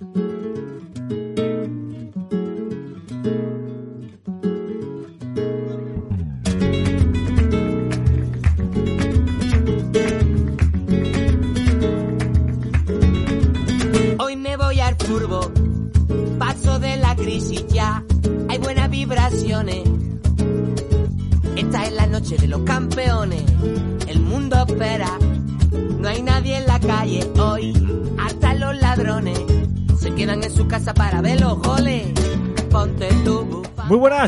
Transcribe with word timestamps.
Hoy 0.00 0.27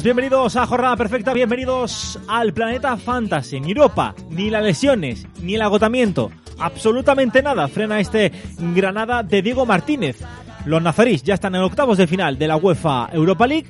bienvenidos 0.03 0.57
a 0.57 0.67
Jornada 0.67 0.97
Perfecta, 0.97 1.33
bienvenidos 1.35 2.19
al 2.29 2.53
Planeta 2.53 2.97
Fantasy. 2.97 3.57
En 3.57 3.65
Europa, 3.65 4.15
ni 4.31 4.49
las 4.49 4.63
lesiones, 4.63 5.27
ni 5.43 5.57
el 5.57 5.63
agotamiento, 5.63 6.31
absolutamente 6.59 7.43
nada 7.43 7.69
frena 7.69 8.01
este 8.01 8.33
Granada 8.75 9.23
de 9.23 9.43
Diego 9.43 9.67
Martínez. 9.67 10.19
Los 10.65 10.83
nazarís 10.83 11.23
ya 11.23 11.35
están 11.35 11.55
en 11.55 11.63
octavos 11.63 11.99
de 11.99 12.07
final 12.07 12.39
de 12.39 12.49
la 12.49 12.57
UEFA 12.57 13.11
Europa 13.13 13.47
League 13.47 13.67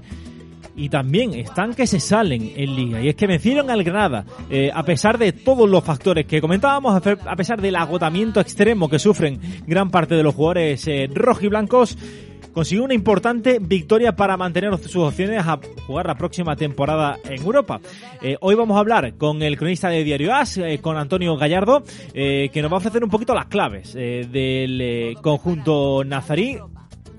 y 0.77 0.89
también 0.89 1.35
están 1.35 1.75
que 1.75 1.87
se 1.87 2.01
salen 2.01 2.53
en 2.55 2.77
liga. 2.77 3.01
Y 3.03 3.09
es 3.09 3.17
que 3.17 3.27
vencieron 3.27 3.71
al 3.71 3.83
Granada, 3.83 4.25
eh, 4.51 4.71
a 4.73 4.83
pesar 4.85 5.19
de 5.19 5.33
todos 5.33 5.69
los 5.69 5.83
factores 5.83 6.27
que 6.27 6.41
comentábamos, 6.41 6.95
a 6.95 7.37
pesar 7.37 7.61
del 7.61 7.77
agotamiento 7.77 8.41
extremo 8.41 8.89
que 8.89 8.99
sufren 8.99 9.41
gran 9.67 9.91
parte 9.91 10.15
de 10.15 10.23
los 10.23 10.35
jugadores 10.35 10.87
eh, 10.87 11.09
rojiblancos, 11.13 11.97
consiguió 12.53 12.85
una 12.85 12.95
importante 12.95 13.59
victoria 13.61 14.17
para 14.17 14.37
mantener 14.37 14.77
sus 14.79 14.97
opciones 14.97 15.47
a 15.47 15.59
jugar 15.87 16.07
la 16.07 16.17
próxima 16.17 16.57
temporada 16.57 17.19
en 17.25 17.43
Europa. 17.43 17.81
Eh, 18.23 18.37
hoy 18.41 18.55
vamos 18.55 18.77
a 18.77 18.81
hablar 18.81 19.15
con 19.15 19.43
el 19.43 19.57
cronista 19.57 19.89
de 19.89 20.05
Diario 20.05 20.35
As, 20.35 20.59
eh, 20.59 20.79
con 20.81 20.97
Antonio 20.97 21.37
Gallardo, 21.37 21.83
eh, 22.15 22.51
que 22.53 22.63
nos 22.63 22.71
va 22.71 22.77
a 22.77 22.79
ofrecer 22.79 23.05
un 23.05 23.11
poquito 23.11 23.35
las 23.35 23.47
claves 23.47 23.95
eh, 23.97 24.27
del 24.31 24.81
eh, 24.81 25.15
conjunto 25.23 26.05
nazarí 26.05 26.59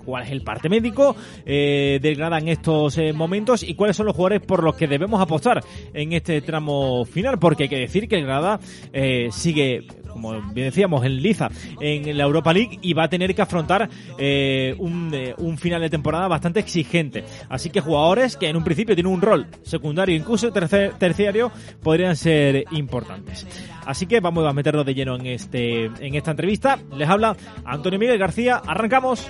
cuál 0.06 0.24
es 0.24 0.32
el 0.32 0.42
parte 0.42 0.70
médico 0.70 1.16
eh, 1.46 2.00
del 2.02 2.16
Granada 2.16 2.40
en 2.40 2.50
estos 2.50 2.98
eh, 2.98 3.14
momentos 3.14 3.64
y 3.64 3.76
cuáles 3.76 3.96
son 3.98 4.06
los 4.06 4.16
jugadores 4.16 4.42
por 4.42 4.64
los 4.64 4.76
que 4.76 4.88
debemos 4.88 5.22
apostar 5.22 5.64
en 5.94 6.14
este 6.14 6.42
tramo 6.42 7.06
final, 7.06 7.40
porque 7.40 7.64
hay 7.64 7.70
que 7.70 7.80
decir 7.80 8.08
que 8.08 8.16
el 8.18 8.24
Granada 8.26 8.60
eh, 8.94 9.30
sigue, 9.32 9.86
como 10.12 10.34
bien 10.54 10.68
decíamos, 10.68 11.06
en 11.06 11.22
liza 11.22 11.50
en 11.80 12.18
la 12.18 12.24
Europa 12.24 12.54
League 12.54 12.80
y 12.82 12.94
va 12.94 13.04
a 13.04 13.10
tener 13.10 13.34
que 13.36 13.42
afrontar 13.42 13.90
eh, 14.18 14.76
un, 14.80 15.12
eh, 15.14 15.34
un 15.38 15.58
final 15.58 15.82
de 15.82 15.90
temporada 15.90 16.28
bastante 16.28 16.60
exigente. 16.60 17.24
Así 17.50 17.70
que 17.70 17.82
jugadores 17.82 18.38
que 18.38 18.48
en 18.50 18.56
un 18.56 18.64
principio 18.64 18.96
tienen 18.96 19.12
un 19.14 19.22
rol 19.22 19.48
secundario, 19.64 20.16
incluso 20.16 20.52
tercer- 20.52 20.98
terciario, 20.98 21.52
podrían 21.82 22.16
ser 22.16 22.66
importantes. 22.72 23.48
Así 23.86 24.06
que 24.06 24.20
vamos 24.20 24.46
a 24.48 24.54
meternos 24.54 24.86
de 24.86 24.94
lleno 24.94 25.16
en 25.16 25.26
este 25.28 25.86
en 25.86 26.16
esta 26.16 26.32
entrevista. 26.32 26.80
Les 26.96 27.10
habla 27.10 27.36
Antonio 27.66 28.00
Miguel 28.00 28.18
García. 28.18 28.62
Arrancamos. 28.66 29.28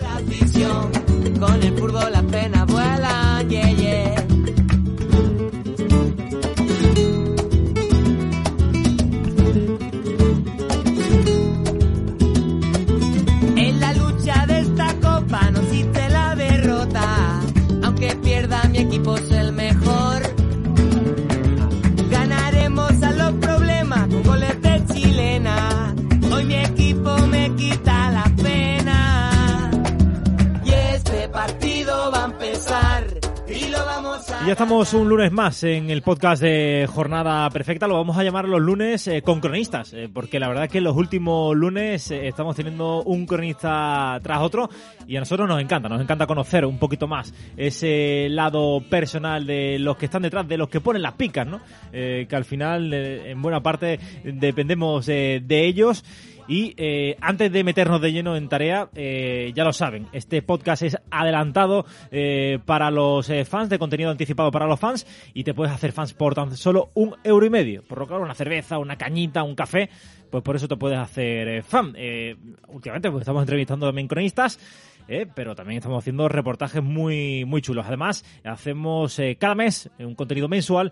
Y 34.22 34.46
ya 34.46 34.52
estamos 34.52 34.94
un 34.94 35.10
lunes 35.10 35.32
más 35.32 35.64
en 35.64 35.90
el 35.90 36.02
podcast 36.02 36.42
de 36.42 36.88
Jornada 36.92 37.50
Perfecta. 37.50 37.88
Lo 37.88 37.96
vamos 37.96 38.18
a 38.18 38.24
llamar 38.24 38.48
los 38.48 38.62
lunes 38.62 39.08
eh, 39.08 39.22
con 39.22 39.40
cronistas, 39.40 39.94
eh, 39.94 40.10
porque 40.14 40.40
la 40.40 40.48
verdad 40.48 40.66
es 40.66 40.72
que 40.72 40.82
los 40.82 40.96
últimos 40.96 41.56
lunes 41.56 42.12
eh, 42.12 42.28
estamos 42.28 42.56
teniendo 42.56 43.02
un 43.04 43.26
cronista 43.26 44.20
tras 44.22 44.42
otro 44.42 44.70
y 45.08 45.16
a 45.16 45.20
nosotros 45.20 45.48
nos 45.48 45.60
encanta, 45.62 45.90
nos 45.90 46.02
encanta 46.02 46.28
conocer 46.28 46.66
un 46.66 46.78
poquito 46.78 47.08
más 47.08 47.34
ese 47.58 48.28
lado 48.30 48.82
personal 48.90 49.46
de 49.46 49.80
los 49.80 49.98
que 49.98 50.06
están 50.06 50.22
detrás, 50.22 50.48
de 50.48 50.58
los 50.58 50.70
que 50.70 50.82
ponen 50.82 51.02
las 51.02 51.14
picas, 51.14 51.48
¿no? 51.48 51.62
Que 51.92 52.28
al 52.32 52.46
final, 52.46 52.94
en 52.94 53.42
buena 53.42 53.62
parte, 53.62 54.00
dependemos 54.24 55.06
de 55.06 55.42
ellos. 55.50 56.04
Y 56.52 56.74
eh, 56.76 57.16
antes 57.22 57.50
de 57.50 57.64
meternos 57.64 58.02
de 58.02 58.12
lleno 58.12 58.36
en 58.36 58.50
tarea, 58.50 58.90
eh, 58.94 59.54
ya 59.56 59.64
lo 59.64 59.72
saben, 59.72 60.08
este 60.12 60.42
podcast 60.42 60.84
es 60.84 60.98
adelantado 61.10 61.86
eh, 62.12 62.60
para 62.66 62.92
los 62.92 63.32
fans, 63.46 63.70
de 63.70 63.80
contenido 63.80 64.12
anticipado 64.12 64.52
para 64.52 64.68
los 64.68 64.78
fans, 64.78 65.08
y 65.34 65.46
te 65.46 65.54
puedes 65.54 65.74
hacer 65.74 65.94
fans 65.94 66.14
por 66.14 66.36
tan 66.36 66.58
solo 66.58 66.90
un 66.94 67.16
euro 67.24 67.46
y 67.46 67.50
medio. 67.50 67.84
Por 67.84 68.00
lo 68.00 68.06
claro, 68.06 68.24
una 68.24 68.34
cerveza, 68.34 68.80
una 68.80 68.98
cañita, 68.98 69.44
un 69.44 69.56
café, 69.56 69.90
pues 70.30 70.44
por 70.44 70.58
eso 70.58 70.68
te 70.68 70.76
puedes 70.76 71.00
hacer 71.00 71.64
fan. 71.64 71.96
Últimamente 72.68 73.10
pues 73.10 73.22
estamos 73.22 73.44
entrevistando 73.44 73.86
también 73.86 74.10
cronistas, 74.10 74.60
pero 75.34 75.56
también 75.56 75.78
estamos 75.78 76.00
haciendo 76.00 76.28
reportajes 76.28 76.84
muy, 76.84 77.46
muy 77.46 77.62
chulos. 77.62 77.86
Además, 77.88 78.26
hacemos 78.44 79.22
cada 79.40 79.56
mes 79.56 79.90
un 80.00 80.16
contenido 80.16 80.50
mensual, 80.50 80.92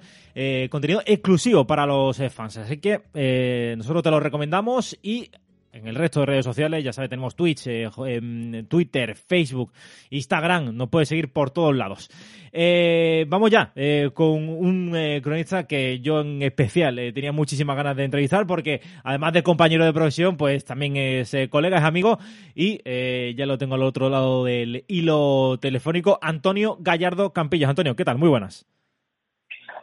contenido 0.70 1.02
exclusivo 1.06 1.68
para 1.68 1.86
los 1.86 2.18
fans. 2.32 2.56
Así 2.56 2.78
que 2.78 3.76
nosotros 3.76 4.04
te 4.04 4.12
lo 4.12 4.22
recomendamos 4.22 4.98
y 5.04 5.30
en 5.72 5.88
el 5.88 5.96
resto 5.96 6.22
de 6.22 6.26
redes 6.26 6.46
sociales, 6.46 6.84
ya 6.84 6.94
sabes, 6.94 7.10
tenemos 7.10 7.36
Twitch, 7.36 7.68
eh, 7.68 7.90
em, 8.08 8.66
Twitter, 8.66 9.16
Facebook, 9.16 9.72
Instagram, 10.10 10.76
nos 10.76 10.90
puedes 10.90 11.10
seguir 11.10 11.32
por 11.32 11.52
todos 11.52 11.76
lados. 11.76 12.10
Eh, 12.52 13.26
vamos 13.28 13.52
ya 13.52 13.72
eh, 13.76 14.10
con 14.14 14.50
un 14.50 14.96
eh, 14.96 15.22
cronista 15.22 15.68
que 15.68 16.00
yo 16.00 16.22
en 16.22 16.42
especial 16.42 16.98
eh, 16.98 17.14
tenía 17.14 17.32
muchísimas 17.32 17.76
ganas 17.76 17.96
de 17.96 18.06
entrevistar 18.06 18.48
porque 18.48 18.82
además 19.04 19.34
de 19.34 19.44
compañero 19.44 19.86
de 19.86 19.94
profesión, 19.94 20.38
pues 20.38 20.66
también 20.66 20.98
es 20.98 21.36
colega, 21.50 21.78
es 21.78 21.84
amigo 21.84 22.18
y 22.56 22.82
eh, 22.86 23.34
ya 23.38 23.46
lo 23.46 23.58
tengo 23.58 23.76
al 23.76 23.84
otro 23.84 24.10
lado 24.10 24.46
del 24.46 24.84
hilo 24.88 25.58
telefónico, 25.62 26.18
Antonio 26.22 26.78
Gallardo 26.80 27.34
Campillas. 27.34 27.70
Antonio, 27.70 27.96
¿qué 27.96 28.06
tal? 28.06 28.18
Muy 28.18 28.30
buenas. 28.30 28.68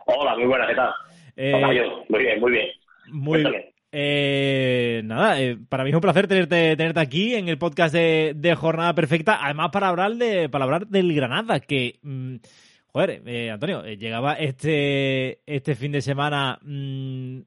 Hola, 0.06 0.36
muy 0.36 0.46
buenas, 0.46 0.69
¿qué 0.69 0.75
tal? 0.75 0.92
Hola, 1.54 1.75
yo. 1.75 2.04
Muy 2.08 2.20
bien, 2.22 2.41
muy 2.41 2.52
bien. 2.52 2.66
Muy 3.08 3.42
Cuéntame. 3.42 3.75
Eh, 3.98 5.00
nada, 5.06 5.40
eh, 5.40 5.56
para 5.56 5.82
mí 5.82 5.88
es 5.88 5.94
un 5.94 6.02
placer 6.02 6.28
tenerte, 6.28 6.76
tenerte 6.76 7.00
aquí 7.00 7.34
en 7.34 7.48
el 7.48 7.56
podcast 7.56 7.94
de, 7.94 8.34
de 8.36 8.54
Jornada 8.54 8.94
Perfecta. 8.94 9.38
Además, 9.42 9.70
para 9.72 9.88
hablar 9.88 10.16
de, 10.16 10.50
para 10.50 10.64
hablar 10.66 10.86
del 10.86 11.14
Granada, 11.14 11.60
que 11.60 11.98
mm, 12.02 12.36
joder, 12.88 13.22
eh, 13.24 13.50
Antonio, 13.50 13.82
eh, 13.86 13.96
llegaba 13.96 14.34
este, 14.34 15.40
este 15.46 15.74
fin 15.76 15.92
de 15.92 16.02
semana 16.02 16.58
mm, 16.60 17.38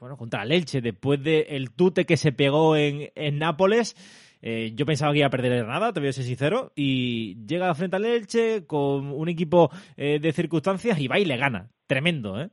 bueno, 0.00 0.16
contra 0.16 0.44
el 0.44 0.52
Elche, 0.52 0.80
después 0.80 1.22
del 1.22 1.72
tute 1.72 2.06
que 2.06 2.16
se 2.16 2.32
pegó 2.32 2.74
en, 2.74 3.10
en 3.14 3.38
Nápoles. 3.38 3.94
Eh, 4.40 4.72
yo 4.74 4.86
pensaba 4.86 5.12
que 5.12 5.18
iba 5.18 5.26
a 5.26 5.30
perder 5.30 5.52
el 5.52 5.64
Granada, 5.64 5.92
te 5.92 6.00
voy 6.00 6.08
a 6.08 6.12
ser 6.14 6.24
sincero, 6.24 6.72
y 6.74 7.36
llega 7.44 7.74
frente 7.74 7.96
al 7.96 8.06
Elche 8.06 8.64
con 8.66 9.10
un 9.12 9.28
equipo 9.28 9.70
de 9.96 10.32
circunstancias 10.32 10.98
y 11.00 11.06
va 11.06 11.18
y 11.18 11.26
le 11.26 11.36
gana. 11.36 11.70
Tremendo, 11.86 12.40
¿eh? 12.40 12.48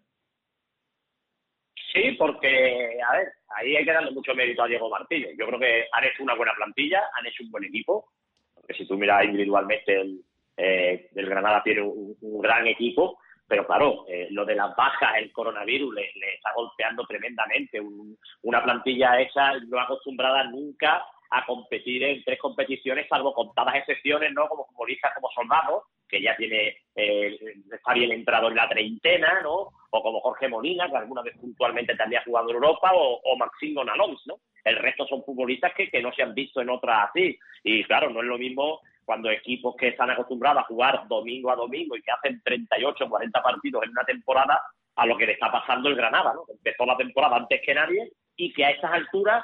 Porque, 2.18 2.98
a 3.08 3.18
ver, 3.18 3.28
ahí 3.56 3.76
hay 3.76 3.86
que 3.86 3.92
darle 3.94 4.12
mucho 4.12 4.34
mérito 4.36 4.64
a 4.64 4.68
Diego 4.68 4.90
Martínez. 4.90 5.32
Yo 5.38 5.46
creo 5.48 5.60
que 5.60 5.86
han 5.92 6.04
hecho 6.04 6.24
una 6.24 6.36
buena 6.36 6.54
plantilla, 6.56 7.04
han 7.14 7.26
hecho 7.26 7.44
un 7.44 7.52
buen 7.52 7.64
equipo. 7.66 8.12
Porque 8.54 8.74
si 8.74 8.88
tú 8.88 8.98
miras 8.98 9.26
individualmente, 9.26 10.00
el, 10.02 10.20
eh, 10.58 11.10
el 11.16 11.26
Granada 11.30 11.62
tiene 11.64 11.82
un, 11.82 12.16
un 12.22 12.42
gran 12.42 12.66
equipo. 12.68 13.20
Pero 13.48 13.68
claro, 13.68 14.06
eh, 14.08 14.28
lo 14.32 14.44
de 14.44 14.56
las 14.56 14.76
bajas, 14.76 15.18
el 15.18 15.32
coronavirus, 15.32 15.94
le, 15.94 16.12
le 16.16 16.34
está 16.36 16.52
golpeando 16.56 17.06
tremendamente. 17.06 17.80
Un- 17.80 18.18
una 18.44 18.64
plantilla 18.64 19.20
esa 19.22 19.54
no 19.68 19.80
acostumbrada 19.80 20.46
nunca 20.46 21.06
a 21.32 21.46
competir 21.46 22.04
en 22.04 22.24
tres 22.24 22.40
competiciones, 22.40 23.08
salvo 23.10 23.34
contadas 23.34 23.76
excepciones, 23.76 24.32
¿no? 24.34 24.48
Como 24.48 24.66
futbolistas 24.68 25.14
como 25.16 25.30
Soldado, 25.32 25.84
que 26.08 26.22
ya 26.22 26.36
tiene 26.36 26.78
eh, 26.96 27.38
está 27.72 27.94
bien 27.94 28.12
entrado 28.12 28.50
en 28.50 28.56
la 28.56 28.70
treintena, 28.70 29.42
¿no? 29.42 29.70
O 29.90 30.02
como 30.04 30.22
Jorge 30.22 30.48
Molina, 30.48 30.90
que 30.90 30.98
alguna 30.98 31.22
vez 31.22 31.38
puntualmente 31.38 31.96
también 31.96 32.22
ha 32.22 32.26
jugado 32.26 32.50
en 32.50 32.56
Europa, 32.56 32.92
o, 32.94 33.20
o 33.24 33.38
Maxime 33.38 33.84
¿no? 33.86 34.40
El 34.64 34.78
resto 34.78 35.06
son 35.08 35.24
futbolistas 35.24 35.74
que, 35.74 35.90
que 35.90 36.02
no 36.02 36.12
se 36.14 36.24
han 36.24 36.34
visto 36.34 36.62
en 36.62 36.70
otras 36.70 37.10
así. 37.10 37.38
Y 37.64 37.84
claro, 37.84 38.10
no 38.10 38.22
es 38.22 38.28
lo 38.28 38.38
mismo 38.38 38.82
cuando 39.06 39.30
equipos 39.30 39.76
que 39.76 39.90
están 39.90 40.10
acostumbrados 40.10 40.64
a 40.64 40.68
jugar 40.68 41.08
domingo 41.08 41.52
a 41.52 41.56
domingo 41.56 41.96
y 41.96 42.02
que 42.02 42.12
hacen 42.12 42.42
38 42.44 43.08
40 43.08 43.44
partidos 43.44 43.84
en 43.84 43.92
una 43.92 44.04
temporada, 44.04 44.62
a 44.96 45.06
lo 45.06 45.18
que 45.18 45.26
le 45.26 45.34
está 45.34 45.52
pasando 45.52 45.90
el 45.90 45.96
Granada, 45.96 46.34
¿no? 46.34 46.46
Empezó 46.50 46.86
la 46.86 46.98
temporada 46.98 47.36
antes 47.36 47.62
que 47.64 47.74
nadie 47.74 48.12
y 48.36 48.54
que 48.54 48.66
a 48.66 48.72
estas 48.72 48.92
alturas 48.92 49.44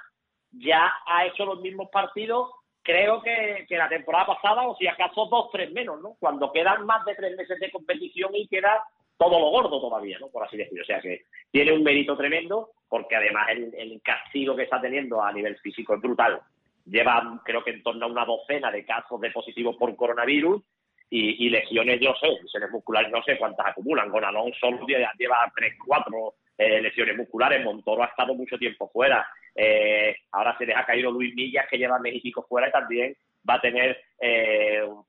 ya 0.51 0.91
ha 1.05 1.25
hecho 1.25 1.45
los 1.45 1.61
mismos 1.61 1.89
partidos 1.89 2.51
creo 2.83 3.21
que, 3.21 3.65
que 3.67 3.77
la 3.77 3.89
temporada 3.89 4.27
pasada, 4.27 4.67
o 4.67 4.75
si 4.75 4.87
acaso 4.87 5.27
dos, 5.27 5.49
tres 5.51 5.71
menos, 5.71 6.01
¿no? 6.01 6.15
Cuando 6.19 6.51
quedan 6.51 6.85
más 6.85 7.05
de 7.05 7.15
tres 7.15 7.37
meses 7.37 7.59
de 7.59 7.71
competición 7.71 8.35
y 8.35 8.47
queda 8.47 8.83
todo 9.17 9.39
lo 9.39 9.49
gordo 9.51 9.79
todavía, 9.79 10.17
¿no? 10.19 10.29
Por 10.29 10.43
así 10.43 10.57
decirlo. 10.57 10.81
O 10.81 10.85
sea 10.85 10.99
que 10.99 11.23
tiene 11.51 11.73
un 11.73 11.83
mérito 11.83 12.17
tremendo, 12.17 12.71
porque 12.89 13.15
además 13.15 13.49
el, 13.49 14.01
castigo 14.03 14.55
que 14.55 14.63
está 14.63 14.81
teniendo 14.81 15.23
a 15.23 15.31
nivel 15.31 15.57
físico 15.57 15.95
es 15.95 16.01
brutal. 16.01 16.41
Lleva, 16.85 17.39
creo 17.45 17.63
que 17.63 17.71
en 17.71 17.83
torno 17.83 18.05
a 18.05 18.09
una 18.09 18.25
docena 18.25 18.71
de 18.71 18.83
casos 18.83 19.21
de 19.21 19.29
positivos 19.29 19.75
por 19.77 19.95
coronavirus 19.95 20.63
y, 21.09 21.45
y 21.45 21.49
lesiones, 21.49 21.99
yo 21.99 22.15
sé, 22.19 22.29
lesiones 22.41 22.71
musculares, 22.71 23.11
no 23.11 23.21
sé 23.21 23.37
cuántas 23.37 23.67
acumulan. 23.67 24.09
Con 24.09 24.23
Alonso 24.23 24.69
lleva 24.87 25.51
tres, 25.55 25.75
cuatro 25.85 26.33
eh, 26.61 26.79
lesiones 26.79 27.17
musculares. 27.17 27.63
Montoro 27.63 28.03
ha 28.03 28.07
estado 28.07 28.35
mucho 28.35 28.55
tiempo 28.57 28.87
fuera. 28.93 29.25
Eh, 29.55 30.15
ahora 30.31 30.55
se 30.59 30.65
deja 30.67 30.85
caído 30.85 31.11
Luis 31.11 31.33
Millas, 31.33 31.65
que 31.67 31.77
lleva 31.77 31.97
México 31.97 32.45
fuera 32.47 32.69
y 32.69 32.71
también 32.71 33.15
va 33.49 33.55
a 33.55 33.61
tener, 33.61 33.99
eh, 34.19 34.81
o 34.83 35.07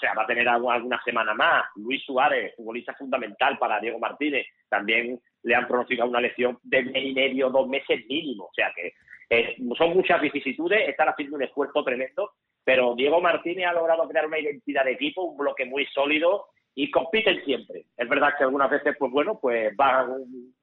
sea, 0.00 0.14
va 0.14 0.22
a 0.22 0.26
tener 0.26 0.48
alguna 0.48 1.02
semana 1.04 1.34
más. 1.34 1.64
Luis 1.74 2.04
Suárez, 2.04 2.54
futbolista 2.56 2.94
fundamental 2.94 3.58
para 3.58 3.80
Diego 3.80 3.98
Martínez, 3.98 4.46
también 4.68 5.18
le 5.42 5.54
han 5.56 5.66
pronosticado 5.66 6.08
una 6.08 6.20
lesión 6.20 6.58
de 6.62 6.82
mes 6.84 7.04
y 7.04 7.12
medio, 7.14 7.50
dos 7.50 7.66
meses 7.66 8.06
mínimo. 8.06 8.44
O 8.44 8.54
sea 8.54 8.72
que 8.72 8.92
eh, 9.28 9.56
son 9.76 9.94
muchas 9.94 10.20
vicisitudes, 10.20 10.88
están 10.88 11.08
haciendo 11.08 11.34
un 11.34 11.42
esfuerzo 11.42 11.82
tremendo, 11.82 12.30
pero 12.62 12.94
Diego 12.94 13.20
Martínez 13.20 13.66
ha 13.66 13.72
logrado 13.72 14.08
crear 14.08 14.26
una 14.26 14.38
identidad 14.38 14.84
de 14.84 14.92
equipo, 14.92 15.22
un 15.22 15.36
bloque 15.36 15.64
muy 15.64 15.84
sólido 15.86 16.46
y 16.74 16.90
compiten 16.90 17.44
siempre. 17.44 17.86
Es 17.96 18.08
verdad 18.08 18.34
que 18.36 18.44
algunas 18.44 18.70
veces, 18.70 18.96
pues 18.98 19.12
bueno, 19.12 19.38
pues 19.40 19.74
va, 19.78 20.06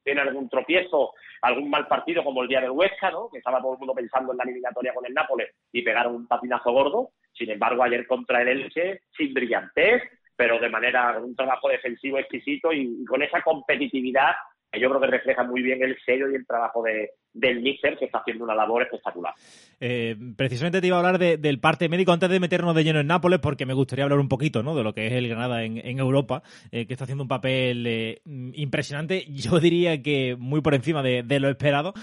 tiene 0.03 0.21
algún 0.21 0.49
tropiezo, 0.49 1.13
algún 1.41 1.69
mal 1.69 1.87
partido 1.87 2.23
como 2.23 2.41
el 2.41 2.47
día 2.47 2.61
del 2.61 2.71
Huesca, 2.71 3.11
¿no? 3.11 3.29
Que 3.31 3.37
estaba 3.37 3.61
todo 3.61 3.73
el 3.73 3.79
mundo 3.79 3.93
pensando 3.93 4.31
en 4.31 4.37
la 4.37 4.43
eliminatoria 4.43 4.93
con 4.93 5.05
el 5.05 5.13
Nápoles 5.13 5.53
y 5.71 5.81
pegaron 5.81 6.15
un 6.15 6.27
patinazo 6.27 6.71
gordo. 6.71 7.11
Sin 7.33 7.51
embargo, 7.51 7.83
ayer 7.83 8.07
contra 8.07 8.41
el 8.41 8.47
Elche, 8.47 9.01
sin 9.15 9.33
brillantez, 9.33 10.01
pero 10.35 10.59
de 10.59 10.69
manera, 10.69 11.19
un 11.19 11.35
trabajo 11.35 11.69
defensivo 11.69 12.17
exquisito 12.17 12.73
y, 12.73 13.01
y 13.01 13.05
con 13.05 13.21
esa 13.21 13.41
competitividad 13.41 14.33
que 14.71 14.79
yo 14.79 14.89
creo 14.89 15.01
que 15.01 15.07
refleja 15.07 15.43
muy 15.43 15.61
bien 15.61 15.81
el 15.83 15.97
sello 16.05 16.29
y 16.29 16.35
el 16.35 16.45
trabajo 16.45 16.83
de, 16.83 17.11
del 17.33 17.61
míster 17.61 17.97
que 17.97 18.05
está 18.05 18.19
haciendo 18.19 18.43
una 18.43 18.55
labor 18.55 18.83
espectacular. 18.83 19.33
Eh, 19.79 20.15
precisamente 20.35 20.81
te 20.81 20.87
iba 20.87 20.97
a 20.97 20.99
hablar 20.99 21.19
del 21.19 21.59
parte 21.59 21.87
médico 21.87 22.11
antes 22.11 22.29
de 22.29 22.39
meternos 22.39 22.75
de 22.75 22.83
lleno 22.83 22.99
en 22.99 23.07
Nápoles, 23.07 23.39
porque 23.39 23.65
me 23.65 23.73
gustaría 23.73 24.03
hablar 24.03 24.19
un 24.19 24.27
poquito 24.27 24.63
¿no? 24.63 24.75
de 24.75 24.83
lo 24.83 24.93
que 24.93 25.07
es 25.07 25.13
el 25.13 25.27
Granada 25.27 25.63
en, 25.63 25.99
Europa, 25.99 26.43
eh, 26.71 26.85
que 26.85 26.93
está 26.93 27.05
haciendo 27.05 27.23
un 27.23 27.27
papel 27.27 27.85
eh, 27.87 28.21
impresionante, 28.25 29.25
yo 29.29 29.59
diría 29.59 30.01
que 30.01 30.35
muy 30.37 30.61
por 30.61 30.73
encima 30.73 31.01
de, 31.01 31.39
lo 31.39 31.49
esperado, 31.49 31.93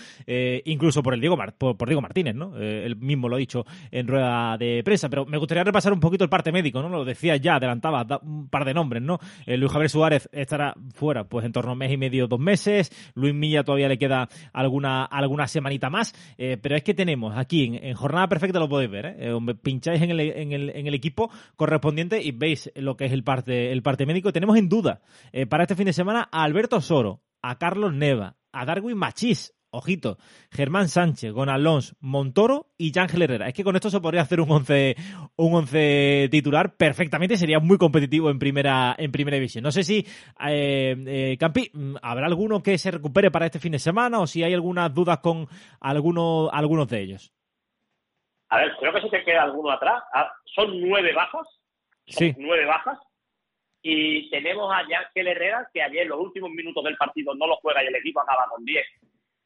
incluso 0.64 1.02
por 1.02 1.12
el 1.14 1.20
Diego, 1.20 1.37
por, 1.58 1.87
Diego 1.87 2.00
Martínez, 2.00 2.34
¿no? 2.34 2.56
él 2.56 2.96
mismo 2.96 3.28
lo 3.28 3.37
ha 3.37 3.38
dicho 3.38 3.64
en 3.90 4.06
rueda 4.06 4.56
de 4.56 4.82
prensa, 4.84 5.08
pero 5.08 5.26
me 5.26 5.37
gustaría 5.37 5.64
repasar 5.64 5.93
un 5.93 6.00
poquito 6.00 6.25
el 6.25 6.31
parte 6.31 6.52
médico, 6.52 6.81
¿no? 6.81 6.88
Lo 6.88 7.05
decía 7.05 7.37
ya, 7.37 7.56
adelantaba 7.56 8.20
un 8.23 8.49
par 8.49 8.64
de 8.64 8.73
nombres, 8.73 9.02
¿no? 9.02 9.19
Luis 9.46 9.70
Javier 9.70 9.90
Suárez 9.90 10.28
estará 10.32 10.75
fuera 10.94 11.25
pues 11.25 11.44
en 11.44 11.52
torno 11.52 11.70
a 11.70 11.73
un 11.73 11.78
mes 11.78 11.93
y 11.93 11.96
medio, 11.96 12.26
dos 12.26 12.40
meses, 12.40 12.90
Luis 13.14 13.34
Milla 13.34 13.64
todavía 13.64 13.88
le 13.88 13.99
queda 13.99 14.28
alguna 14.52 15.05
alguna 15.18 15.48
semanita 15.48 15.90
más, 15.90 16.14
eh, 16.38 16.56
pero 16.60 16.76
es 16.76 16.82
que 16.82 16.94
tenemos 16.94 17.36
aquí 17.36 17.78
en, 17.82 17.94
Jornada 17.94 18.28
Perfecta, 18.28 18.58
lo 18.58 18.68
podéis 18.68 18.90
ver, 18.90 19.16
¿eh? 19.18 19.34
pincháis 19.62 20.02
en 20.02 20.10
el, 20.10 20.20
en, 20.20 20.52
el, 20.52 20.70
en 20.70 20.86
el, 20.86 20.94
equipo 20.94 21.30
correspondiente 21.56 22.22
y 22.22 22.32
veis 22.32 22.70
lo 22.74 22.96
que 22.96 23.06
es 23.06 23.12
el 23.12 23.24
parte, 23.24 23.72
el 23.72 23.82
parte 23.82 24.06
médico. 24.06 24.32
Tenemos 24.32 24.56
en 24.56 24.68
duda 24.68 25.00
eh, 25.32 25.46
para 25.46 25.64
este 25.64 25.74
fin 25.74 25.86
de 25.86 25.92
semana 25.92 26.28
a 26.30 26.42
Alberto 26.42 26.80
Soro, 26.80 27.22
a 27.42 27.58
Carlos 27.58 27.94
Neva, 27.94 28.36
a 28.52 28.64
Darwin 28.64 28.96
Machís, 28.96 29.55
ojito, 29.76 30.19
Germán 30.50 30.88
Sánchez, 30.88 31.32
Gonalons, 31.32 31.96
Montoro 32.00 32.67
y 32.78 32.96
Ángel 32.99 33.23
Herrera. 33.23 33.49
Es 33.49 33.55
que 33.55 33.64
con 33.64 33.76
esto 33.76 33.90
se 33.90 34.00
podría 34.00 34.23
hacer 34.23 34.40
un 34.40 34.50
once, 34.50 34.96
un 35.37 35.55
once 35.55 36.28
titular 36.31 36.76
perfectamente, 36.76 37.37
sería 37.37 37.61
muy 37.61 37.78
competitivo 37.78 38.31
en 38.31 38.38
primera, 38.38 38.94
en 38.99 39.12
primera 39.12 39.37
división. 39.37 39.62
No 39.64 39.70
sé 39.70 39.82
si, 39.82 40.06
eh, 40.49 40.96
eh, 41.06 41.37
Campi, 41.38 41.70
¿habrá 42.02 42.26
alguno 42.26 42.62
que 42.62 42.78
se 42.78 42.90
recupere 42.90 43.31
para 43.31 43.46
este 43.46 43.61
fin 43.61 43.73
de 43.73 43.78
semana 43.78 44.20
o 44.20 44.26
si 44.26 44.43
hay 44.43 44.55
algunas 44.55 44.93
dudas 44.93 45.19
con 45.19 45.46
alguno, 45.81 46.49
algunos 46.52 46.88
de 46.88 47.00
ellos? 47.00 47.32
A 48.49 48.58
ver, 48.58 48.76
creo 48.78 48.93
que 48.93 49.00
se 49.02 49.08
te 49.08 49.25
queda 49.25 49.43
alguno 49.43 49.70
atrás. 49.70 50.02
Ah, 50.14 50.32
son 50.55 50.81
nueve 50.81 51.12
bajas. 51.12 51.46
sí. 52.06 52.34
Nueve 52.38 52.64
bajas. 52.64 52.99
Y 53.82 54.28
tenemos 54.31 54.73
a 54.73 54.78
Ángel 54.78 55.28
Herrera, 55.28 55.69
que 55.73 55.81
ayer 55.81 56.02
en 56.02 56.08
los 56.08 56.19
últimos 56.19 56.50
minutos 56.50 56.82
del 56.82 56.96
partido 56.96 57.34
no 57.34 57.46
lo 57.46 57.55
juega 57.56 57.84
y 57.84 57.87
el 57.87 57.94
equipo 57.94 58.20
acaba 58.20 58.46
con 58.50 58.64
10 58.64 58.84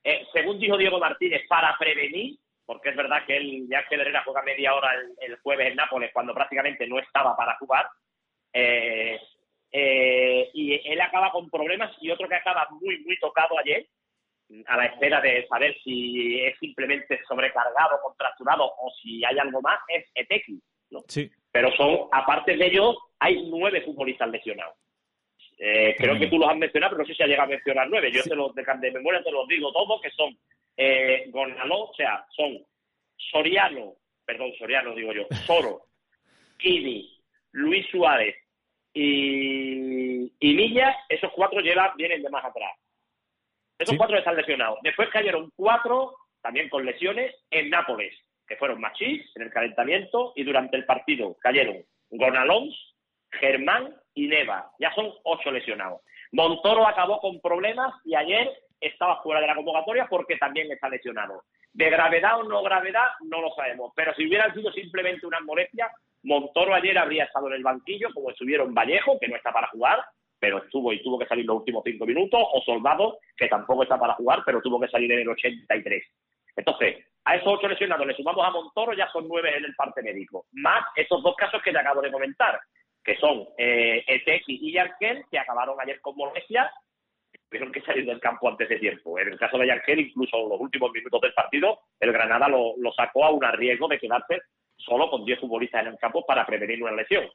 eh, 0.03 0.27
según 0.33 0.59
dijo 0.59 0.77
Diego 0.77 0.99
Martínez, 0.99 1.43
para 1.49 1.77
prevenir, 1.79 2.39
porque 2.65 2.91
es 2.91 2.97
verdad 2.97 3.25
que 3.27 3.37
él, 3.37 3.67
ya 3.69 3.87
que 3.87 3.97
Herrera 3.97 4.23
juega 4.25 4.43
media 4.43 4.75
hora 4.75 4.93
el, 5.21 5.37
jueves 5.39 5.69
en 5.69 5.77
Nápoles, 5.77 6.11
cuando 6.13 6.35
prácticamente 6.35 6.87
no 6.87 6.99
estaba 6.99 7.37
para 7.37 7.57
jugar, 7.59 7.89
eh, 8.53 9.21
eh, 9.73 10.51
y 10.55 10.81
él 10.89 11.01
acaba 11.01 11.31
con 11.31 11.51
problemas 11.51 11.95
y 12.01 12.11
otro 12.11 12.29
que 12.29 12.35
acaba 12.35 12.67
muy, 12.71 13.05
muy 13.05 13.19
tocado 13.19 13.59
ayer, 13.59 13.87
a 14.67 14.77
la 14.77 14.87
espera 14.87 15.21
de 15.21 15.47
saber 15.47 15.77
si 15.85 16.41
es 16.41 16.59
simplemente 16.59 17.21
sobrecargado, 17.29 18.01
contracturado 18.03 18.65
o 18.65 18.91
si 19.01 19.25
hay 19.25 19.39
algo 19.39 19.61
más, 19.63 19.81
es 19.89 20.11
Etequi. 20.15 20.61
¿no? 20.91 21.01
Sí. 21.07 21.31
Pero 21.53 21.71
son, 21.77 22.09
aparte 22.11 22.57
de 22.57 22.67
ellos, 22.67 22.97
hay 23.21 23.49
nueve 23.49 23.83
futbolistas 23.83 24.29
lesionados. 24.29 24.75
Eh, 25.63 25.95
creo 25.99 26.19
que 26.19 26.29
tú 26.29 26.39
los 26.39 26.49
has 26.49 26.57
mencionado, 26.57 26.93
pero 26.93 27.03
no 27.03 27.07
sé 27.07 27.15
si 27.15 27.23
ha 27.23 27.27
llegado 27.27 27.45
a 27.45 27.51
mencionar 27.51 27.87
nueve. 27.91 28.11
Yo 28.11 28.23
te 28.23 28.35
los, 28.35 28.55
de, 28.55 28.63
de, 28.63 28.93
memoria 28.93 29.23
te 29.23 29.31
los 29.31 29.47
digo 29.47 29.71
todos, 29.71 30.01
que 30.01 30.11
son 30.11 30.35
eh, 30.75 31.27
Gonzalo, 31.29 31.81
o 31.91 31.95
sea, 31.95 32.25
son 32.31 32.59
Soriano, 33.15 33.97
perdón, 34.25 34.53
Soriano 34.59 34.95
digo 34.95 35.13
yo, 35.13 35.27
Soro, 35.47 35.83
Kini, 36.57 37.15
Luis 37.53 37.87
Suárez 37.91 38.37
y, 38.95 40.33
y 40.41 40.55
Milla, 40.55 40.97
esos 41.11 41.31
cuatro 41.33 41.61
llevan, 41.61 41.95
vienen 41.95 42.23
de 42.23 42.31
más 42.31 42.45
atrás. 42.45 42.73
Esos 43.79 43.99
cuatro 43.99 44.17
están 44.17 44.37
lesionados. 44.37 44.79
Después 44.83 45.11
cayeron 45.11 45.53
cuatro, 45.55 46.17
también 46.41 46.71
con 46.71 46.87
lesiones, 46.87 47.35
en 47.51 47.69
Nápoles, 47.69 48.15
que 48.49 48.57
fueron 48.57 48.81
Machís 48.81 49.31
en 49.37 49.43
el 49.43 49.51
calentamiento 49.51 50.33
y 50.37 50.43
durante 50.43 50.79
el 50.79 50.87
partido 50.87 51.37
cayeron 51.39 51.85
Gonalons, 52.09 52.75
Germán 53.31 53.95
y 54.15 54.27
Neva. 54.27 54.71
Ya 54.79 54.93
son 54.95 55.13
ocho 55.25 55.51
lesionados. 55.51 56.01
Montoro 56.33 56.87
acabó 56.87 57.21
con 57.21 57.41
problemas 57.41 57.93
y 58.05 58.15
ayer 58.15 58.51
estaba 58.81 59.23
fuera 59.23 59.41
de 59.41 59.47
la 59.47 59.55
convocatoria 59.55 60.07
porque 60.09 60.37
también 60.37 60.71
está 60.71 60.89
lesionado. 60.89 61.45
De 61.73 61.91
gravedad 61.91 62.41
o 62.41 62.45
no 62.45 62.63
gravedad, 62.63 63.07
no 63.23 63.41
lo 63.41 63.51
sabemos. 63.55 63.93
Pero 63.95 64.15
si 64.15 64.27
hubieran 64.27 64.55
sido 64.55 64.73
simplemente 64.73 65.27
una 65.27 65.41
molestia, 65.41 65.91
Montoro 66.23 66.75
ayer 66.75 66.97
habría 66.99 67.25
estado 67.25 67.49
en 67.49 67.55
el 67.55 67.63
banquillo, 67.63 68.09
como 68.13 68.31
estuvieron 68.31 68.75
Vallejo, 68.75 69.19
que 69.19 69.29
no 69.29 69.37
está 69.37 69.53
para 69.53 69.69
jugar, 69.69 70.05
pero 70.39 70.59
estuvo 70.59 70.93
y 70.93 71.03
tuvo 71.03 71.19
que 71.19 71.27
salir 71.27 71.45
los 71.47 71.59
últimos 71.59 71.83
cinco 71.85 72.07
minutos, 72.07 72.41
o 72.41 72.63
Soldado, 72.63 73.19
que 73.37 73.49
tampoco 73.49 73.83
está 73.83 73.99
para 73.99 74.15
jugar, 74.15 74.43
pero 74.45 74.61
tuvo 74.61 74.81
que 74.81 74.89
salir 74.89 75.11
en 75.13 75.21
el 75.21 75.29
83. 75.29 76.03
Entonces, 76.57 77.07
a 77.25 77.37
esos 77.37 77.49
ocho 77.49 77.69
lesionados 77.69 78.07
le 78.07 78.15
sumamos 78.15 78.45
a 78.45 78.51
Montoro, 78.51 78.93
ya 78.93 79.09
son 79.11 79.29
nueve 79.29 79.57
en 79.57 79.65
el 79.65 79.75
parte 79.75 80.03
médico. 80.03 80.47
Más 80.53 80.85
esos 80.97 81.23
dos 81.23 81.37
casos 81.37 81.63
que 81.63 81.73
te 81.73 81.79
acabo 81.79 82.01
de 82.01 82.11
comentar 82.11 82.59
que 83.05 83.17
son 83.17 83.49
eh, 83.57 84.05
y 84.47 84.73
Yarkel, 84.73 85.25
que 85.31 85.39
acabaron 85.39 85.81
ayer 85.81 86.01
con 86.01 86.17
molestias, 86.17 86.71
tuvieron 87.49 87.73
que 87.73 87.81
salir 87.83 88.07
del 88.07 88.21
campo 88.21 88.49
antes 88.49 88.69
de 88.69 88.79
tiempo. 88.79 89.19
En 89.19 89.29
el 89.29 89.39
caso 89.39 89.59
de 89.59 89.67
Yarkel, 89.67 90.01
incluso 90.01 90.37
en 90.39 90.49
los 90.49 90.61
últimos 90.61 90.91
minutos 90.93 91.21
del 91.21 91.33
partido, 91.33 91.81
el 91.99 92.13
Granada 92.13 92.49
lo, 92.49 92.75
sacó 92.97 93.25
a 93.25 93.31
un 93.31 93.43
riesgo 93.43 93.89
de 93.89 93.99
quedarse 93.99 94.43
solo 94.77 95.11
con 95.11 95.25
10 95.25 95.41
futbolistas 95.41 95.83
en 95.83 95.93
el 95.93 95.99
campo 95.99 96.25
para 96.25 96.47
prevenir 96.47 96.83
una 96.83 96.93
lesión. 96.93 97.29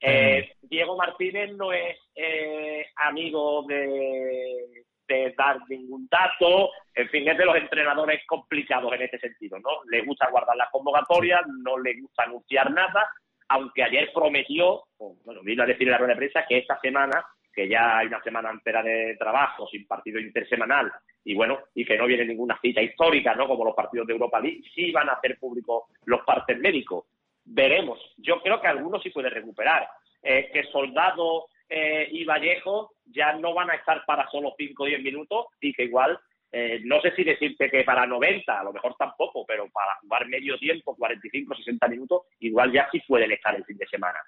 Eh, 0.00 0.52
Diego 0.62 0.96
Martínez 0.96 1.52
no 1.54 1.72
es 1.72 1.96
eh, 2.14 2.86
amigo 2.96 3.64
de, 3.66 4.84
de, 5.08 5.34
dar 5.36 5.58
ningún 5.68 6.06
dato, 6.10 6.70
en 6.94 7.08
fin, 7.08 7.26
es 7.28 7.38
de 7.38 7.44
los 7.46 7.56
entrenadores 7.56 8.20
complicados 8.26 8.92
en 8.92 9.02
este 9.02 9.18
sentido, 9.18 9.58
¿no? 9.58 9.70
Le 9.90 10.02
gusta 10.02 10.28
guardar 10.30 10.56
las 10.56 10.70
convocatorias, 10.70 11.40
no 11.62 11.78
le 11.78 11.98
gusta 12.00 12.24
anunciar 12.24 12.70
nada, 12.72 13.08
aunque 13.48 13.82
ayer 13.82 14.10
prometió, 14.12 14.84
bueno, 14.98 15.42
vino 15.42 15.62
a 15.62 15.66
decir 15.66 15.86
en 15.86 15.92
la 15.92 15.98
rueda 15.98 16.14
de 16.14 16.18
prensa 16.18 16.46
que 16.48 16.58
esta 16.58 16.80
semana, 16.80 17.24
que 17.52 17.68
ya 17.68 17.98
hay 17.98 18.06
una 18.06 18.22
semana 18.22 18.50
entera 18.50 18.82
de 18.82 19.16
trabajo 19.18 19.66
sin 19.68 19.86
partido 19.86 20.20
intersemanal 20.20 20.92
y 21.24 21.34
bueno, 21.34 21.58
y 21.74 21.84
que 21.84 21.96
no 21.96 22.06
viene 22.06 22.24
ninguna 22.24 22.58
cita 22.60 22.82
histórica, 22.82 23.34
¿no? 23.34 23.48
Como 23.48 23.64
los 23.64 23.74
partidos 23.74 24.06
de 24.06 24.12
Europa 24.12 24.40
League, 24.40 24.62
sí 24.74 24.92
van 24.92 25.08
a 25.08 25.14
hacer 25.14 25.38
públicos 25.38 25.84
los 26.04 26.20
partes 26.22 26.58
médicos. 26.58 27.06
Veremos. 27.44 27.98
Yo 28.18 28.40
creo 28.42 28.60
que 28.60 28.68
algunos 28.68 29.02
sí 29.02 29.10
puede 29.10 29.30
recuperar. 29.30 29.88
Eh, 30.22 30.50
que 30.52 30.64
Soldado 30.64 31.46
eh, 31.68 32.08
y 32.10 32.24
Vallejo 32.24 32.92
ya 33.06 33.32
no 33.32 33.54
van 33.54 33.70
a 33.70 33.74
estar 33.74 34.04
para 34.06 34.28
solo 34.30 34.54
5 34.56 34.82
o 34.82 34.86
10 34.86 35.02
minutos 35.02 35.46
y 35.60 35.72
que 35.72 35.84
igual 35.84 36.18
eh, 36.52 36.80
no 36.84 37.00
sé 37.00 37.12
si 37.14 37.24
decirte 37.24 37.70
que 37.70 37.84
para 37.84 38.06
90, 38.06 38.60
a 38.60 38.64
lo 38.64 38.72
mejor 38.72 38.94
tampoco, 38.98 39.44
pero 39.46 39.68
para 39.70 39.94
jugar 40.00 40.26
medio 40.28 40.58
tiempo, 40.58 40.94
45, 40.96 41.54
60 41.54 41.88
minutos, 41.88 42.22
igual 42.40 42.72
ya 42.72 42.88
sí 42.90 43.02
pueden 43.06 43.32
estar 43.32 43.54
el 43.54 43.64
fin 43.64 43.76
de 43.76 43.86
semana. 43.86 44.18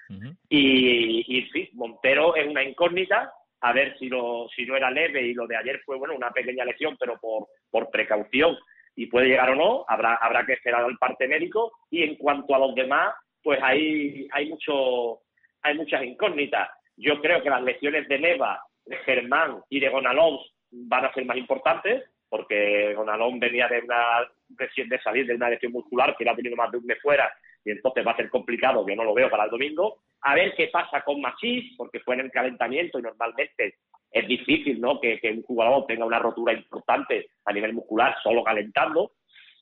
Y, 0.48 1.24
y 1.26 1.48
sí, 1.50 1.70
Montero 1.74 2.34
es 2.36 2.46
una 2.46 2.62
incógnita, 2.62 3.32
a 3.60 3.72
ver 3.72 3.96
si, 3.98 4.08
lo, 4.08 4.48
si 4.54 4.66
no 4.66 4.76
era 4.76 4.90
leve 4.90 5.22
y 5.22 5.34
lo 5.34 5.46
de 5.46 5.56
ayer 5.56 5.80
fue, 5.84 5.96
bueno, 5.96 6.14
una 6.14 6.30
pequeña 6.30 6.64
lesión, 6.64 6.96
pero 6.98 7.18
por, 7.18 7.48
por 7.70 7.90
precaución 7.90 8.56
y 8.94 9.06
puede 9.06 9.28
llegar 9.28 9.50
o 9.50 9.54
no, 9.54 9.84
habrá, 9.86 10.16
habrá 10.16 10.44
que 10.44 10.54
esperar 10.54 10.84
al 10.84 10.98
parte 10.98 11.28
médico 11.28 11.72
y 11.88 12.02
en 12.02 12.16
cuanto 12.16 12.54
a 12.54 12.58
los 12.58 12.74
demás, 12.74 13.14
pues 13.42 13.60
hay, 13.62 14.26
hay, 14.32 14.48
mucho, 14.48 15.20
hay 15.62 15.76
muchas 15.76 16.02
incógnitas. 16.02 16.68
Yo 16.96 17.20
creo 17.20 17.40
que 17.40 17.50
las 17.50 17.62
lesiones 17.62 18.08
de 18.08 18.18
Neva, 18.18 18.60
de 18.84 18.96
Germán 18.98 19.60
y 19.70 19.78
de 19.78 19.88
Gonalons 19.88 20.40
van 20.70 21.04
a 21.04 21.12
ser 21.12 21.24
más 21.24 21.36
importantes, 21.36 22.04
porque 22.28 22.94
Gonalón 22.94 23.38
venía 23.38 23.68
de 23.68 23.80
una 23.80 24.30
de 24.48 25.00
salir 25.00 25.26
de 25.26 25.34
una 25.34 25.50
lesión 25.50 25.72
muscular 25.72 26.16
que 26.16 26.24
le 26.24 26.30
ha 26.30 26.36
tenido 26.36 26.56
más 26.56 26.70
de 26.70 26.78
un 26.78 26.86
mes 26.86 26.98
fuera 27.02 27.30
y 27.64 27.70
entonces 27.70 28.06
va 28.06 28.12
a 28.12 28.16
ser 28.16 28.30
complicado, 28.30 28.86
yo 28.86 28.96
no 28.96 29.04
lo 29.04 29.14
veo 29.14 29.28
para 29.28 29.44
el 29.44 29.50
domingo. 29.50 29.98
A 30.22 30.34
ver 30.34 30.54
qué 30.56 30.68
pasa 30.68 31.02
con 31.02 31.20
Machís, 31.20 31.76
porque 31.76 32.00
fue 32.00 32.14
en 32.14 32.22
el 32.22 32.30
calentamiento 32.30 32.98
y 32.98 33.02
normalmente 33.02 33.74
es 34.10 34.26
difícil 34.26 34.80
¿no? 34.80 35.00
que, 35.00 35.20
un 35.24 35.42
jugador 35.42 35.86
tenga 35.86 36.06
una 36.06 36.18
rotura 36.18 36.52
importante 36.52 37.30
a 37.44 37.52
nivel 37.52 37.74
muscular 37.74 38.16
solo 38.22 38.42
calentando. 38.42 39.12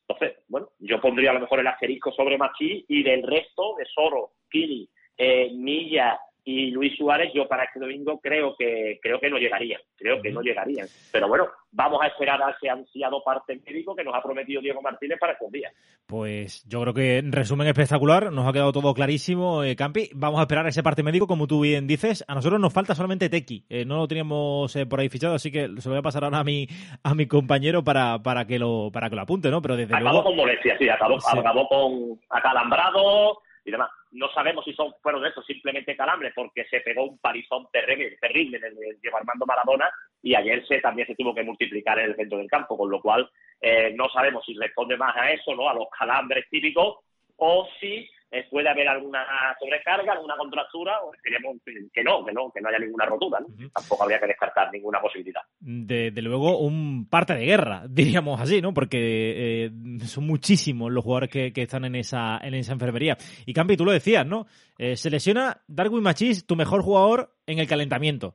Entonces, 0.09 0.39
bueno, 0.49 0.69
yo 0.79 1.01
pondría 1.01 1.31
a 1.31 1.35
lo 1.35 1.41
mejor 1.41 1.61
el 1.61 1.67
asterisco 1.67 2.13
sobre 2.13 2.39
Machís 2.39 2.85
y 2.89 3.03
del 3.03 3.25
resto 3.25 3.75
de 3.77 3.87
Soro, 3.87 4.35
Kini, 4.49 4.89
eh, 5.19 5.51
Milla 5.53 6.21
y 6.49 6.71
Luis 6.71 6.97
Suárez, 6.97 7.33
yo 7.35 7.49
para 7.49 7.65
este 7.65 7.81
domingo 7.81 8.21
creo 8.21 8.55
que 8.57 9.01
creo 9.03 9.19
que 9.19 9.29
no 9.29 9.37
llegarían, 9.37 9.81
creo 9.97 10.23
que 10.23 10.31
no 10.31 10.43
llegarían. 10.43 10.87
Pero 11.11 11.27
bueno, 11.27 11.49
vamos 11.73 12.01
a 12.01 12.07
esperar 12.07 12.41
a 12.41 12.53
ese 12.53 12.71
ansiado 12.71 13.21
parte 13.25 13.61
médico 13.67 13.97
que 13.97 14.05
nos 14.05 14.15
ha 14.15 14.23
prometido 14.23 14.61
Diego 14.61 14.81
Martínez 14.81 15.19
para 15.19 15.33
estos 15.33 15.51
días. 15.51 15.75
Pues 16.07 16.65
yo 16.69 16.83
creo 16.83 16.95
que 16.95 17.19
en 17.19 17.33
resumen 17.33 17.67
espectacular, 17.67 18.31
nos 18.31 18.47
ha 18.47 18.53
quedado 18.53 18.71
todo 18.71 18.95
clarísimo, 18.95 19.65
eh, 19.65 19.75
Campi. 19.75 20.09
Vamos 20.15 20.39
a 20.39 20.43
esperar 20.43 20.65
a 20.67 20.69
ese 20.69 20.85
parte 20.85 21.03
médico, 21.03 21.27
como 21.27 21.49
tú 21.49 21.63
bien 21.63 21.89
dices. 21.89 22.25
A 22.29 22.37
nosotros 22.37 22.61
nos 22.61 22.73
falta 22.73 22.95
solamente 22.95 23.29
Tequi, 23.29 23.65
eh, 23.69 23.85
no 23.85 23.97
lo 23.97 24.07
teníamos 24.07 24.77
eh, 24.77 24.87
por 24.87 25.01
ahí 25.01 25.09
fichado, 25.09 25.35
así 25.35 25.51
que 25.51 25.63
se 25.79 25.89
lo 25.89 25.95
voy 25.95 25.99
a 25.99 26.03
pasar 26.03 26.23
ahora 26.23 26.39
a 26.39 26.45
mi 26.45 26.69
a 27.03 27.13
mi 27.17 27.27
compañero 27.27 27.83
para, 27.83 28.23
para 28.23 28.47
que 28.47 28.61
lo 28.61 28.93
para 28.93 29.11
que 29.11 29.17
lo 29.17 29.23
apunte, 29.23 29.51
¿no? 29.51 29.61
Pero 29.61 29.75
desde 29.75 29.97
acabó 29.97 30.23
con 30.23 30.37
molestia, 30.37 30.79
sí, 30.79 30.89
acabó, 30.89 31.19
acabó 31.27 31.69
con 31.69 32.21
acalambrado 32.31 33.41
y 33.67 33.73
demás. 33.73 33.91
No 34.13 34.31
sabemos 34.33 34.65
si 34.65 34.73
son 34.73 34.95
fueron 35.03 35.23
de 35.23 35.29
eso 35.29 35.43
simplemente 35.43 35.97
calambres, 35.97 36.33
porque 36.35 36.65
se 36.71 36.81
pegó 36.81 37.05
un 37.05 37.19
parizón 37.19 37.67
terrible, 37.73 38.17
terrible 38.21 38.59
el 38.59 39.01
Diego 39.01 39.17
Armando 39.17 39.45
Maradona 39.45 39.91
y 40.23 40.35
ayer 40.35 40.67
se 40.67 40.81
también 40.81 41.07
se 41.07 41.17
tuvo 41.17 41.35
que 41.35 41.43
multiplicar 41.43 41.99
en 41.99 42.11
el 42.11 42.17
centro 42.17 42.39
del 42.39 42.49
campo, 42.49 42.79
con 42.79 42.91
lo 42.91 43.01
cual 43.01 43.29
eh, 43.61 43.93
no 43.95 44.09
sabemos 44.09 44.45
si 44.45 44.55
responde 44.55 44.97
más 44.97 45.17
a 45.17 45.31
eso, 45.33 45.55
no 45.55 45.69
a 45.69 45.75
los 45.75 45.89
calambres 45.97 46.47
típicos, 46.49 46.99
o 47.37 47.69
si 47.81 48.09
eh, 48.37 48.47
puede 48.51 48.69
haber 48.69 48.87
alguna 48.89 49.25
sobrecarga, 49.59 50.13
alguna 50.13 50.37
contractura, 50.37 51.01
o 51.01 51.15
esperemos 51.15 51.57
que 51.65 52.05
no, 52.05 52.25
que 52.25 52.33
no, 52.33 52.51
que 52.53 52.61
no 52.61 52.69
haya 52.69 52.79
ninguna 52.79 53.07
rotura. 53.07 53.39
Tampoco 53.73 54.03
habría 54.03 54.21
que 54.21 54.27
descartar 54.27 54.71
ninguna 54.73 55.01
posibilidad. 55.01 55.41
De, 55.59 56.11
luego, 56.17 56.59
un 56.59 57.09
parte 57.09 57.35
de 57.35 57.47
guerra, 57.47 57.85
diríamos 57.89 58.41
así, 58.41 58.61
¿no? 58.61 58.75
Porque 58.75 59.65
eh, 59.67 59.71
son 60.05 60.27
muchísimos 60.27 60.93
los 60.93 61.03
jugadores 61.03 61.31
que, 61.31 61.53
están 61.55 61.85
en 61.85 61.95
esa, 61.95 62.39
en 62.43 62.55
esa 62.55 62.73
enfermería. 62.73 63.17
Y 63.47 63.55
Campi, 63.55 63.77
tú 63.77 63.85
lo 63.85 63.93
decías, 63.93 64.27
¿no? 64.27 64.47
Eh, 64.79 64.97
se 64.97 65.09
lesiona 65.09 65.63
Darwin 65.67 66.03
Machis, 66.03 66.47
tu 66.47 66.57
mejor 66.57 66.83
jugador 66.83 67.35
en 67.47 67.59
el 67.59 67.67
calentamiento. 67.67 68.35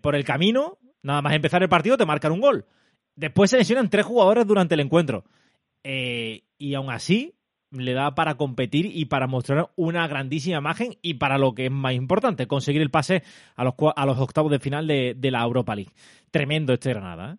por 0.00 0.14
el 0.14 0.24
camino, 0.24 0.78
nada 1.02 1.22
más 1.22 1.34
empezar 1.34 1.62
el 1.62 1.68
partido, 1.68 1.96
te 1.96 2.06
marcan 2.06 2.32
un 2.32 2.40
gol. 2.40 2.66
Después 3.14 3.50
se 3.50 3.58
lesionan 3.58 3.90
tres 3.90 4.06
jugadores 4.06 4.46
durante 4.46 4.74
el 4.74 4.80
encuentro. 4.80 5.24
y 5.84 6.74
aún 6.74 6.90
así, 6.90 7.34
le 7.72 7.92
da 7.92 8.14
para 8.14 8.36
competir 8.36 8.86
y 8.86 9.06
para 9.06 9.26
mostrar 9.26 9.68
una 9.76 10.06
grandísima 10.06 10.58
imagen 10.58 10.94
y 11.02 11.14
para 11.14 11.38
lo 11.38 11.54
que 11.54 11.66
es 11.66 11.70
más 11.70 11.94
importante, 11.94 12.46
conseguir 12.46 12.82
el 12.82 12.90
pase 12.90 13.22
a 13.56 13.64
los, 13.64 13.74
a 13.96 14.06
los 14.06 14.18
octavos 14.18 14.50
de 14.50 14.58
final 14.58 14.86
de, 14.86 15.30
la 15.30 15.42
Europa 15.42 15.74
League. 15.74 15.90
Tremendo 16.30 16.74
este 16.74 16.90
Granada. 16.90 17.34
¿eh? 17.34 17.36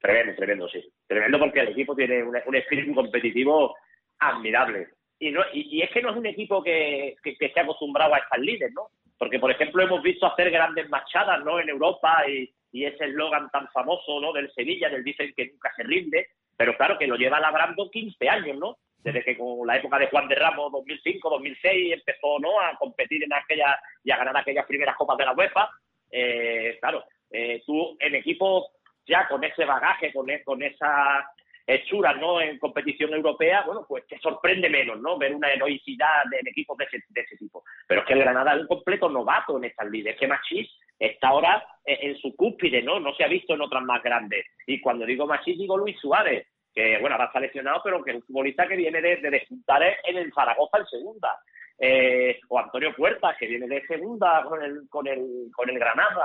Tremendo, 0.00 0.34
tremendo, 0.36 0.68
sí. 0.68 0.84
Tremendo 1.06 1.38
porque 1.38 1.60
el 1.60 1.68
equipo 1.68 1.96
tiene 1.96 2.22
un, 2.22 2.56
espíritu 2.56 2.94
competitivo 2.94 3.74
admirable. 4.18 4.88
Y, 5.18 5.30
no, 5.30 5.40
y, 5.52 5.80
es 5.80 5.90
que 5.90 6.02
no 6.02 6.10
es 6.10 6.16
un 6.16 6.26
equipo 6.26 6.62
que, 6.62 7.16
que, 7.22 7.36
que, 7.36 7.52
ha 7.56 7.62
acostumbrado 7.62 8.14
a 8.14 8.18
estar 8.18 8.38
líder, 8.38 8.72
¿no? 8.72 8.88
Porque, 9.16 9.38
por 9.38 9.50
ejemplo, 9.50 9.82
hemos 9.82 10.02
visto 10.02 10.26
hacer 10.26 10.50
grandes 10.50 10.88
machadas, 10.90 11.42
¿no? 11.44 11.58
En 11.58 11.68
Europa 11.70 12.24
y, 12.28 12.52
y 12.74 12.84
ese 12.84 13.06
eslogan 13.06 13.50
tan 13.50 13.68
famoso, 13.68 14.20
¿no? 14.20 14.32
Del 14.32 14.52
Sevilla, 14.52 14.90
del 14.90 15.04
dicen 15.04 15.32
que 15.34 15.46
nunca 15.46 15.72
se 15.74 15.84
rinde 15.84 16.28
pero 16.56 16.76
claro, 16.76 16.98
que 16.98 17.06
lo 17.06 17.16
lleva 17.16 17.40
labrando 17.40 17.90
15 17.90 18.28
años, 18.28 18.56
¿no? 18.58 18.78
Desde 18.98 19.22
que 19.22 19.36
con 19.36 19.66
la 19.66 19.76
época 19.76 19.98
de 19.98 20.06
Juan 20.06 20.28
de 20.28 20.36
Ramos, 20.36 20.72
2005, 20.72 21.30
2006, 21.30 21.92
empezó, 21.94 22.38
¿no? 22.38 22.60
A 22.60 22.76
competir 22.78 23.22
en 23.24 23.32
aquella 23.32 23.78
y 24.02 24.10
a 24.10 24.16
ganar 24.16 24.36
aquellas 24.36 24.66
primeras 24.66 24.96
copas 24.96 25.18
de 25.18 25.24
la 25.24 25.32
UEFA. 25.32 25.68
Eh, 26.10 26.78
claro, 26.80 27.04
eh, 27.30 27.62
tú 27.66 27.96
en 27.98 28.14
equipo 28.14 28.70
ya 29.06 29.28
con 29.28 29.44
ese 29.44 29.64
bagaje, 29.64 30.12
con, 30.12 30.30
e, 30.30 30.42
con 30.42 30.62
esa 30.62 31.28
hechura, 31.66 32.14
¿no? 32.14 32.40
En 32.40 32.58
competición 32.58 33.12
europea, 33.12 33.62
bueno, 33.66 33.84
pues 33.86 34.06
te 34.06 34.18
sorprende 34.20 34.70
menos, 34.70 35.00
¿no? 35.00 35.18
Ver 35.18 35.34
una 35.34 35.50
heroicidad 35.52 36.22
en 36.38 36.46
equipos 36.46 36.78
de 36.78 36.84
ese, 36.84 36.98
de 37.08 37.20
ese 37.20 37.36
tipo. 37.36 37.64
Pero 37.86 38.02
es 38.02 38.06
que 38.06 38.12
el 38.14 38.20
Granada 38.20 38.54
es 38.54 38.62
un 38.62 38.68
completo 38.68 39.08
novato 39.10 39.58
en 39.58 39.64
estas 39.64 39.90
líderes. 39.90 40.18
que 40.18 40.28
Machís 40.28 40.70
está 41.06 41.28
ahora 41.28 41.66
en 41.84 42.16
su 42.16 42.34
cúspide, 42.34 42.82
¿no? 42.82 42.98
No 42.98 43.14
se 43.14 43.24
ha 43.24 43.28
visto 43.28 43.54
en 43.54 43.60
otras 43.60 43.82
más 43.82 44.02
grandes. 44.02 44.46
Y 44.66 44.80
cuando 44.80 45.04
digo 45.04 45.26
Machís, 45.26 45.58
digo 45.58 45.76
Luis 45.76 45.98
Suárez, 46.00 46.46
que, 46.74 46.98
bueno, 46.98 47.14
ahora 47.14 47.26
está 47.26 47.40
lesionado, 47.40 47.80
pero 47.84 48.02
que 48.02 48.10
es 48.10 48.16
un 48.16 48.22
futbolista 48.22 48.66
que 48.66 48.76
viene 48.76 49.00
de, 49.00 49.16
de 49.16 49.30
despuntar 49.30 49.82
en 49.82 50.16
el 50.16 50.32
Zaragoza 50.32 50.78
en 50.78 50.86
segunda. 50.86 51.38
Eh, 51.78 52.40
o 52.48 52.58
Antonio 52.58 52.94
Puertas, 52.94 53.36
que 53.38 53.46
viene 53.46 53.66
de 53.66 53.84
segunda 53.86 54.44
con 54.44 54.62
el, 54.62 54.88
con 54.88 55.06
el, 55.06 55.50
con 55.54 55.68
el 55.68 55.78
Granada. 55.78 56.24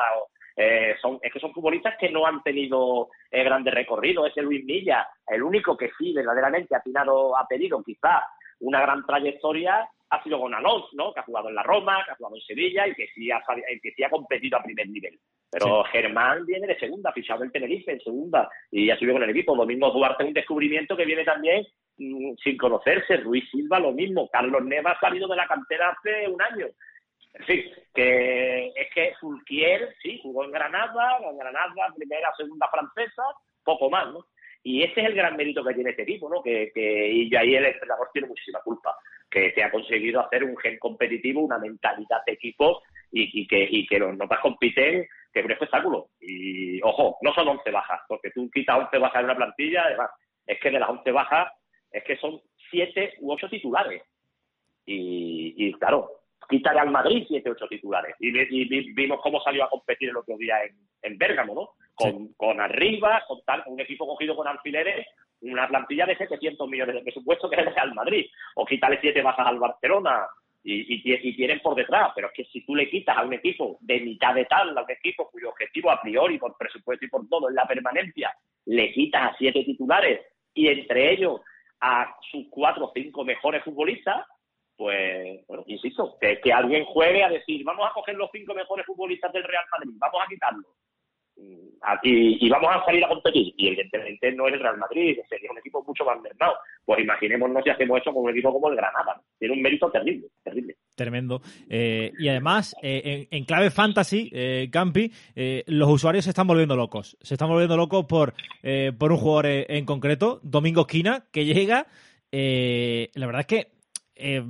eh, 0.56 0.96
son, 1.02 1.20
es 1.22 1.32
que 1.34 1.40
son 1.40 1.54
futbolistas 1.54 1.96
que 1.98 2.10
no 2.10 2.26
han 2.26 2.44
tenido 2.44 3.10
eh, 3.32 3.44
grandes 3.44 3.74
recorridos. 3.74 4.28
Ese 4.28 4.42
Luis 4.42 4.64
Milla, 4.66 5.08
el 5.28 5.44
único 5.44 5.76
que 5.76 5.90
sí 5.98 6.14
verdaderamente 6.14 6.76
ha, 6.76 6.82
tirado, 6.82 7.38
ha 7.38 7.48
pedido 7.48 7.84
quizá 7.84 8.24
una 8.60 8.82
gran 8.82 9.06
trayectoria 9.06 9.88
ha 10.10 10.24
sido 10.24 10.40
Gonalons, 10.40 10.88
¿no? 10.94 11.14
Que 11.14 11.20
ha 11.20 11.24
jugado 11.24 11.50
en 11.50 11.56
la 11.56 11.64
Roma, 11.64 12.04
que 12.06 12.12
ha 12.12 12.16
jugado 12.16 12.36
en 12.36 12.42
Sevilla 12.42 12.88
y 12.88 12.96
que 12.96 13.08
sí 13.14 13.30
ha, 13.32 13.42
que 13.82 13.92
sí 13.92 14.04
ha 14.04 14.10
competido 14.10 14.58
a 14.58 14.64
primer 14.64 14.90
nivel. 14.90 15.20
Pero 15.52 15.84
Germán 15.86 16.46
viene 16.46 16.68
de 16.68 16.80
segunda, 16.80 17.12
fichado 17.12 17.44
en 17.44 17.52
Tenerife 17.52 17.92
en 17.92 18.00
segunda 18.02 18.50
y 18.72 18.90
ha 18.90 18.98
subido 18.98 19.14
con 19.14 19.24
el 19.24 19.30
equipo. 19.30 19.56
Domingo 19.56 19.92
Duarte 19.92 20.24
un 20.24 20.34
descubrimiento 20.34 20.96
que 20.96 21.06
viene 21.06 21.24
también 21.24 21.66
mm, 21.98 22.34
sin 22.44 22.58
conocerse. 22.58 23.18
Ruiz 23.18 23.50
Silva 23.52 23.80
lo 23.80 23.92
mismo. 23.92 24.30
Carlos 24.30 24.64
Neva 24.64 24.92
ha 24.92 25.00
salido 25.00 25.28
de 25.28 25.36
la 25.36 25.48
cantera 25.48 25.90
hace 25.90 26.28
un 26.28 26.42
año. 26.42 26.68
En 27.34 27.46
fin, 27.46 27.64
que 27.94 28.68
es 28.76 28.88
que 28.94 29.14
Fulquier, 29.20 29.96
sí, 30.02 30.20
jugó 30.24 30.44
en 30.46 30.52
Granada, 30.52 31.20
en 31.30 31.38
Granada, 31.38 31.94
primera, 31.96 32.34
segunda 32.36 32.68
francesa, 32.70 33.24
poco 33.64 33.90
más, 33.90 34.08
¿no? 34.12 34.26
Y 34.64 34.84
ese 34.84 35.02
es 35.02 35.08
el 35.08 35.16
gran 35.16 35.38
mérito 35.38 35.64
que 35.64 35.74
tiene 35.74 35.92
este 35.92 36.02
equipo, 36.02 36.28
¿no? 36.28 36.42
Que, 36.42 36.72
que 36.74 37.12
y 37.12 37.34
ahí 37.36 37.56
el 37.56 37.66
entrenador 37.66 38.10
tiene 38.12 38.28
muchísima 38.28 38.60
culpa 38.62 38.96
que 39.30 39.52
te 39.52 39.64
ha 39.64 39.72
conseguido 39.72 40.22
hacer 40.22 40.44
un 40.44 40.58
gen 40.58 40.78
competitivo, 40.80 41.42
una 41.42 41.60
mentalidad 41.60 42.24
de 42.26 42.34
equipo 42.34 42.82
y, 43.12 43.48
que, 43.48 43.68
y 43.70 43.86
que 43.88 44.00
los 44.00 44.16
notas 44.18 44.40
compiten, 44.40 45.08
que 45.32 45.40
es 45.40 45.46
un 45.46 45.52
espectáculo. 45.52 46.10
Y 46.20 46.82
ojo, 46.82 47.18
no 47.22 47.34
son 47.34 47.48
11 47.48 47.72
bajas, 47.72 48.02
porque 48.08 48.32
tú 48.32 48.50
quitas 48.52 48.78
11 48.78 48.98
bajas 48.98 49.20
en 49.20 49.26
una 49.26 49.36
plantilla, 49.36 49.84
además, 49.86 50.10
es 50.46 50.60
que 50.60 50.72
de 50.72 50.80
las 50.80 50.90
11 50.90 51.12
bajas, 51.12 51.52
es 51.92 52.04
que 52.04 52.18
son 52.18 52.42
7 52.72 53.16
u 53.20 53.32
8 53.32 53.50
titulares. 53.50 54.04
Y, 54.86 55.54
y 55.58 55.74
claro, 55.74 56.10
quítale 56.48 56.80
al 56.80 56.92
Madrid 56.92 57.26
7 57.28 57.50
u 57.50 57.54
8 57.54 57.68
titulares. 57.68 58.16
Y, 58.20 58.94
vimos 58.94 59.20
cómo 59.22 59.42
salió 59.42 59.64
a 59.64 59.70
competir 59.70 60.10
el 60.10 60.18
otro 60.18 60.38
día 60.38 60.64
en, 60.64 60.76
en 61.04 61.18
Bérgamo, 61.18 61.54
¿no? 61.54 61.70
Con, 61.94 62.34
con 62.34 62.60
arriba, 62.62 63.24
con 63.28 63.42
tal, 63.44 63.64
un 63.68 63.80
equipo 63.80 64.08
cogido 64.08 64.36
con 64.36 64.48
alfileres, 64.48 65.06
una 65.42 65.68
plantilla 65.68 66.06
de 66.06 66.18
700 66.18 66.68
millones 66.68 66.96
de 66.96 67.02
presupuesto 67.02 67.50
que 67.50 67.56
es 67.56 67.68
el 67.68 67.74
Real 67.74 67.94
Madrid, 67.94 68.26
o 68.56 68.66
quitarle 68.66 69.00
siete 69.02 69.22
bajas 69.22 69.48
al 69.48 69.60
Barcelona 69.60 70.28
y, 70.64 71.02
y, 71.14 71.36
tienen 71.36 71.62
por 71.62 71.76
detrás, 71.76 72.12
pero 72.14 72.28
es 72.28 72.34
que 72.34 72.46
si 72.46 72.66
tú 72.66 72.76
le 72.76 72.90
quitas 72.90 73.18
a 73.18 73.24
un 73.24 73.34
equipo 73.34 73.78
de 73.80 74.02
mitad 74.02 74.36
de 74.36 74.46
tal, 74.46 74.78
a 74.78 74.84
un 74.84 74.92
equipo 74.92 75.30
cuyo 75.30 75.50
objetivo 75.50 75.90
a 75.90 76.02
priori, 76.02 76.38
por 76.38 76.58
presupuesto 76.58 77.06
y 77.06 77.10
por 77.10 77.28
todo, 77.30 77.50
es 77.50 77.56
la 77.56 77.66
permanencia, 77.66 78.34
le 78.66 78.92
quitas 78.92 79.32
a 79.32 79.36
siete 79.38 79.64
titulares 79.64 80.20
y 80.54 80.68
entre 80.68 81.14
ellos 81.14 81.42
a 81.80 82.14
sus 82.30 82.48
cuatro 82.50 82.88
o 82.88 82.92
cinco 82.94 83.24
mejores 83.24 83.64
futbolistas, 83.64 84.26
pues, 84.76 85.46
bueno, 85.48 85.64
insisto, 85.68 86.18
que, 86.20 86.40
que 86.42 86.52
alguien 86.52 86.86
juegue 86.86 87.24
a 87.24 87.30
decir, 87.30 87.64
vamos 87.64 87.90
a 87.90 87.94
coger 87.94 88.16
los 88.16 88.30
cinco 88.32 88.54
mejores 88.54 88.86
futbolistas 88.86 89.32
del 89.32 89.44
Real 89.44 89.66
Madrid, 89.72 89.94
vamos 89.98 90.22
a 90.24 90.28
quitarlos 90.28 90.66
y, 92.04 92.50
vamos 92.50 92.70
a 92.74 92.86
salir 92.86 93.04
a 93.04 93.08
competir. 93.08 93.54
Y 93.58 93.68
evidentemente 93.68 94.32
no 94.32 94.48
es 94.48 94.54
el 94.54 94.60
Real 94.60 94.78
Madrid, 94.78 95.18
sería 95.30 95.52
un 95.52 95.58
equipo 95.58 95.84
mucho 95.86 96.06
más 96.06 96.20
mermado. 96.22 96.54
Pues 96.86 97.00
imaginémonos 97.02 97.64
si 97.64 97.70
hacemos 97.70 98.00
eso 98.02 98.14
con 98.14 98.24
un 98.24 98.32
equipo 98.32 98.52
como 98.52 98.70
el 98.70 98.76
Granada. 98.76 99.22
Tiene 99.38 99.54
un 99.54 99.62
mérito 99.62 99.90
terrible, 99.90 100.28
terrible. 100.44 100.76
Tremendo. 100.96 101.42
Eh, 101.70 102.12
y 102.20 102.28
además, 102.28 102.76
eh, 102.82 103.28
en, 103.32 103.46
clave 103.46 103.70
fantasy, 103.72 104.30
eh, 104.34 104.70
Campi, 104.72 105.12
los 105.68 105.90
usuarios 105.90 106.26
se 106.26 106.32
están 106.32 106.48
volviendo 106.48 106.76
locos. 106.76 107.18
Se 107.22 107.36
están 107.36 107.50
volviendo 107.50 107.78
locos 107.78 108.06
por, 108.06 108.34
por 108.98 109.12
un 109.12 109.18
jugador 109.18 109.46
en 109.48 109.86
concreto, 109.86 110.40
Domingo 110.44 110.82
Esquina, 110.82 111.26
que 111.32 111.46
llega. 111.46 111.88
la 112.32 113.26
verdad 113.26 113.42
es 113.42 113.48
que 113.48 113.79
eh, 114.20 114.44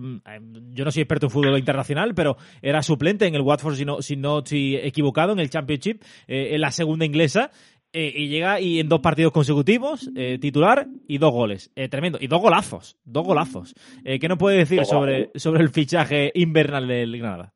yo 0.72 0.86
no 0.86 0.92
soy 0.92 1.02
experto 1.02 1.28
en 1.28 1.32
fútbol 1.32 1.58
internacional, 1.58 2.14
pero 2.16 2.38
era 2.62 2.82
suplente 2.82 3.28
en 3.28 3.36
el 3.36 3.42
Watford, 3.42 3.76
si 3.76 3.86
no, 3.86 4.02
si 4.02 4.16
no 4.16 4.40
estoy 4.40 4.76
equivocado, 4.78 5.34
en 5.34 5.40
el 5.40 5.50
Championship, 5.50 6.02
eh, 6.28 6.50
en 6.56 6.62
la 6.62 6.72
segunda 6.72 7.06
inglesa. 7.06 7.52
Eh, 7.92 8.14
y 8.16 8.28
llega 8.28 8.62
y 8.62 8.80
en 8.80 8.88
dos 8.88 9.00
partidos 9.00 9.32
consecutivos, 9.32 10.12
eh, 10.16 10.38
titular 10.40 10.86
y 11.08 11.18
dos 11.18 11.32
goles. 11.32 11.72
Tremendo. 11.90 12.20
Y 12.22 12.28
dos 12.28 12.40
golazos. 12.40 13.00
Dos 13.04 13.26
golazos. 13.26 13.74
¿Qué 14.04 14.28
nos 14.28 14.38
puede 14.38 14.58
decir 14.58 14.86
sobre, 14.86 15.32
sobre 15.34 15.64
el 15.64 15.70
fichaje 15.70 16.32
invernal 16.36 16.88
del 16.88 17.18
Granada? 17.18 17.54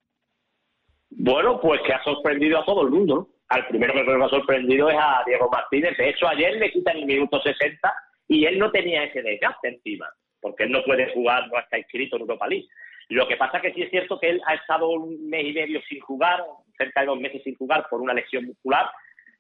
Bueno, 1.12 1.60
pues 1.62 1.82
que 1.86 1.94
ha 1.94 2.04
sorprendido 2.04 2.60
a 2.60 2.66
todo 2.66 2.82
el 2.82 2.90
mundo. 2.90 3.30
Al 3.50 3.68
primero 3.68 3.94
que 3.94 4.04
me 4.04 4.26
ha 4.26 4.30
sorprendido 4.30 4.90
es 4.90 4.98
a 4.98 5.22
Diego 5.28 5.48
Martínez. 5.52 5.96
De 6.00 6.10
hecho, 6.10 6.28
ayer 6.28 6.56
le 6.56 6.72
quitan 6.72 6.98
el 6.98 7.06
minuto 7.06 7.40
60 7.40 7.94
y 8.28 8.46
él 8.46 8.58
no 8.58 8.72
tenía 8.72 9.04
ese 9.04 9.22
desgaste 9.22 9.70
encima, 9.70 10.08
porque 10.44 10.66
él 10.66 10.72
no 10.72 10.84
puede 10.84 11.12
jugar, 11.14 11.48
no 11.48 11.58
está 11.58 11.80
inscrito 11.80 12.18
en 12.18 12.24
Europa 12.24 12.48
League. 12.48 12.68
Lo 13.10 13.28
que 13.28 13.38
pasa 13.38 13.62
que 13.62 13.74
sí 13.74 13.82
es 13.82 13.90
cierto 13.90 14.20
que 14.20 14.30
él 14.30 14.42
ha 14.46 14.56
estado 14.56 14.90
un 14.90 15.30
mes 15.30 15.46
y 15.46 15.54
medio 15.54 15.82
sin 15.88 16.00
jugar, 16.02 16.44
cerca 16.78 17.02
de 17.02 17.08
dos 17.08 17.20
meses 17.20 17.42
sin 17.44 17.56
jugar 17.56 17.88
por 17.90 18.02
una 18.02 18.14
lesión 18.14 18.46
muscular, 18.46 18.90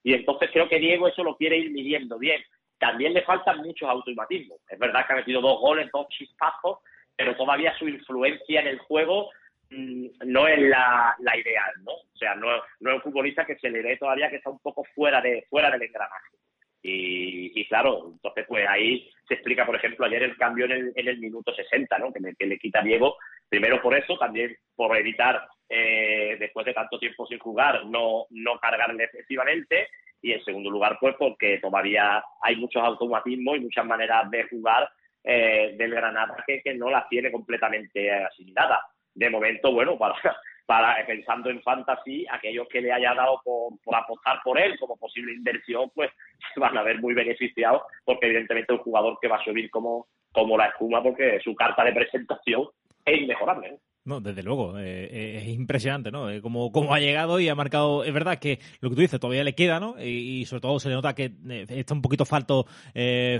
y 0.03 0.13
entonces 0.13 0.49
creo 0.51 0.67
que 0.67 0.79
Diego 0.79 1.07
eso 1.07 1.23
lo 1.23 1.35
quiere 1.37 1.57
ir 1.57 1.71
midiendo 1.71 2.17
bien. 2.17 2.41
También 2.79 3.13
le 3.13 3.21
faltan 3.23 3.59
muchos 3.59 3.89
automatismos. 3.89 4.59
Es 4.67 4.79
verdad 4.79 5.05
que 5.05 5.13
ha 5.13 5.17
metido 5.17 5.41
dos 5.41 5.59
goles, 5.59 5.89
dos 5.93 6.07
chispazos, 6.09 6.79
pero 7.15 7.35
todavía 7.35 7.77
su 7.77 7.87
influencia 7.87 8.61
en 8.61 8.67
el 8.67 8.79
juego 8.79 9.29
mm, 9.69 10.07
no 10.25 10.47
es 10.47 10.59
la, 10.59 11.15
ideal, 11.19 11.71
¿no? 11.83 11.93
O 11.93 12.17
sea, 12.17 12.35
no, 12.35 12.47
no, 12.79 12.89
es 12.89 12.95
un 12.97 13.01
futbolista 13.01 13.45
que 13.45 13.57
se 13.57 13.69
le 13.69 13.81
ve 13.81 13.97
todavía 13.97 14.29
que 14.29 14.37
está 14.37 14.49
un 14.49 14.59
poco 14.59 14.83
fuera 14.95 15.21
de 15.21 15.45
fuera 15.49 15.71
del 15.71 15.83
engranaje. 15.83 16.37
Y, 16.85 17.65
claro, 17.67 18.11
entonces 18.11 18.45
pues 18.45 18.67
ahí 18.67 19.09
se 19.25 19.35
explica, 19.35 19.65
por 19.65 19.77
ejemplo, 19.77 20.05
ayer 20.05 20.21
el 20.23 20.35
cambio 20.35 20.65
en 20.65 20.71
el, 20.73 20.93
en 20.95 21.07
el 21.07 21.17
minuto 21.17 21.53
60, 21.55 21.97
¿no? 21.97 22.11
Que, 22.11 22.19
que 22.37 22.45
le 22.45 22.59
quita 22.59 22.81
Diego, 22.81 23.15
primero 23.47 23.81
por 23.81 23.95
eso, 23.95 24.17
también 24.17 24.55
por 24.75 24.95
evitar 24.97 25.47
eh, 25.69 26.35
después 26.37 26.65
de 26.65 26.73
tanto 26.73 26.99
tiempo 26.99 27.25
sin 27.25 27.39
jugar, 27.39 27.85
no, 27.85 28.25
no 28.31 28.59
cargarle 28.59 29.05
excesivamente. 29.05 29.87
Y 30.21 30.33
en 30.33 30.43
segundo 30.43 30.69
lugar, 30.69 30.97
pues 30.99 31.15
porque 31.17 31.59
todavía 31.59 32.23
hay 32.41 32.55
muchos 32.57 32.83
automatismos 32.83 33.57
y 33.57 33.61
muchas 33.61 33.85
maneras 33.85 34.29
de 34.29 34.43
jugar 34.43 34.89
eh, 35.23 35.75
del 35.77 35.91
Granada 35.91 36.43
que, 36.45 36.61
que 36.61 36.73
no 36.73 36.89
las 36.89 37.07
tiene 37.07 37.31
completamente 37.31 38.11
asimiladas. 38.11 38.79
De 39.15 39.29
momento, 39.29 39.71
bueno, 39.71 39.97
para, 39.97 40.15
para 40.65 41.05
pensando 41.05 41.49
en 41.49 41.61
fantasy, 41.61 42.25
aquellos 42.29 42.67
que 42.69 42.81
le 42.81 42.91
haya 42.91 43.13
dado 43.13 43.41
por, 43.43 43.95
apostar 43.95 44.39
por 44.43 44.59
él 44.59 44.77
como 44.79 44.97
posible 44.97 45.33
inversión, 45.33 45.91
pues 45.93 46.11
se 46.53 46.59
van 46.59 46.77
a 46.77 46.83
ver 46.83 46.99
muy 46.99 47.13
beneficiados, 47.13 47.83
porque 48.05 48.27
evidentemente 48.27 48.73
es 48.73 48.79
un 48.79 48.83
jugador 48.83 49.17
que 49.21 49.27
va 49.27 49.37
a 49.37 49.43
subir 49.43 49.69
como, 49.69 50.07
como 50.31 50.57
la 50.57 50.67
espuma, 50.67 51.01
porque 51.03 51.39
su 51.41 51.53
carta 51.55 51.83
de 51.83 51.93
presentación 51.93 52.67
es 53.05 53.21
inmejorable. 53.21 53.67
¿eh? 53.67 53.79
No, 54.05 54.19
desde 54.19 54.43
luego, 54.43 54.77
eh, 54.79 55.05
eh, 55.05 55.37
es 55.41 55.47
impresionante, 55.47 56.11
¿no? 56.11 56.29
Eh, 56.29 56.41
como, 56.41 56.69
ha 56.93 56.99
llegado 56.99 57.39
y 57.39 57.47
ha 57.47 57.55
marcado, 57.55 58.03
es 58.03 58.13
verdad 58.13 58.37
que 58.37 58.59
lo 58.81 58.89
que 58.89 58.95
tú 58.95 59.01
dices 59.01 59.17
todavía 59.17 59.45
le 59.45 59.55
queda, 59.55 59.79
¿no? 59.79 59.95
Y, 59.97 60.43
sobre 60.45 60.59
todo 60.59 60.77
se 60.81 60.89
le 60.89 60.95
nota 60.95 61.15
que 61.15 61.33
está 61.69 61.93
un 61.93 62.01
poquito 62.01 62.25
falto, 62.25 62.65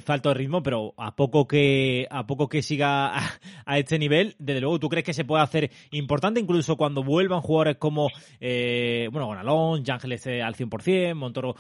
falto 0.05 0.29
de 0.29 0.35
ritmo, 0.35 0.63
pero 0.63 0.93
a 0.95 1.17
poco 1.17 1.49
que, 1.49 2.07
a 2.09 2.25
poco 2.25 2.47
que 2.47 2.61
siga 2.61 3.13
a, 3.65 3.77
este 3.77 3.99
nivel, 3.99 4.35
desde 4.39 4.61
luego, 4.61 4.79
¿tú 4.79 4.87
crees 4.87 5.03
que 5.03 5.13
se 5.13 5.25
puede 5.25 5.43
hacer 5.43 5.69
importante 5.91 6.39
incluso 6.39 6.77
cuando 6.77 7.03
vuelvan 7.03 7.41
jugadores 7.41 7.75
como, 7.75 8.07
bueno, 8.39 9.25
Gonalón, 9.25 9.83
Ángeles 9.89 10.25
al 10.27 10.55
100%, 10.55 11.13
Montoro 11.13 11.55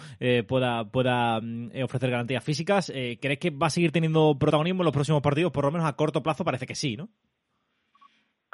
pueda, 0.47 0.85
pueda 0.85 1.41
mm, 1.41 1.71
ofrecer 1.83 2.09
garantías 2.09 2.43
físicas? 2.43 2.89
¿Crees 2.89 3.37
que 3.37 3.49
va 3.49 3.67
a 3.67 3.69
seguir 3.69 3.91
teniendo 3.91 4.37
protagonismo 4.39 4.83
en 4.83 4.85
los 4.85 4.93
próximos 4.93 5.21
partidos? 5.21 5.51
Por 5.51 5.65
lo 5.65 5.71
menos 5.71 5.87
a 5.87 5.93
corto 5.93 6.23
plazo 6.23 6.45
parece 6.45 6.65
que 6.65 6.75
sí, 6.75 6.95
¿no? 6.95 7.09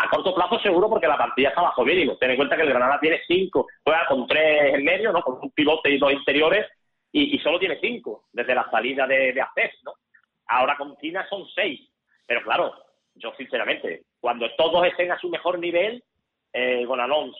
A 0.02 0.10
corto 0.10 0.34
plazo 0.34 0.58
seguro 0.60 0.88
porque 0.88 1.08
la 1.08 1.18
plantilla 1.18 1.50
está 1.50 1.62
bajo 1.62 1.84
mínimo. 1.84 2.16
Ten 2.16 2.32
en 2.32 2.38
cuenta 2.38 2.56
que 2.56 2.62
el 2.62 2.70
Granada 2.70 3.00
tiene 3.02 3.20
cinco, 3.28 3.68
juega 3.84 4.06
con 4.08 4.26
tres 4.28 4.76
en 4.76 4.86
medio, 4.86 5.12
¿no? 5.12 5.22
Con 5.22 5.40
un 5.42 5.52
pilote 5.52 5.90
y 5.90 5.98
dos 5.98 6.14
interiores 6.14 6.68
y, 7.12 7.38
solo 7.40 7.60
tiene 7.60 7.80
cinco 7.82 8.30
desde 8.32 8.56
la 8.56 8.70
salida 8.72 9.06
de, 9.06 9.34
de 9.34 9.44
¿no? 9.84 9.94
Ahora 10.48 10.78
con 10.78 10.96
China 10.98 11.28
son 11.30 11.46
seis. 11.54 11.82
Pero 12.26 12.42
claro, 12.44 12.74
yo 13.16 13.34
sinceramente, 13.36 14.04
cuando 14.22 14.50
todos 14.56 14.88
estén 14.88 15.12
a 15.12 15.20
su 15.20 15.28
mejor 15.28 15.60
nivel, 15.60 16.02
eh, 16.54 16.86
Gonalons, 16.86 17.36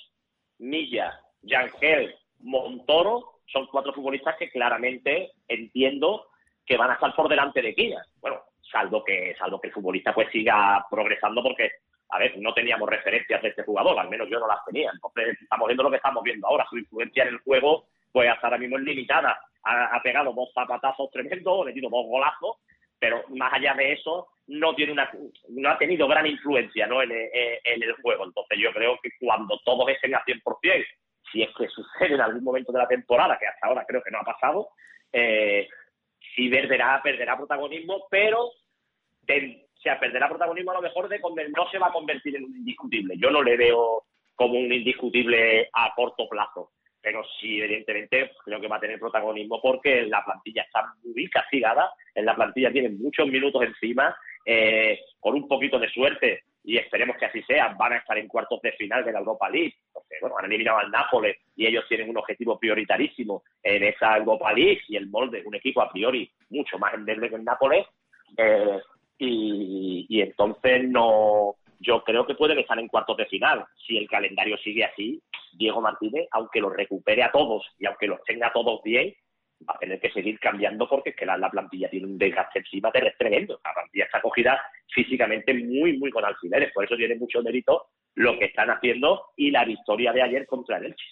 Milla, 0.58 1.18
Yangel, 1.42 2.14
Montoro, 2.40 3.40
son 3.46 3.68
cuatro 3.68 3.94
futbolistas 3.94 4.36
que 4.36 4.50
claramente 4.50 5.32
entiendo 5.48 6.28
que 6.66 6.76
van 6.76 6.92
a 6.92 6.96
estar 6.96 7.16
por 7.16 7.30
delante 7.30 7.62
de 7.62 7.74
Quina. 7.74 8.06
Bueno, 8.20 8.42
salvo 8.70 9.02
que, 9.02 9.34
salvo 9.40 9.62
que 9.62 9.68
el 9.68 9.74
futbolista 9.74 10.14
pues 10.14 10.30
siga 10.30 10.86
progresando 10.90 11.42
porque 11.42 11.72
a 12.10 12.18
ver, 12.18 12.38
no 12.38 12.54
teníamos 12.54 12.90
referencias 12.90 13.42
de 13.42 13.50
este 13.50 13.64
jugador, 13.64 13.98
al 14.00 14.10
menos 14.10 14.28
yo 14.30 14.40
no 14.40 14.48
las 14.48 14.64
tenía. 14.66 14.90
Entonces, 14.92 15.38
estamos 15.42 15.68
viendo 15.68 15.84
lo 15.84 15.92
que 15.92 15.98
estamos 15.98 16.24
viendo 16.24 16.48
ahora. 16.48 16.66
Su 16.70 16.78
influencia 16.78 17.24
en 17.24 17.30
el 17.30 17.40
juego, 17.40 17.88
pues 18.12 18.30
hasta 18.30 18.48
ahora 18.48 18.58
mismo 18.58 18.78
es 18.78 18.84
limitada. 18.84 19.40
Ha, 19.64 20.02
pegado 20.02 20.34
dos 20.34 20.50
zapatazos 20.54 21.12
tremendos, 21.12 21.62
ha 21.62 21.66
metido 21.66 21.90
dos 21.90 22.06
golazos, 22.08 22.58
pero 22.98 23.24
más 23.30 23.54
allá 23.54 23.76
de 23.76 23.94
eso, 23.94 24.28
no 24.48 24.74
tiene 24.74 24.94
una, 24.94 25.10
no 25.50 25.70
ha 25.70 25.78
tenido 25.78 26.08
gran 26.08 26.26
influencia 26.26 26.88
¿no? 26.88 27.04
en, 27.04 27.12
el 27.12 27.94
juego. 28.02 28.26
Entonces, 28.26 28.58
yo 28.58 28.74
creo 28.74 28.98
que 29.04 29.12
cuando 29.20 29.60
todos 29.64 29.88
estén 29.90 30.16
a 30.16 30.24
100%, 30.24 30.86
si 31.32 31.44
es 31.44 31.50
que 31.56 31.68
sucede 31.68 32.16
en 32.16 32.22
algún 32.22 32.44
momento 32.44 32.72
de 32.72 32.80
la 32.80 32.88
temporada, 32.88 33.38
que 33.38 33.46
hasta 33.46 33.68
ahora 33.68 33.86
creo 33.88 34.02
que 34.02 34.10
no 34.10 34.20
ha 34.20 34.24
pasado, 34.24 34.70
eh, 35.14 35.68
sí 36.36 36.50
perderá, 36.50 37.00
perderá 37.04 37.38
protagonismo, 37.38 38.08
pero 38.10 38.50
o 39.80 39.82
sea, 39.82 39.98
perderá 39.98 40.28
protagonismo 40.28 40.72
a 40.72 40.76
lo 40.76 40.82
mejor 40.82 41.08
de 41.08 41.20
no 41.20 41.70
se 41.72 41.80
va 41.80 41.88
a 41.88 41.94
convertir 41.94 42.36
en 42.36 42.44
un 42.44 42.58
indiscutible. 42.58 43.16
Yo 43.18 43.32
no 43.32 43.42
le 43.42 43.56
veo 43.56 44.04
como 44.36 44.60
un 44.60 44.74
indiscutible 44.74 45.70
a 45.72 45.94
corto 45.96 46.28
plazo, 46.28 46.72
pero 47.02 47.24
sí, 47.40 47.62
evidentemente, 47.62 48.32
creo 48.44 48.60
que 48.60 48.68
va 48.68 48.76
a 48.76 48.82
tener 48.82 49.00
protagonismo 49.00 49.62
porque 49.62 50.02
la 50.02 50.24
plantilla 50.26 50.64
está 50.64 50.94
muy 51.02 51.30
castigada, 51.30 51.94
en 52.14 52.26
la 52.26 52.36
plantilla 52.36 52.74
tiene 52.74 52.90
muchos 52.90 53.26
minutos 53.28 53.64
encima, 53.64 54.14
eh, 54.46 55.00
con 55.18 55.36
un 55.36 55.48
poquito 55.48 55.80
de 55.80 55.90
suerte, 55.90 56.44
y 56.62 56.78
esperemos 56.78 57.16
que 57.16 57.28
así 57.28 57.42
sea, 57.44 57.74
van 57.80 57.94
a 57.94 57.98
estar 58.00 58.18
en 58.18 58.28
cuartos 58.28 58.62
de 58.62 58.74
final 58.74 59.06
de 59.06 59.14
la 59.14 59.20
Europa 59.20 59.50
League, 59.50 59.76
porque 59.94 60.16
bueno, 60.20 60.38
han 60.38 60.46
eliminado 60.46 60.80
al 60.80 60.92
Nápoles 60.92 61.38
y 61.56 61.66
ellos 61.66 61.86
tienen 61.88 62.10
un 62.10 62.18
objetivo 62.18 62.60
prioritarísimo 62.60 63.44
en 63.64 63.84
esa 63.84 64.18
Europa 64.18 64.52
League. 64.52 64.82
Y 64.90 64.98
el 64.98 65.08
molde, 65.10 65.42
un 65.46 65.56
equipo 65.56 65.82
a 65.82 65.90
priori 65.90 66.30
mucho 66.50 66.78
más 66.78 66.94
endeble 66.94 67.30
que 67.30 67.36
el 67.38 67.46
Nápoles, 67.46 67.88
eh, 68.38 68.80
y, 69.20 70.22
entonces 70.22 70.88
no 70.90 71.56
yo 71.82 72.04
creo 72.04 72.26
que 72.26 72.36
pueden 72.36 72.60
estar 72.60 72.78
en 72.78 72.90
cuartos 72.90 73.16
de 73.18 73.26
final. 73.26 73.66
Si 73.88 73.98
el 73.98 74.10
calendario 74.10 74.58
sigue 74.58 74.84
así, 74.84 75.22
Diego 75.54 75.80
Martínez, 75.80 76.28
aunque 76.32 76.60
los 76.60 76.76
recupere 76.76 77.24
a 77.24 77.32
todos 77.32 77.66
y 77.78 77.86
aunque 77.86 78.08
los 78.08 78.22
tenga 78.24 78.52
todos 78.52 78.82
bien, 78.84 79.14
va 79.68 79.76
a 79.76 79.80
tener 79.80 80.00
que 80.00 80.12
seguir 80.12 80.40
cambiando 80.40 80.90
porque 80.90 81.12
es 81.12 81.16
que 81.16 81.26
la, 81.26 81.50
plantilla 81.50 81.90
tiene 81.90 82.08
un 82.08 82.18
desgaste 82.18 82.60
encima 82.60 82.92
tremendo. 82.92 83.62
La 83.64 83.74
plantilla 83.74 84.06
está 84.06 84.22
cogida 84.22 84.62
físicamente 84.94 85.54
muy, 85.54 85.98
muy 85.98 86.12
con 86.12 86.26
alfileres. 86.26 86.74
Por 86.74 86.84
eso 86.84 86.98
tiene 86.98 87.16
mucho 87.16 87.42
mérito 87.42 87.88
lo 88.16 88.38
que 88.38 88.46
están 88.46 88.70
haciendo 88.70 89.28
y 89.38 89.52
la 89.52 89.64
victoria 89.64 90.12
de 90.12 90.22
ayer 90.22 90.46
contra 90.48 90.78
el 90.78 90.88
Elche. 90.88 91.06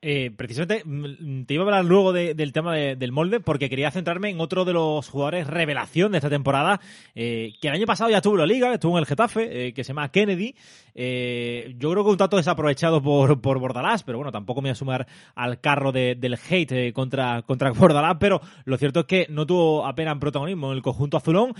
Eh, 0.00 0.30
precisamente 0.36 0.84
mm, 0.84 1.42
te 1.42 1.54
iba 1.54 1.64
a 1.64 1.66
hablar 1.66 1.84
luego 1.84 2.12
del 2.12 2.52
tema 2.52 2.72
del 2.76 3.10
molde 3.10 3.40
porque 3.40 3.68
quería 3.68 3.90
centrarme 3.90 4.30
en 4.30 4.40
otro 4.40 4.64
de 4.64 4.72
los 4.72 5.08
jugadores 5.08 5.48
revelación 5.48 6.12
de 6.12 6.18
esta 6.18 6.30
temporada 6.30 6.80
eh, 7.16 7.54
que 7.60 7.66
el 7.66 7.74
año 7.74 7.86
pasado 7.86 8.08
ya 8.08 8.18
estuvo 8.18 8.34
en 8.34 8.40
la 8.40 8.46
liga, 8.46 8.72
estuvo 8.72 8.96
en 8.96 9.00
el 9.00 9.06
Getafe, 9.06 9.66
eh, 9.66 9.74
que 9.74 9.82
se 9.82 9.88
llama 9.88 10.08
Kennedy. 10.12 10.54
yo 10.94 11.90
creo 11.90 12.04
que 12.04 12.10
un 12.10 12.16
tanto 12.16 12.36
desaprovechado 12.36 13.02
por, 13.02 13.40
por 13.40 13.58
Bordalás, 13.58 14.04
pero 14.04 14.18
bueno, 14.18 14.30
tampoco 14.30 14.62
me 14.62 14.68
voy 14.68 14.72
a 14.72 14.76
sumar 14.76 15.08
al 15.34 15.60
carro 15.60 15.90
del 15.90 16.38
hate 16.48 16.92
contra, 16.92 17.42
contra 17.42 17.72
Bordalás, 17.72 18.18
pero 18.20 18.40
lo 18.66 18.76
cierto 18.78 19.00
es 19.00 19.06
que 19.06 19.26
no 19.30 19.46
tuvo 19.46 19.84
apenas 19.84 20.16
protagonismo 20.18 20.70
en 20.70 20.76
el 20.76 20.82
conjunto 20.82 21.16
azulón. 21.16 21.54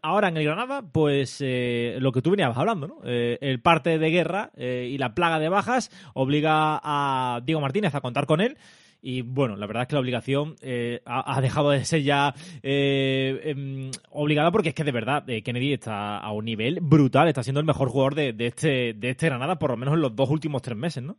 ahora 0.00 0.28
en 0.28 0.36
el 0.38 0.44
Granada, 0.44 0.80
pues 0.80 1.42
lo 1.42 2.10
que 2.10 2.22
tú 2.22 2.30
venías 2.30 2.56
hablando, 2.56 2.88
¿no? 2.88 3.00
el 3.04 3.60
parte 3.60 3.98
de 3.98 4.10
guerra 4.10 4.50
y 4.56 4.96
la 4.96 5.14
plaga 5.14 5.38
de 5.38 5.50
bajas 5.50 5.90
obliga 6.14 6.80
a 6.82 7.17
Diego 7.44 7.60
Martínez 7.60 7.94
a 7.94 8.00
contar 8.00 8.26
con 8.26 8.40
él. 8.40 8.56
Y 9.00 9.22
bueno, 9.22 9.56
la 9.56 9.66
verdad 9.66 9.82
es 9.82 9.88
que 9.88 9.94
la 9.94 10.00
obligación 10.00 10.56
eh, 10.60 11.00
ha, 11.04 11.40
dejado 11.40 11.70
de 11.70 11.84
ser 11.84 12.02
ya 12.02 12.34
eh, 12.62 13.40
em, 13.44 13.90
obligada 14.10 14.50
porque 14.50 14.70
es 14.70 14.74
que 14.74 14.82
de 14.82 14.92
verdad 14.92 15.28
eh, 15.30 15.42
Kennedy 15.42 15.72
está 15.72 16.18
a 16.18 16.32
un 16.32 16.44
nivel 16.44 16.80
brutal, 16.82 17.28
está 17.28 17.44
siendo 17.44 17.60
el 17.60 17.66
mejor 17.66 17.88
jugador 17.88 18.16
de, 18.16 18.34
este, 18.38 18.94
de 18.94 19.10
este 19.10 19.26
Granada, 19.26 19.58
por 19.58 19.70
lo 19.70 19.76
menos 19.76 19.94
en 19.94 20.00
los 20.00 20.16
dos 20.16 20.28
últimos 20.30 20.62
tres 20.62 20.76
meses, 20.76 21.02
¿no? 21.02 21.16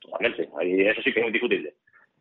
Totalmente, 0.00 0.50
eso 0.90 1.02
sí 1.02 1.12
que 1.12 1.20
es 1.20 1.26
indiscutible. 1.26 1.74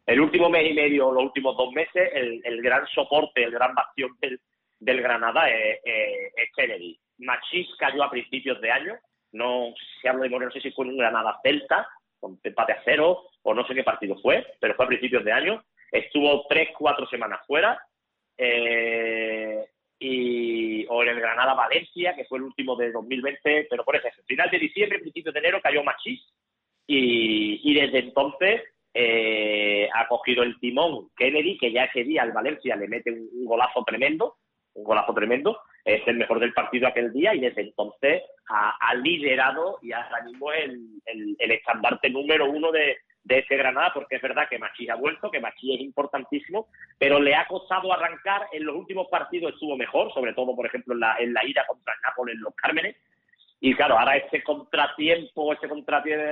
El 0.05 0.21
último 0.21 0.49
mes 0.49 0.71
y 0.71 0.73
medio, 0.73 1.11
los 1.11 1.23
últimos 1.23 1.55
dos 1.57 1.71
meses, 1.73 2.09
el, 2.13 2.61
gran 2.61 2.87
soporte, 2.87 3.43
el 3.43 3.51
gran 3.51 3.75
bastión 3.75 4.11
del, 4.21 5.01
Granada 5.01 5.49
es, 5.49 5.79
Kennedy. 6.55 6.97
Machís 7.19 7.67
cayó 7.77 8.03
a 8.03 8.09
principios 8.09 8.59
de 8.61 8.71
año, 8.71 8.95
no 9.33 9.73
se 10.01 10.09
habla 10.09 10.23
de 10.23 10.29
no 10.29 10.51
sé 10.51 10.61
si 10.61 10.71
fue 10.71 10.87
un 10.87 10.97
Granada 10.97 11.39
Celta, 11.43 11.87
con 12.19 12.39
empate 12.43 12.73
a 12.73 12.82
cero, 12.84 13.29
o 13.43 13.53
no 13.53 13.65
sé 13.67 13.73
qué 13.73 13.84
partido 13.84 14.17
fue, 14.21 14.45
pero 14.60 14.75
fue 14.75 14.86
a 14.86 14.89
principios 14.89 15.23
de 15.23 15.32
año. 15.32 15.63
Estuvo 15.91 16.45
tres, 16.47 16.69
cuatro 16.77 17.08
semanas 17.08 17.41
fuera. 17.47 17.82
Eh, 18.38 19.65
y, 19.99 20.86
o 20.88 21.03
en 21.03 21.10
el 21.10 21.19
Granada 21.19 21.53
Valencia, 21.53 22.15
que 22.15 22.25
fue 22.25 22.38
el 22.38 22.45
último 22.45 22.75
de 22.75 22.91
2020, 22.91 23.67
pero 23.69 23.84
por 23.84 23.95
eso, 23.95 24.08
final 24.25 24.49
de 24.49 24.60
diciembre, 24.60 24.99
principios 24.99 25.34
de 25.34 25.39
enero 25.39 25.60
cayó 25.62 25.84
Machís 25.84 26.21
y, 26.88 27.60
y 27.69 27.73
desde 27.73 27.99
entonces 27.99 28.62
eh, 28.93 29.88
ha 29.93 30.08
cogido 30.08 30.41
el 30.43 30.60
timón 30.60 31.10
Kennedy, 31.15 31.58
que 31.58 31.71
ya 31.71 31.84
ese 31.84 32.03
día 32.03 32.23
al 32.23 32.32
Valencia 32.32 32.75
le 32.75 32.88
mete 32.88 33.12
un, 33.12 33.45
golazo 33.45 33.84
tremendo, 33.84 34.38
un 34.79 34.83
golazo 34.83 35.13
tremendo, 35.13 35.59
es 35.85 36.05
el 36.07 36.17
mejor 36.17 36.39
del 36.39 36.53
partido 36.53 36.87
aquel 36.87 37.11
día 37.13 37.33
y 37.35 37.39
desde 37.39 37.61
entonces 37.61 38.23
ha, 38.47 38.93
liderado 38.95 39.77
y 39.81 39.91
ahora 39.91 40.23
mismo 40.23 40.51
el, 40.51 41.01
el, 41.05 41.35
el 41.37 41.51
estandarte 41.51 42.09
número 42.09 42.49
uno 42.49 42.71
de, 42.71 42.97
de 43.23 43.39
ese 43.39 43.57
Granada, 43.57 43.91
porque 43.93 44.15
es 44.15 44.21
verdad 44.21 44.47
que 44.49 44.57
Machí 44.57 44.89
ha 44.89 44.95
vuelto, 44.95 45.29
que 45.29 45.39
Machí 45.39 45.73
es 45.75 45.81
importantísimo, 45.81 46.67
pero 46.97 47.19
le 47.19 47.35
ha 47.35 47.45
costado 47.47 47.93
arrancar. 47.93 48.47
En 48.51 48.65
los 48.65 48.75
últimos 48.75 49.07
partidos 49.07 49.53
estuvo 49.53 49.77
mejor, 49.77 50.11
sobre 50.13 50.33
todo, 50.33 50.55
por 50.55 50.65
ejemplo, 50.65 50.93
en 50.93 50.99
la, 50.99 51.15
en 51.19 51.33
la 51.33 51.45
ira 51.45 51.65
contra 51.67 51.93
el 51.93 51.99
Nápoles 52.01 52.35
en 52.35 52.41
los 52.41 52.55
Cármenes. 52.55 52.95
Y 53.61 53.75
claro, 53.75 53.99
ahora 53.99 54.15
este 54.15 54.41
contratiempo, 54.41 55.51
este 55.51 55.67
contratiempo 55.67 56.23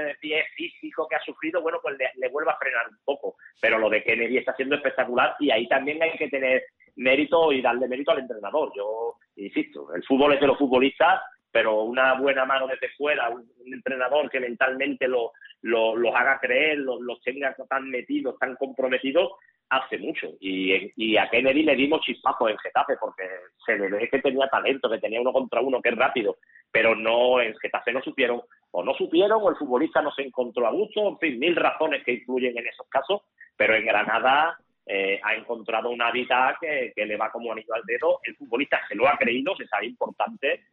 físico 0.56 1.08
que 1.08 1.16
ha 1.18 1.22
sufrido, 1.22 1.62
bueno, 1.62 1.80
pues 1.82 1.98
le, 1.98 2.30
vuelve 2.30 2.52
a 2.52 2.58
frenar 2.58 2.88
un 2.90 2.98
poco. 3.04 3.36
Pero 3.62 3.78
lo 3.78 3.90
de 3.90 4.04
Kennedy 4.04 4.38
está 4.38 4.56
siendo 4.56 4.76
espectacular 4.76 5.36
y 5.40 5.52
ahí 5.52 5.68
también 5.68 6.02
hay 6.02 6.18
que 6.18 6.30
tener 6.30 6.64
mérito 6.96 7.52
y 7.52 7.62
darle 7.62 7.88
mérito 7.88 8.12
al 8.12 8.20
entrenador. 8.20 8.72
Yo 8.76 9.16
insisto, 9.36 9.94
el 9.94 10.04
fútbol 10.06 10.34
es 10.34 10.40
de 10.40 10.48
los 10.48 10.58
futbolistas, 10.58 11.22
pero 11.52 11.84
una 11.84 12.14
buena 12.14 12.46
mano 12.46 12.66
desde 12.68 12.90
fuera, 12.96 13.30
un, 13.30 13.46
entrenador 13.66 14.30
que 14.30 14.40
mentalmente 14.40 15.08
lo, 15.08 15.34
los 15.62 16.16
haga 16.16 16.40
creer, 16.40 16.78
los, 16.78 17.02
los 17.02 17.22
tenga 17.22 17.54
tan 17.70 17.90
metidos, 17.90 18.40
tan 18.40 18.56
comprometidos, 18.56 19.34
hace 19.70 19.98
mucho. 19.98 20.30
Y, 20.40 20.94
y 20.96 21.18
a 21.18 21.30
Kennedy 21.30 21.64
le 21.64 21.76
dimos 21.76 22.02
chispazos 22.02 22.52
en 22.52 22.58
Getafe 22.58 22.96
porque 23.00 23.24
se 23.66 23.78
le 23.78 23.90
ve 23.90 24.10
que 24.10 24.20
tenía 24.20 24.48
talento, 24.48 24.90
que 24.90 25.00
tenía 25.00 25.20
uno 25.20 25.34
contra 25.34 25.60
uno, 25.60 25.82
que 25.82 25.90
es 25.90 25.96
rápido, 25.96 26.38
pero 26.72 26.96
no 26.96 27.42
en 27.42 27.56
Getafe 27.58 27.92
no 27.92 28.02
supieron, 28.02 28.42
o 28.72 28.84
no 28.84 28.94
supieron, 28.94 29.42
o 29.42 29.50
el 29.50 29.56
futbolista 29.56 30.02
no 30.02 30.12
se 30.12 30.24
encontró 30.24 30.68
a 30.68 30.72
gusto, 30.72 31.08
en 31.08 31.18
fin, 31.18 31.40
mil 31.40 31.56
razones 31.56 32.04
que 32.04 32.14
influyen 32.14 32.58
en 32.58 32.68
esos 32.68 32.88
casos, 32.90 33.22
pero 33.56 33.76
en 33.76 33.86
Granada 33.86 34.58
eh, 34.90 35.20
ha 35.22 35.36
encontrado 35.36 35.90
una 35.90 36.12
vida 36.12 36.58
que, 36.62 36.94
le 36.96 37.18
va 37.18 37.30
como 37.30 37.52
anillo 37.52 37.74
al 37.74 37.84
dedo. 37.86 38.20
El 38.24 38.36
futbolista 38.36 38.80
se 38.88 38.96
lo 38.96 39.08
ha 39.08 39.18
creído, 39.18 39.56
se 39.58 39.68
sabe 39.68 39.88
importante. 39.88 40.64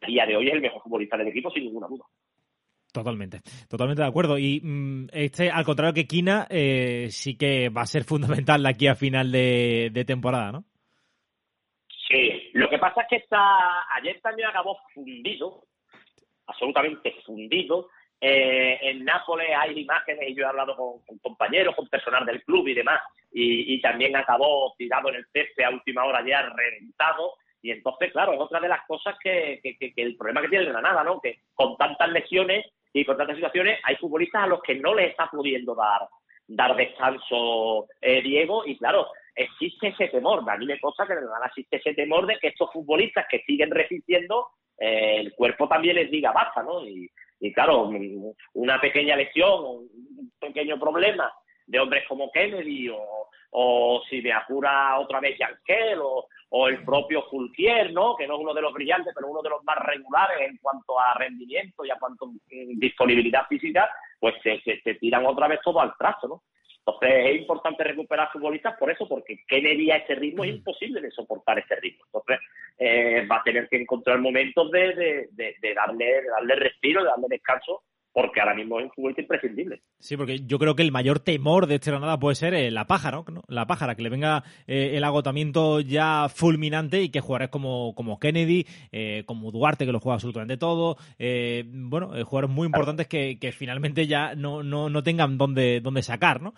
A 0.00 0.06
día 0.06 0.26
de 0.26 0.36
hoy 0.36 0.48
es 0.48 0.54
el 0.54 0.60
mejor 0.60 0.82
futbolista 0.82 1.16
del 1.16 1.28
equipo, 1.28 1.50
sin 1.50 1.64
ninguna 1.64 1.86
duda. 1.86 2.04
Totalmente, 2.92 3.40
totalmente 3.68 4.02
de 4.02 4.08
acuerdo. 4.08 4.38
Y 4.38 4.60
mm, 4.60 5.08
este, 5.12 5.50
al 5.50 5.64
contrario 5.64 5.94
que 5.94 6.08
Kina, 6.08 6.48
eh, 6.50 7.08
sí 7.10 7.36
que 7.36 7.68
va 7.68 7.82
a 7.82 7.86
ser 7.86 8.02
fundamental 8.04 8.66
aquí 8.66 8.88
a 8.88 8.96
final 8.96 9.30
de, 9.30 10.04
temporada, 10.04 10.50
¿no? 10.50 10.64
Lo 12.60 12.68
que 12.68 12.78
pasa 12.78 13.00
es 13.00 13.08
que 13.08 13.16
está, 13.16 13.90
ayer 13.94 14.20
también 14.20 14.48
acabó 14.48 14.78
fundido, 14.92 15.64
absolutamente 16.46 17.16
fundido. 17.24 17.88
Eh, 18.20 18.78
en 18.82 19.02
Nápoles 19.02 19.48
hay 19.56 19.80
imágenes 19.80 20.28
y 20.28 20.34
yo 20.34 20.44
he 20.44 20.46
hablado 20.46 20.76
con, 20.76 21.18
compañeros, 21.20 21.74
con 21.74 21.88
personal 21.88 22.26
del 22.26 22.44
club 22.44 22.68
y 22.68 22.74
demás, 22.74 23.00
y, 23.32 23.80
también 23.80 24.14
acabó 24.14 24.74
tirado 24.76 25.08
en 25.08 25.14
el 25.14 25.26
césped 25.32 25.64
a 25.64 25.70
última 25.70 26.04
hora 26.04 26.22
ya 26.22 26.42
reventado. 26.42 27.32
Y 27.62 27.70
entonces, 27.70 28.12
claro, 28.12 28.34
es 28.34 28.40
otra 28.40 28.60
de 28.60 28.68
las 28.68 28.86
cosas 28.86 29.16
que, 29.22 29.60
que, 29.62 29.78
que 29.78 30.02
el 30.02 30.18
problema 30.18 30.42
que 30.42 30.48
tiene 30.48 30.64
el 30.64 30.72
Granada, 30.72 31.02
¿no? 31.02 31.18
Que 31.18 31.38
con 31.54 31.78
tantas 31.78 32.10
lesiones 32.10 32.66
y 32.92 33.06
con 33.06 33.16
tantas 33.16 33.36
situaciones 33.36 33.80
hay 33.84 33.96
futbolistas 33.96 34.42
a 34.42 34.48
los 34.48 34.60
que 34.60 34.74
no 34.74 34.94
les 34.94 35.12
está 35.12 35.30
pudiendo 35.30 35.74
dar 35.74 36.02
dar 36.50 36.74
descanso 36.74 37.86
eh, 38.00 38.20
Diego 38.22 38.66
y 38.66 38.76
claro 38.76 39.06
existe 39.34 39.88
ese 39.88 40.08
temor 40.08 40.42
a 40.48 40.56
mí 40.56 40.66
me 40.66 40.78
que 40.78 41.14
existe 41.46 41.76
ese 41.76 41.94
temor 41.94 42.26
de 42.26 42.38
que 42.38 42.48
estos 42.48 42.72
futbolistas 42.72 43.26
que 43.30 43.40
siguen 43.40 43.70
resistiendo 43.70 44.48
eh, 44.78 45.16
el 45.18 45.34
cuerpo 45.34 45.68
también 45.68 45.96
les 45.96 46.10
diga 46.10 46.32
basta 46.32 46.62
no 46.62 46.86
y, 46.86 47.10
claro 47.54 47.90
una 48.54 48.80
pequeña 48.80 49.16
lesión 49.16 49.64
un 49.64 50.32
pequeño 50.38 50.78
problema 50.78 51.32
de 51.70 51.78
hombres 51.78 52.04
como 52.08 52.30
Kennedy 52.32 52.90
o, 53.52 54.02
si 54.08 54.20
me 54.20 54.32
apura 54.32 54.98
otra 54.98 55.20
vez 55.20 55.38
Yankel 55.38 56.00
o, 56.02 56.68
el 56.68 56.84
propio 56.84 57.22
Fulquier, 57.30 57.92
¿no? 57.92 58.16
que 58.16 58.26
no 58.26 58.34
es 58.34 58.40
uno 58.40 58.52
de 58.52 58.60
los 58.60 58.72
brillantes, 58.72 59.12
pero 59.14 59.28
uno 59.28 59.40
de 59.40 59.50
los 59.50 59.62
más 59.62 59.76
regulares 59.78 60.48
en 60.48 60.58
cuanto 60.60 60.98
a 60.98 61.14
rendimiento 61.14 61.84
y 61.84 61.90
a 61.90 61.98
cuanto 61.98 62.26
a 62.26 62.28
disponibilidad 62.76 63.46
física, 63.46 63.88
pues 64.18 64.34
se, 64.42 64.60
se, 64.60 64.94
tiran 64.94 65.24
otra 65.26 65.46
vez 65.46 65.60
todo 65.62 65.80
al 65.80 65.94
trazo, 65.96 66.26
¿no? 66.26 66.42
Entonces 66.86 67.26
es 67.26 67.40
importante 67.40 67.84
recuperar 67.84 68.30
futbolistas 68.32 68.76
por 68.78 68.90
eso, 68.90 69.06
porque 69.06 69.44
Kennedy 69.46 69.90
a 69.90 69.96
ese 69.96 70.14
ritmo 70.14 70.44
es 70.44 70.50
imposible 70.50 71.00
de 71.00 71.10
soportar 71.10 71.58
ese 71.58 71.76
ritmo. 71.76 72.04
Entonces 72.06 72.38
eh, 72.78 73.26
va 73.30 73.36
a 73.36 73.42
tener 73.42 73.68
que 73.68 73.76
encontrar 73.76 74.18
momentos 74.18 74.70
de, 74.70 75.28
de, 75.30 75.56
de, 75.60 75.74
darle, 75.74 76.04
de 76.04 76.30
darle 76.30 76.54
respiro, 76.56 77.02
de 77.02 77.10
darle 77.10 77.26
descanso 77.28 77.82
porque 78.12 78.40
ahora 78.40 78.54
mismo 78.54 78.78
es 78.80 78.86
un 78.86 78.90
futbolista 78.90 79.22
imprescindible. 79.22 79.82
Sí, 79.98 80.16
porque 80.16 80.40
yo 80.40 80.58
creo 80.58 80.74
que 80.74 80.82
el 80.82 80.90
mayor 80.90 81.20
temor 81.20 81.66
de 81.66 81.76
este 81.76 81.90
Granada 81.90 82.18
puede 82.18 82.34
ser 82.34 82.54
eh, 82.54 82.70
la 82.70 82.86
pájara, 82.86 83.22
¿no? 83.30 83.42
La 83.46 83.66
pájara, 83.66 83.94
que 83.94 84.02
le 84.02 84.08
venga 84.08 84.42
eh, 84.66 84.92
el 84.94 85.04
agotamiento 85.04 85.80
ya 85.80 86.28
fulminante 86.28 87.02
y 87.02 87.10
que 87.10 87.20
jugadores 87.20 87.50
como, 87.50 87.94
como 87.94 88.18
Kennedy, 88.18 88.66
eh, 88.90 89.22
como 89.26 89.52
Duarte, 89.52 89.86
que 89.86 89.92
lo 89.92 90.00
juega 90.00 90.14
absolutamente 90.14 90.56
todo, 90.56 90.96
bueno, 91.18 92.08
jugadores 92.24 92.50
muy 92.50 92.66
importantes 92.66 93.06
que, 93.06 93.54
finalmente 93.56 94.06
ya 94.06 94.34
no, 94.34 94.62
no, 94.62 94.88
no 94.88 95.02
tengan 95.02 95.38
dónde, 95.38 95.80
dónde 95.80 96.02
sacar, 96.02 96.40
¿no? 96.40 96.54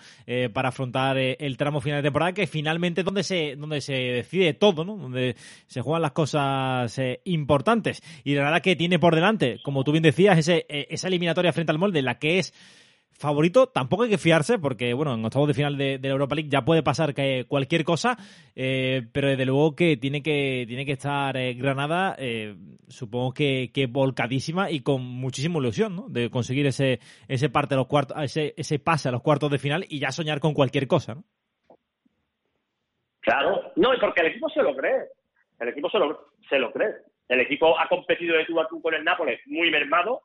para 0.53 0.69
afrontar 0.69 1.19
el 1.19 1.57
tramo 1.57 1.81
final 1.81 1.99
de 1.99 2.07
temporada, 2.07 2.33
que 2.33 2.47
finalmente 2.47 3.01
es 3.01 3.05
donde 3.05 3.23
se, 3.23 3.57
donde 3.57 3.81
se 3.81 3.95
decide 3.95 4.55
todo, 4.55 4.85
¿no? 4.85 4.97
Donde 4.97 5.37
se 5.67 5.81
juegan 5.81 6.03
las 6.03 6.13
cosas 6.13 7.01
importantes. 7.25 8.03
Y 8.25 8.35
Granada 8.35 8.61
que 8.61 8.77
tiene 8.77 8.99
por 8.99 9.15
delante, 9.15 9.61
como 9.63 9.85
tú 9.85 9.93
bien 9.93 10.03
decías, 10.03 10.39
ese, 10.39 10.67
esa 10.69 11.09
frente 11.51 11.73
al 11.73 11.79
molde, 11.79 12.03
la 12.03 12.21
que 12.21 12.39
es 12.39 12.53
favorito, 13.23 13.69
tampoco 13.69 14.03
hay 14.03 14.11
que 14.11 14.19
fiarse 14.19 14.59
porque, 14.59 14.93
bueno, 14.95 15.15
en 15.15 15.25
octavos 15.25 15.49
de 15.49 15.55
final 15.55 15.77
de, 15.77 15.99
la 16.03 16.09
Europa 16.09 16.35
League 16.35 16.51
ya 16.51 16.65
puede 16.65 16.83
pasar 16.83 17.15
que 17.15 17.45
cualquier 17.47 17.85
cosa, 17.85 18.17
eh, 18.57 19.03
pero 19.13 19.29
desde 19.29 19.47
luego 19.47 19.77
que 19.77 19.97
tiene 19.97 20.23
que, 20.23 20.65
tiene 20.67 20.85
que 20.85 20.93
estar 20.93 21.37
eh, 21.37 21.55
Granada, 21.55 22.17
eh, 22.19 22.57
supongo 22.89 23.33
que, 23.33 23.71
volcadísima 23.89 24.71
y 24.71 24.81
con 24.81 25.03
muchísima 25.03 25.59
ilusión, 25.59 25.97
¿no? 25.97 26.09
De 26.09 26.31
conseguir 26.31 26.67
ese, 26.67 26.99
ese 27.29 27.49
parte 27.49 27.75
a 27.75 27.79
los 27.79 27.87
cuartos, 27.87 28.17
ese, 28.23 28.55
ese 28.57 28.79
pase 28.79 29.09
a 29.09 29.13
los 29.13 29.23
cuartos 29.23 29.51
de 29.51 29.59
final 29.59 29.85
y 29.89 30.01
ya 30.01 30.11
soñar 30.11 30.41
con 30.41 30.53
cualquier 30.53 30.87
cosa. 30.87 31.17
Claro, 33.21 33.73
no, 33.77 33.95
y 33.95 34.01
porque 34.01 34.23
el 34.23 34.29
equipo 34.29 34.49
se 34.51 34.63
lo 34.63 34.75
cree, 34.75 35.07
el 35.61 35.69
equipo 35.69 35.89
se 35.91 35.99
lo, 35.99 36.33
se 36.49 36.59
lo 36.59 36.73
cree. 36.73 36.93
El 37.29 37.41
equipo 37.41 37.79
ha 37.79 37.89
competido 37.89 38.37
de 38.37 38.45
tú 38.45 38.61
a 38.61 38.67
tú 38.67 38.83
con 38.83 38.95
el 38.95 39.05
Nápoles 39.05 39.41
muy 39.47 39.71
mermado, 39.71 40.23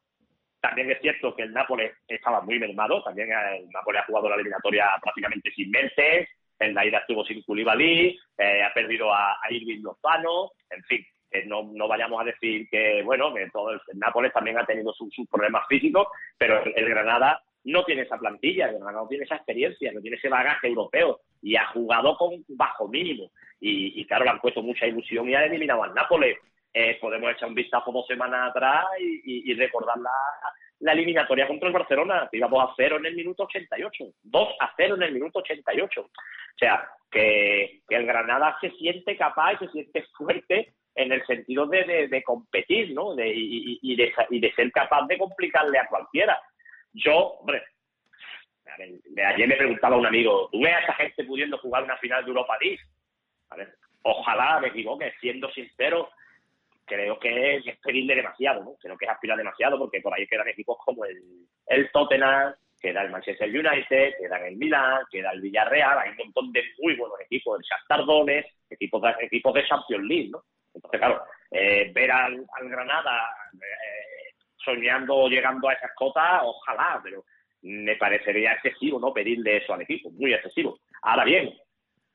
también 0.67 0.91
es 0.91 1.01
cierto 1.01 1.35
que 1.35 1.43
el 1.43 1.53
Nápoles 1.53 1.93
estaba 2.07 2.41
muy 2.41 2.59
mermado, 2.59 3.03
también 3.03 3.29
el 3.31 3.69
Nápoles 3.69 4.01
ha 4.01 4.05
jugado 4.05 4.29
la 4.29 4.35
eliminatoria 4.35 4.85
prácticamente 5.01 5.51
sin 5.51 5.71
Mentes, 5.71 6.29
en 6.59 6.73
la 6.73 6.85
ida 6.85 6.99
estuvo 6.99 7.23
sin 7.25 7.43
Koulibaly, 7.43 8.19
eh, 8.37 8.63
ha 8.63 8.73
perdido 8.73 9.13
a, 9.13 9.33
a 9.33 9.51
Irving 9.51 9.81
Lozano, 9.83 10.51
en 10.69 10.83
fin, 10.83 11.05
no, 11.45 11.69
no 11.73 11.87
vayamos 11.87 12.21
a 12.21 12.25
decir 12.25 12.67
que, 12.69 13.01
bueno, 13.03 13.33
que 13.33 13.49
todo 13.51 13.71
el, 13.71 13.79
Nápoles 13.93 14.33
también 14.33 14.57
ha 14.57 14.65
tenido 14.65 14.93
sus, 14.93 15.13
problemas 15.29 15.67
físicos, 15.67 16.07
pero 16.37 16.63
el, 16.63 16.89
Granada 16.89 17.41
no 17.65 17.83
tiene 17.83 18.03
esa 18.03 18.17
plantilla, 18.17 18.65
el 18.65 18.75
Granada 18.75 19.01
no 19.01 19.07
tiene 19.07 19.25
esa 19.25 19.35
experiencia, 19.35 19.91
no 19.91 20.01
tiene 20.01 20.17
ese 20.17 20.29
bagaje 20.29 20.67
europeo 20.67 21.19
y 21.41 21.55
ha 21.55 21.65
jugado 21.67 22.15
con 22.17 22.43
bajo 22.49 22.87
mínimo. 22.87 23.31
Y, 23.59 23.99
y 24.01 24.05
claro, 24.05 24.23
le 24.23 24.31
han 24.31 24.39
puesto 24.41 24.61
mucha 24.61 24.87
ilusión 24.87 25.29
y 25.29 25.35
ha 25.35 25.45
eliminado 25.45 25.83
al 25.83 25.93
Nápoles. 25.93 26.37
Eh, 26.73 26.97
podemos 27.01 27.31
echar 27.31 27.49
un 27.49 27.55
vistazo 27.55 27.91
dos 27.91 28.05
semanas 28.05 28.51
atrás 28.51 28.85
y, 28.99 29.53
recordar 29.55 29.97
la, 29.97 30.93
eliminatoria 30.93 31.47
contra 31.47 31.67
el 31.67 31.73
Barcelona. 31.73 32.29
Íbamos 32.31 32.63
a 32.63 32.73
cero 32.75 32.97
en 32.97 33.05
el 33.07 33.15
minuto 33.15 33.43
88, 33.43 34.05
2 34.23 34.49
a 34.59 34.73
0 34.77 34.95
en 34.95 35.03
el 35.03 35.13
minuto 35.13 35.39
88. 35.39 36.01
O 36.01 36.09
sea, 36.57 36.87
que, 37.09 37.81
el 37.89 38.05
Granada 38.05 38.57
se 38.61 38.71
siente 38.71 39.17
capaz 39.17 39.53
y 39.53 39.57
se 39.57 39.71
siente 39.71 40.03
fuerte 40.15 40.73
en 40.95 41.11
el 41.11 41.25
sentido 41.25 41.65
de, 41.67 42.23
competir, 42.25 42.93
¿no? 42.93 43.15
Y, 43.17 43.95
de, 43.95 44.53
ser 44.55 44.71
capaz 44.71 45.07
de 45.07 45.17
complicarle 45.17 45.79
a 45.79 45.87
cualquiera. 45.87 46.39
Yo, 46.93 47.37
hombre, 47.39 47.63
ayer 49.25 49.47
me 49.47 49.55
preguntaba 49.55 49.97
un 49.97 50.05
amigo, 50.05 50.49
¿tú 50.51 50.61
ves 50.61 50.73
a 50.73 50.79
esa 50.79 50.93
gente 50.93 51.23
pudiendo 51.23 51.57
jugar 51.59 51.83
una 51.83 51.97
final 51.97 52.23
de 52.23 52.29
Europa 52.29 52.57
League? 52.59 52.81
Ojalá 54.01 54.59
me 54.59 54.69
equivoque, 54.69 55.13
siendo 55.19 55.51
sincero, 55.51 56.09
creo 56.87 57.19
que 57.19 57.57
es 57.57 57.77
pedirle 57.83 58.15
demasiado, 58.15 58.63
¿no? 58.63 58.75
Creo 58.79 58.97
que 58.97 59.05
es 59.05 59.11
aspirar 59.11 59.37
demasiado 59.37 59.77
porque 59.77 60.01
por 60.01 60.13
ahí 60.13 60.25
quedan 60.25 60.47
equipos 60.47 60.77
como 60.83 61.05
el, 61.05 61.21
el 61.67 61.91
Tottenham, 61.91 62.55
queda 62.79 63.03
el 63.03 63.11
Manchester 63.11 63.49
United, 63.49 64.13
queda 64.19 64.47
el 64.47 64.55
Milan, 64.55 65.03
queda 65.11 65.31
el 65.31 65.41
Villarreal, 65.41 65.99
hay 65.99 66.11
un 66.11 66.17
montón 66.17 66.51
de 66.53 66.63
muy 66.79 66.95
buenos 66.95 67.19
equipos, 67.21 67.59
el 67.59 67.65
Shakhtar 67.65 68.05
Donetsk, 68.05 68.49
equipos 68.69 69.03
equipos 69.19 69.53
de 69.53 69.67
Champions 69.67 70.05
League, 70.05 70.29
¿no? 70.31 70.43
Entonces, 70.73 70.99
claro, 70.99 71.23
eh, 71.51 71.91
ver 71.93 72.11
al, 72.11 72.45
Granada 72.61 73.29
eh, 73.53 74.33
soñando 74.63 75.27
llegando 75.27 75.69
a 75.69 75.73
esas 75.73 75.91
cotas, 75.95 76.41
ojalá, 76.43 77.01
pero 77.03 77.25
me 77.63 77.95
parecería 77.95 78.53
excesivo, 78.53 78.99
¿no? 78.99 79.11
Pedirle 79.11 79.57
eso 79.57 79.73
al 79.73 79.81
equipo, 79.81 80.09
muy 80.11 80.33
excesivo. 80.33 80.79
Ahora 81.01 81.25
bien, 81.25 81.53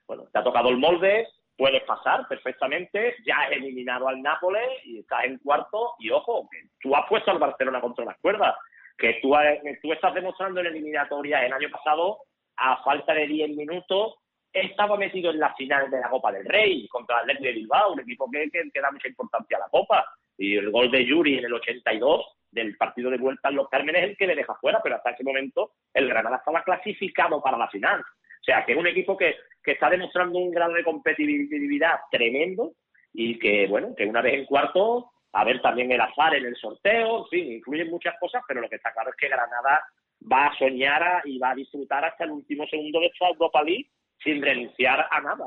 bueno, 0.07 0.25
te 0.33 0.39
ha 0.39 0.45
tocado 0.45 0.69
el 0.69 0.79
molde, 0.79 1.27
puedes 1.63 1.85
pasar 1.85 2.27
perfectamente, 2.27 3.15
ya 3.25 3.37
has 3.43 3.53
eliminado 3.53 4.09
al 4.09 4.21
Nápoles 4.21 4.69
y 4.85 4.99
estás 4.99 5.27
en 5.27 5.39
cuarto 5.39 5.95
y 6.01 6.11
ojo, 6.11 6.49
que 6.51 6.59
tú 6.81 6.93
has 6.97 7.07
puesto 7.09 7.31
al 7.31 7.39
Barcelona 7.39 7.81
contra 7.81 8.05
las 8.05 8.19
cuerdas, 8.19 8.57
que 8.99 9.21
tú, 9.23 9.33
tú 9.81 9.93
estás 9.93 10.13
demostrando 10.13 10.59
en 10.59 10.67
eliminatoria 10.67 11.47
el 11.47 11.53
año 11.53 11.69
pasado 11.71 12.19
a 12.57 12.83
falta 12.83 13.15
de 13.15 13.29
10 13.29 13.51
minutos, 13.51 14.17
estaba 14.53 14.97
metido 14.97 15.31
en 15.31 15.39
la 15.39 15.55
final 15.55 15.89
de 15.89 16.01
la 16.01 16.11
Copa 16.11 16.33
del 16.33 16.47
Rey 16.47 16.89
contra 16.89 17.19
el 17.19 17.31
Athletic 17.31 17.45
de 17.45 17.53
Bilbao, 17.53 17.93
un 17.93 18.01
equipo 18.01 18.29
que, 18.29 18.51
que, 18.51 18.81
da 18.81 18.91
mucha 18.91 19.07
importancia 19.07 19.57
a 19.57 19.61
la 19.61 19.69
Copa. 19.69 20.05
Y 20.37 20.57
el 20.57 20.69
gol 20.69 20.91
de 20.91 21.07
Yuri 21.07 21.39
en 21.39 21.45
el 21.45 21.53
82 21.53 22.27
del 22.51 22.77
partido 22.77 23.09
de 23.09 23.19
vuelta 23.19 23.51
en 23.51 23.55
Los 23.55 23.69
Cármenes 23.69 24.03
es 24.03 24.11
el 24.11 24.17
que 24.17 24.27
le 24.27 24.35
deja 24.35 24.57
fuera, 24.57 24.81
pero 24.83 24.97
hasta 24.97 25.11
ese 25.11 25.23
momento 25.23 25.75
el 25.95 26.09
Granada 26.09 26.39
estaba 26.39 26.65
clasificado 26.65 27.41
para 27.41 27.57
la 27.57 27.69
final. 27.69 28.03
O 28.43 28.45
sea, 28.45 28.65
que 28.65 28.73
es 28.73 28.79
un 28.79 28.89
equipo 28.89 29.17
que, 29.17 29.37
que 29.63 29.73
está 29.73 29.89
demostrando 29.89 30.37
un 30.37 30.51
grado 30.51 30.73
de 30.73 30.83
competitividad 30.83 32.01
tremendo 32.11 32.73
y 33.13 33.39
que, 33.39 33.69
bueno, 33.69 33.95
que 33.97 34.05
una 34.05 34.21
vez 34.21 34.35
en 34.35 34.47
cuarto, 34.47 35.13
a 35.33 35.45
ver 35.45 35.63
también 35.63 35.93
el 35.93 36.01
azar 36.01 36.35
en 36.35 36.47
el 36.47 36.57
sorteo, 36.57 37.21
en 37.21 37.27
fin, 37.29 37.53
influyen 37.53 37.89
muchas 37.89 38.15
cosas, 38.19 38.43
pero 38.49 38.61
lo 38.61 38.69
que 38.69 38.77
está 38.77 38.93
claro 38.93 39.11
es 39.11 39.17
que 39.17 39.29
Granada 39.29 39.85
va 40.31 40.47
a 40.47 40.59
soñar 40.59 41.23
y 41.25 41.39
va 41.39 41.51
a 41.51 41.55
disfrutar 41.55 42.05
hasta 42.05 42.25
el 42.25 42.33
último 42.33 42.67
segundo 42.67 42.99
de 42.99 43.07
esta 43.07 43.29
Europa 43.29 43.63
League 43.63 43.89
sin 44.23 44.43
renunciar 44.43 45.07
a 45.09 45.21
nada, 45.21 45.47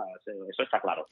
eso 0.50 0.64
está 0.64 0.80
claro. 0.80 1.06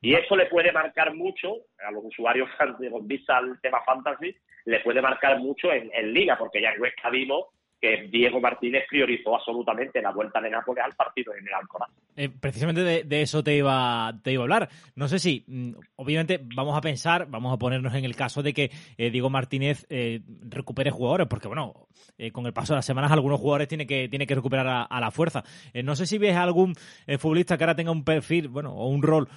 Y 0.00 0.14
eso 0.14 0.34
le 0.34 0.46
puede 0.46 0.72
marcar 0.72 1.14
mucho 1.14 1.54
a 1.86 1.90
los 1.90 2.04
usuarios 2.04 2.48
de 2.78 2.90
vista 3.02 3.36
al 3.36 3.60
tema 3.60 3.82
fantasy, 3.84 4.34
le 4.64 4.80
puede 4.80 5.02
marcar 5.02 5.38
mucho 5.38 5.70
en, 5.72 5.90
en 5.92 6.12
Liga, 6.12 6.38
porque 6.38 6.62
ya 6.62 6.70
en 6.70 6.80
Huesca 6.80 7.10
vimos 7.10 7.46
que 7.82 8.06
Diego 8.12 8.40
Martínez 8.40 8.84
priorizó 8.88 9.34
absolutamente 9.34 10.00
la 10.00 10.12
vuelta 10.12 10.40
de 10.40 10.48
Nápoles 10.48 10.84
al 10.84 10.92
partido 10.92 11.34
en 11.34 11.44
el 11.44 11.52
Alcoraz. 11.52 11.90
Eh, 12.14 12.28
precisamente 12.28 12.82
de, 12.82 13.22
eso 13.22 13.42
te 13.42 13.56
iba, 13.56 14.12
te 14.22 14.32
iba 14.32 14.42
a 14.42 14.44
hablar. 14.44 14.68
No 14.94 15.08
sé 15.08 15.18
si, 15.18 15.44
mm, 15.48 15.72
obviamente, 15.96 16.40
vamos 16.54 16.76
a 16.76 16.80
pensar, 16.80 17.26
vamos 17.28 17.52
a 17.52 17.56
ponernos 17.56 17.92
en 17.96 18.04
el 18.04 18.14
caso 18.14 18.40
de 18.40 18.54
que 18.54 18.70
eh, 18.96 19.10
Diego 19.10 19.30
Martínez 19.30 19.84
eh, 19.90 20.20
recupere 20.48 20.92
jugadores, 20.92 21.26
porque 21.26 21.48
bueno, 21.48 21.88
con 22.32 22.46
el 22.46 22.52
paso 22.52 22.72
de 22.72 22.78
las 22.78 22.86
semanas 22.86 23.10
algunos 23.10 23.40
jugadores 23.40 23.66
tiene 23.66 23.84
que, 23.84 24.08
tiene 24.08 24.28
que 24.28 24.34
recuperar 24.36 24.86
a, 24.88 25.00
la 25.00 25.10
fuerza. 25.10 25.42
no 25.82 25.96
sé 25.96 26.06
si 26.06 26.18
ves 26.18 26.36
algún 26.36 26.74
futbolista 27.18 27.56
que 27.56 27.64
ahora 27.64 27.74
tenga 27.74 27.90
un 27.90 28.04
perfil, 28.04 28.48
bueno, 28.48 28.74
o 28.74 28.86
un 28.88 29.02
rol 29.02 29.28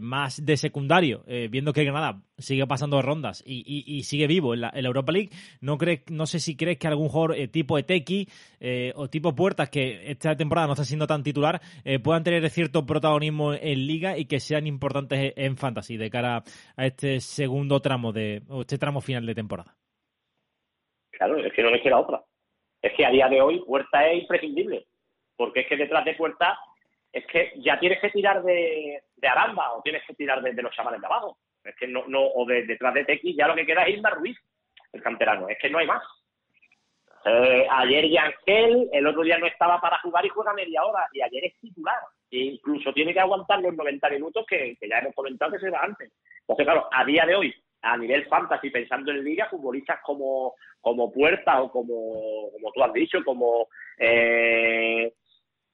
más 0.00 0.44
de 0.44 0.56
secundario, 0.56 1.24
viendo 1.50 1.72
que 1.72 1.84
Granada 1.84 2.20
sigue 2.38 2.66
pasando 2.66 3.00
rondas 3.02 3.42
y, 3.46 4.02
sigue 4.02 4.26
vivo 4.26 4.54
en 4.54 4.62
la, 4.62 4.70
Europa 4.74 5.12
League. 5.12 5.30
No, 5.60 5.78
crees, 5.78 6.02
no 6.10 6.26
sé 6.26 6.40
si 6.40 6.56
crees 6.56 6.78
que 6.78 6.86
algún 6.86 7.08
jugador 7.08 7.36
tipo 7.48 7.82
Tequi 7.82 8.28
eh, 8.60 8.92
o 8.96 9.08
tipo 9.08 9.34
Puertas, 9.34 9.70
que 9.70 10.10
esta 10.10 10.36
temporada 10.36 10.66
no 10.66 10.72
está 10.72 10.84
siendo 10.84 11.06
tan 11.06 11.22
titular, 11.22 11.60
eh, 11.84 11.98
puedan 11.98 12.24
tener 12.24 12.48
cierto 12.50 12.84
protagonismo 12.86 13.54
en 13.54 13.86
Liga 13.86 14.18
y 14.18 14.26
que 14.26 14.40
sean 14.40 14.66
importantes 14.66 15.32
en 15.36 15.56
Fantasy 15.56 15.96
de 15.96 16.10
cara 16.10 16.42
a 16.76 16.86
este 16.86 17.20
segundo 17.20 17.80
tramo 17.80 18.12
de, 18.12 18.42
o 18.48 18.62
este 18.62 18.78
tramo 18.78 19.00
final 19.00 19.26
de 19.26 19.34
temporada. 19.34 19.74
Claro, 21.10 21.38
es 21.44 21.52
que 21.52 21.62
no 21.62 21.70
le 21.70 21.80
queda 21.80 21.98
otra. 21.98 22.22
Es 22.82 22.92
que 22.94 23.06
a 23.06 23.10
día 23.10 23.28
de 23.28 23.40
hoy 23.40 23.62
Puerta 23.64 24.06
es 24.08 24.22
imprescindible, 24.22 24.86
porque 25.36 25.60
es 25.60 25.68
que 25.68 25.76
detrás 25.76 26.04
de 26.04 26.14
Puerta 26.14 26.58
es 27.12 27.24
que 27.26 27.52
ya 27.56 27.78
tienes 27.78 28.00
que 28.00 28.10
tirar 28.10 28.42
de, 28.42 29.00
Aramba 29.22 29.72
o 29.72 29.82
tienes 29.82 30.02
que 30.06 30.14
tirar 30.14 30.42
de, 30.42 30.62
los 30.62 30.74
chavales 30.74 31.00
de 31.00 31.06
abajo. 31.06 31.38
Es 31.64 31.74
que 31.76 31.86
no, 31.86 32.04
no 32.06 32.22
o 32.22 32.44
de, 32.46 32.64
detrás 32.64 32.92
de 32.94 33.04
Tequi 33.04 33.34
ya 33.34 33.48
lo 33.48 33.54
que 33.54 33.66
queda 33.66 33.84
es 33.84 33.96
Isma 33.96 34.10
Ruiz, 34.10 34.36
el 34.92 35.02
canterano. 35.02 35.48
Es 35.48 35.58
que 35.58 35.70
no 35.70 35.78
hay 35.78 35.86
más. 35.86 36.02
Eh, 37.26 37.66
ayer 37.70 38.10
Yangel, 38.10 38.90
el 38.92 39.06
otro 39.06 39.22
día 39.22 39.38
no 39.38 39.46
estaba 39.46 39.80
para 39.80 39.98
jugar 40.00 40.26
y 40.26 40.28
juega 40.28 40.52
media 40.52 40.84
hora, 40.84 41.08
y 41.12 41.22
ayer 41.22 41.46
es 41.46 41.58
titular. 41.58 41.98
E 42.30 42.38
incluso 42.38 42.92
tiene 42.92 43.14
que 43.14 43.20
aguantar 43.20 43.60
los 43.60 43.74
90 43.74 44.10
minutos 44.10 44.44
que, 44.46 44.76
ya 44.80 44.98
hemos 44.98 45.14
comentado 45.14 45.52
que 45.52 45.58
se 45.58 45.70
va 45.70 45.80
antes. 45.82 46.12
Entonces, 46.40 46.66
claro, 46.66 46.86
a 46.92 47.04
día 47.04 47.24
de 47.24 47.34
hoy, 47.34 47.54
a 47.80 47.96
nivel 47.96 48.26
fantasy, 48.26 48.68
pensando 48.68 49.10
en 49.10 49.24
liga, 49.24 49.48
futbolistas 49.48 50.00
como, 50.02 50.54
como 50.80 51.10
Puerta 51.10 51.62
o 51.62 51.70
como, 51.70 52.50
como 52.52 52.72
tú 52.72 52.82
has 52.82 52.92
dicho, 52.92 53.24
como 53.24 53.68
eh, 53.98 55.14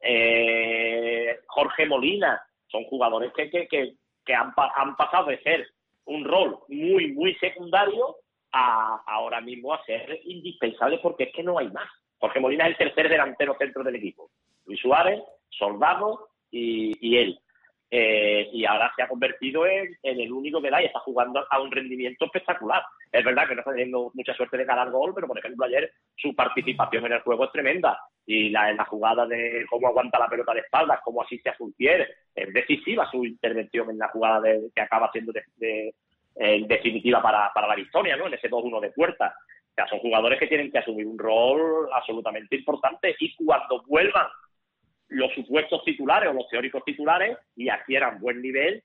eh, 0.01 1.41
Jorge 1.47 1.87
Molina, 1.87 2.41
son 2.69 2.85
jugadores 2.85 3.33
que, 3.33 3.51
que, 3.51 3.67
que, 3.67 3.95
que 4.25 4.35
han, 4.35 4.53
han 4.77 4.95
pasado 4.97 5.27
de 5.27 5.43
ser 5.43 5.67
un 6.11 6.25
rol 6.25 6.59
muy, 6.69 7.13
muy 7.13 7.35
secundario 7.37 8.17
a 8.53 9.03
ahora 9.07 9.41
mismo 9.41 9.73
a 9.73 9.85
ser 9.85 10.21
indispensable 10.25 10.99
porque 10.99 11.25
es 11.25 11.33
que 11.33 11.43
no 11.43 11.59
hay 11.59 11.69
más. 11.71 11.89
Jorge 12.19 12.41
Molina 12.41 12.67
es 12.67 12.73
el 12.73 12.77
tercer 12.77 13.09
delantero 13.09 13.57
centro 13.59 13.83
del 13.83 13.97
equipo. 13.97 14.31
Luis 14.67 14.81
Suárez, 14.81 15.21
Soldado 15.49 16.29
y, 16.51 17.17
él. 17.17 17.39
Eh, 17.91 18.51
y 18.53 18.65
ahora 18.65 18.93
se 18.95 19.03
ha 19.03 19.09
convertido 19.09 19.67
en, 19.67 19.97
el 20.03 20.33
único 20.33 20.61
que 20.61 20.71
da 20.71 20.83
y 20.83 20.87
está 20.87 21.01
jugando 21.01 21.45
a 21.49 21.61
un 21.61 21.71
rendimiento 21.71 22.25
espectacular. 22.25 22.83
Es 23.13 23.25
verdad 23.25 23.49
que 23.49 23.55
no 23.55 23.61
está 23.61 23.73
teniendo 23.73 24.11
mucha 24.15 24.35
suerte 24.35 24.57
de 24.57 24.65
ganar 24.65 24.91
gol, 24.91 25.13
pero 25.15 25.27
por 25.27 25.39
ejemplo 25.39 25.67
ayer 25.67 25.93
su 26.17 26.35
participación 26.35 27.07
en 27.07 27.13
el 27.13 27.21
juego 27.21 27.45
es 27.45 27.53
tremenda. 27.53 27.99
Y 28.25 28.51
la, 28.51 28.73
la 28.73 28.85
jugada 28.85 29.27
de 29.27 29.65
cómo 29.69 29.89
aguanta 29.89 30.19
la 30.19 30.29
pelota 30.29 30.55
de 30.55 30.61
espaldas, 30.61 31.01
cómo 31.03 31.23
asiste 31.23 31.51
a 31.51 31.57
Sulpier, 31.57 32.09
es 32.35 32.53
decisiva 32.53 33.11
su 33.11 33.25
intervención 33.25 33.91
en 33.91 33.99
la 33.99 34.09
jugada 34.09 34.41
de, 34.41 34.71
que 34.75 34.81
acaba 34.81 35.11
siendo 35.11 35.33
de, 35.33 35.95
en 36.37 36.69
definitiva 36.69 37.21
para, 37.21 37.51
para 37.53 37.67
la 37.67 37.75
victoria, 37.75 38.17
¿no? 38.17 38.29
En 38.29 38.35
ese 38.35 38.49
2-1 38.49 38.81
de 38.81 38.91
puerta. 38.93 39.35
O 39.37 39.75
sea, 39.75 39.89
son 39.89 39.99
jugadores 39.99 40.39
que 40.39 40.47
tienen 40.47 40.71
que 40.71 40.79
asumir 40.79 41.07
un 41.07 41.19
rol 41.19 41.89
absolutamente 41.93 42.57
importante 42.57 43.17
y 43.19 43.35
cuando 43.35 43.83
vuelvan 43.87 44.27
los 45.09 45.33
supuestos 45.35 45.85
titulares 45.85 46.31
o 46.31 46.33
los 46.33 46.49
teóricos 46.49 46.85
titulares 46.85 47.37
y 47.57 47.69
adquieran 47.69 48.21
buen 48.21 48.41
nivel, 48.41 48.83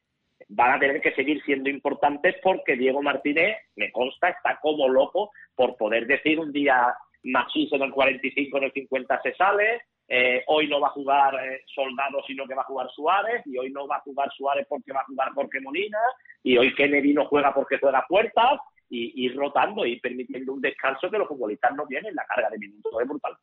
van 0.50 0.74
a 0.74 0.80
tener 0.80 1.02
que 1.02 1.14
seguir 1.14 1.42
siendo 1.44 1.70
importantes 1.70 2.36
porque 2.44 2.76
Diego 2.76 3.02
Martínez, 3.02 3.58
me 3.76 3.92
consta, 3.92 4.30
está 4.30 4.60
como 4.62 4.88
loco 4.88 5.32
por 5.56 5.78
poder 5.78 6.08
decir 6.08 6.40
un 6.40 6.52
día 6.52 6.94
Machís 7.24 7.72
en 7.74 7.82
el 7.82 7.92
45, 7.92 8.58
en 8.58 8.64
el 8.66 8.72
50 8.72 9.22
se 9.22 9.34
sale, 9.36 9.82
eh, 10.08 10.44
hoy 10.48 10.68
no 10.68 10.80
va 10.80 10.88
a 10.88 10.92
jugar 10.92 11.34
eh, 11.44 11.62
Soldado, 11.74 12.22
sino 12.28 12.46
que 12.46 12.54
va 12.54 12.62
a 12.62 12.66
jugar 12.66 12.88
Suárez, 12.92 13.42
y 13.46 13.58
hoy 13.58 13.72
no 13.72 13.88
va 13.88 13.98
a 13.98 14.02
jugar 14.02 14.32
Suárez 14.32 14.68
porque 14.70 14.94
va 14.94 15.02
a 15.02 15.06
jugar 15.06 15.32
Jorge 15.34 15.60
Molina, 15.62 15.98
y 16.44 16.58
hoy 16.58 16.76
Kennedy 16.76 17.14
no 17.14 17.26
juega 17.26 17.54
porque 17.54 17.80
juega 17.80 18.06
Puertas, 18.08 18.60
y 18.90 19.26
ir 19.26 19.36
rotando 19.36 19.86
y 19.86 20.00
permitiendo 20.00 20.54
un 20.54 20.62
descanso 20.62 21.10
que 21.10 21.18
los 21.18 21.28
futbolistas 21.28 21.76
no 21.76 21.88
tienen, 21.88 22.14
la 22.14 22.26
carga 22.26 22.50
de 22.50 22.60
minutos 22.60 22.94
es 23.02 23.08
brutal. 23.08 23.36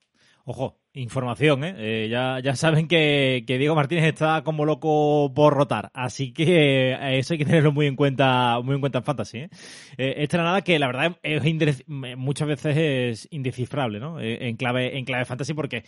Ojo, 0.45 0.77
información, 0.95 1.65
¿eh? 1.65 1.75
eh 1.79 2.09
ya, 2.11 2.39
ya 2.41 2.55
saben 2.55 2.87
que, 2.87 3.45
que, 3.47 3.57
Diego 3.57 3.75
Martínez 3.75 4.05
está 4.05 4.43
como 4.43 4.67
loco 4.67 5.33
por 5.35 5.55
rotar, 5.55 5.91
así 5.95 6.33
que 6.33 6.93
eh, 6.93 7.19
eso 7.19 7.33
hay 7.33 7.39
que 7.39 7.47
tenerlo 7.47 7.73
muy 7.73 7.87
en 7.87 7.97
cuenta, 7.97 8.61
muy 8.63 8.75
en 8.75 8.81
cuenta 8.81 8.99
en 8.99 9.05
Fantasy, 9.05 9.39
¿eh? 9.39 9.51
eh 9.97 10.15
esta 10.19 10.37
nada 10.39 10.61
que 10.61 10.79
la 10.79 10.87
verdad 10.87 11.17
es 11.23 11.85
muchas 11.87 12.47
veces 12.47 12.77
es 12.77 13.29
indescifrable, 13.31 14.01
¿no? 14.01 14.21
en 14.21 14.57
clave, 14.57 14.99
en 14.99 15.05
clave 15.05 15.25
Fantasy 15.25 15.55
porque, 15.55 15.85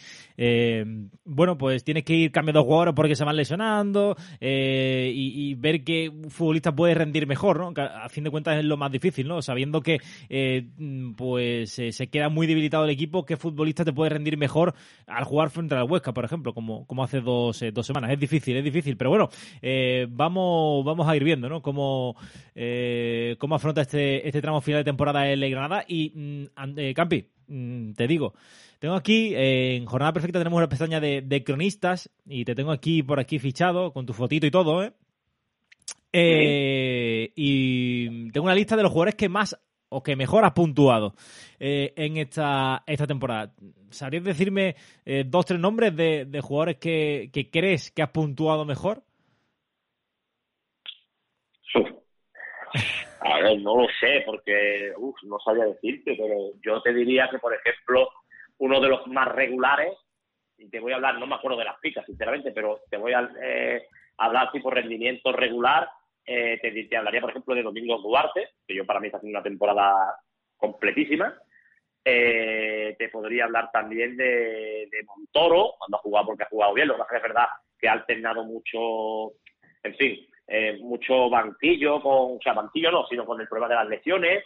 bueno, 1.25 1.59
pues 1.59 1.85
tienes 1.85 2.05
que 2.05 2.15
ir 2.15 2.33
cambiando 2.33 2.65
jugadores 2.65 2.95
porque 2.95 3.17
se 3.17 3.25
van 3.25 3.37
lesionando 3.37 4.17
y, 4.41 5.51
y, 5.51 5.55
ver 5.55 5.83
un 6.13 6.31
futbolista 6.31 6.75
puede 6.75 6.95
rendir 6.95 7.27
mejor, 7.27 7.59
¿no? 7.59 7.75
a 7.83 8.09
fin 8.09 8.25
de 8.25 8.31
cuentas 8.31 8.59
es 8.59 8.65
lo 8.65 8.77
más 8.77 8.91
difícil, 8.91 9.29
¿no? 9.29 9.43
Sabiendo 9.43 9.83
que, 9.83 9.99
pues, 11.17 11.71
se 11.71 12.07
queda 12.09 12.29
muy 12.29 12.47
debilitado 12.47 12.85
el 12.85 12.91
equipo, 12.91 13.27
¿qué 13.27 13.37
futbolista 13.37 13.85
te 13.85 13.93
puede 13.93 14.11
rendir 14.11 14.37
mejor? 14.39 14.75
Al 15.07 15.25
jugar 15.25 15.51
frente 15.51 15.75
al 15.75 15.91
Huesca, 15.91 16.13
por 16.13 16.25
ejemplo, 16.25 16.55
como, 16.55 16.87
como 16.87 17.05
hace 17.05 17.21
dos, 17.21 17.61
eh, 17.63 17.73
dos 17.73 17.87
semanas. 17.87 18.11
Es 18.11 18.19
difícil, 18.19 18.57
es 18.57 18.65
difícil, 18.65 18.97
pero 18.97 19.11
bueno, 19.11 19.29
eh, 19.63 20.07
vamos, 20.09 20.85
vamos 20.85 21.09
a 21.09 21.17
ir 21.17 21.25
viendo, 21.25 21.49
¿no? 21.49 21.63
Cómo, 21.63 22.17
eh, 22.55 23.37
cómo 23.39 23.55
afronta 23.55 23.83
este, 23.83 24.27
este 24.27 24.41
tramo 24.41 24.61
final 24.61 24.81
de 24.81 24.85
temporada 24.85 25.29
el 25.29 25.49
Granada. 25.51 25.85
Y, 25.87 26.13
mm, 26.15 26.93
Campi, 26.95 27.27
mm, 27.47 27.93
te 27.93 28.07
digo, 28.07 28.35
tengo 28.79 28.95
aquí, 28.95 29.33
en 29.35 29.87
Jornada 29.87 30.13
Perfecta 30.13 30.39
tenemos 30.39 30.59
una 30.59 30.69
pestaña 30.69 31.01
de, 31.01 31.23
de, 31.23 31.45
cronistas 31.45 32.11
y 32.27 32.45
te 32.45 32.55
tengo 32.55 32.73
aquí 32.73 33.03
por 33.03 33.21
aquí 33.21 33.39
fichado 33.39 33.93
con 33.93 34.07
tu 34.07 34.13
fotito 34.13 34.47
y 34.47 34.51
todo, 34.51 34.83
¿eh? 34.83 34.93
y 37.35 38.31
tengo 38.31 38.45
una 38.45 38.55
lista 38.55 38.77
de 38.77 38.85
los 38.85 38.93
jugadores 38.93 39.17
que 39.17 39.29
más 39.29 39.59
o 39.95 40.03
que 40.03 40.17
mejor 40.17 40.45
has 40.45 40.53
puntuado 40.53 41.15
eh, 41.61 41.93
en 41.97 42.17
esta, 42.17 42.83
esta 42.85 43.07
temporada. 43.07 43.53
¿Sabrías 43.91 44.25
decirme 44.25 44.75
eh, 45.07 45.23
dos, 45.25 45.47
tres 45.47 45.61
nombres 45.61 45.95
de, 45.95 46.41
jugadores 46.43 46.79
que, 46.79 47.31
crees 47.53 47.93
que 47.93 48.03
has 48.03 48.11
puntuado 48.11 48.65
mejor? 48.65 49.03
A 53.21 53.41
ver, 53.41 53.61
no 53.61 53.83
lo 53.83 53.87
sé, 54.01 54.23
porque 54.27 54.93
no 55.23 55.39
sabía 55.45 55.67
decirte, 55.67 56.17
pero 56.19 56.51
yo 56.61 56.83
te 56.83 56.93
diría 56.93 57.29
que, 57.31 57.39
por 57.39 57.55
ejemplo, 57.55 58.09
uno 58.59 58.81
de 58.81 58.89
los 58.89 59.07
más 59.07 59.29
regulares, 59.29 59.95
y 60.59 60.69
te 60.69 60.81
voy 60.81 60.93
a 60.93 60.97
hablar, 60.97 61.19
no 61.19 61.27
me 61.27 61.37
acuerdo 61.37 61.59
de 61.59 61.65
las 61.65 61.79
picas, 61.79 62.05
sinceramente, 62.05 62.51
pero 62.51 62.81
te 62.91 62.97
voy 62.97 63.13
a 63.13 63.31
eh, 63.41 63.87
hablar 64.19 64.51
tipo 64.51 64.71
rendimiento 64.71 65.31
regular, 65.33 65.89
eh, 66.27 66.59
te, 66.61 66.97
hablaría, 66.97 67.21
por 67.21 67.31
ejemplo, 67.31 67.55
de 67.55 67.63
Domingo 67.63 67.99
Duarte, 67.99 68.51
que 68.67 68.75
yo 68.75 68.87
para 68.87 69.01
mí 69.01 69.07
está 69.07 69.19
haciendo 69.19 69.39
una 69.39 69.45
temporada 69.45 70.17
completísima. 70.57 71.39
Eh, 72.05 72.95
te 72.99 73.09
podría 73.09 73.45
hablar 73.45 73.71
también 73.73 74.17
de, 74.17 74.89
Montoro, 75.07 75.75
cuando 75.79 75.97
ha 75.97 76.01
jugado, 76.01 76.27
porque 76.27 76.45
ha 76.45 76.49
jugado 76.49 76.75
bien. 76.75 76.89
Lo 76.89 76.97
que 76.97 77.17
es 77.17 77.23
verdad 77.23 77.47
que 77.79 77.89
ha 77.89 77.93
alternado 77.93 78.45
mucho, 78.45 79.37
en 79.83 79.95
fin, 79.97 80.27
eh, 80.47 80.79
mucho 80.81 81.29
banquillo, 81.29 82.01
con, 82.01 82.37
o 82.37 82.41
sea, 82.43 82.53
banquillo 82.53 82.91
no, 82.91 83.07
sino 83.07 83.25
con 83.25 83.41
el 83.41 83.49
problema 83.49 83.69
de 83.69 83.75
las 83.75 83.89
lesiones. 83.89 84.45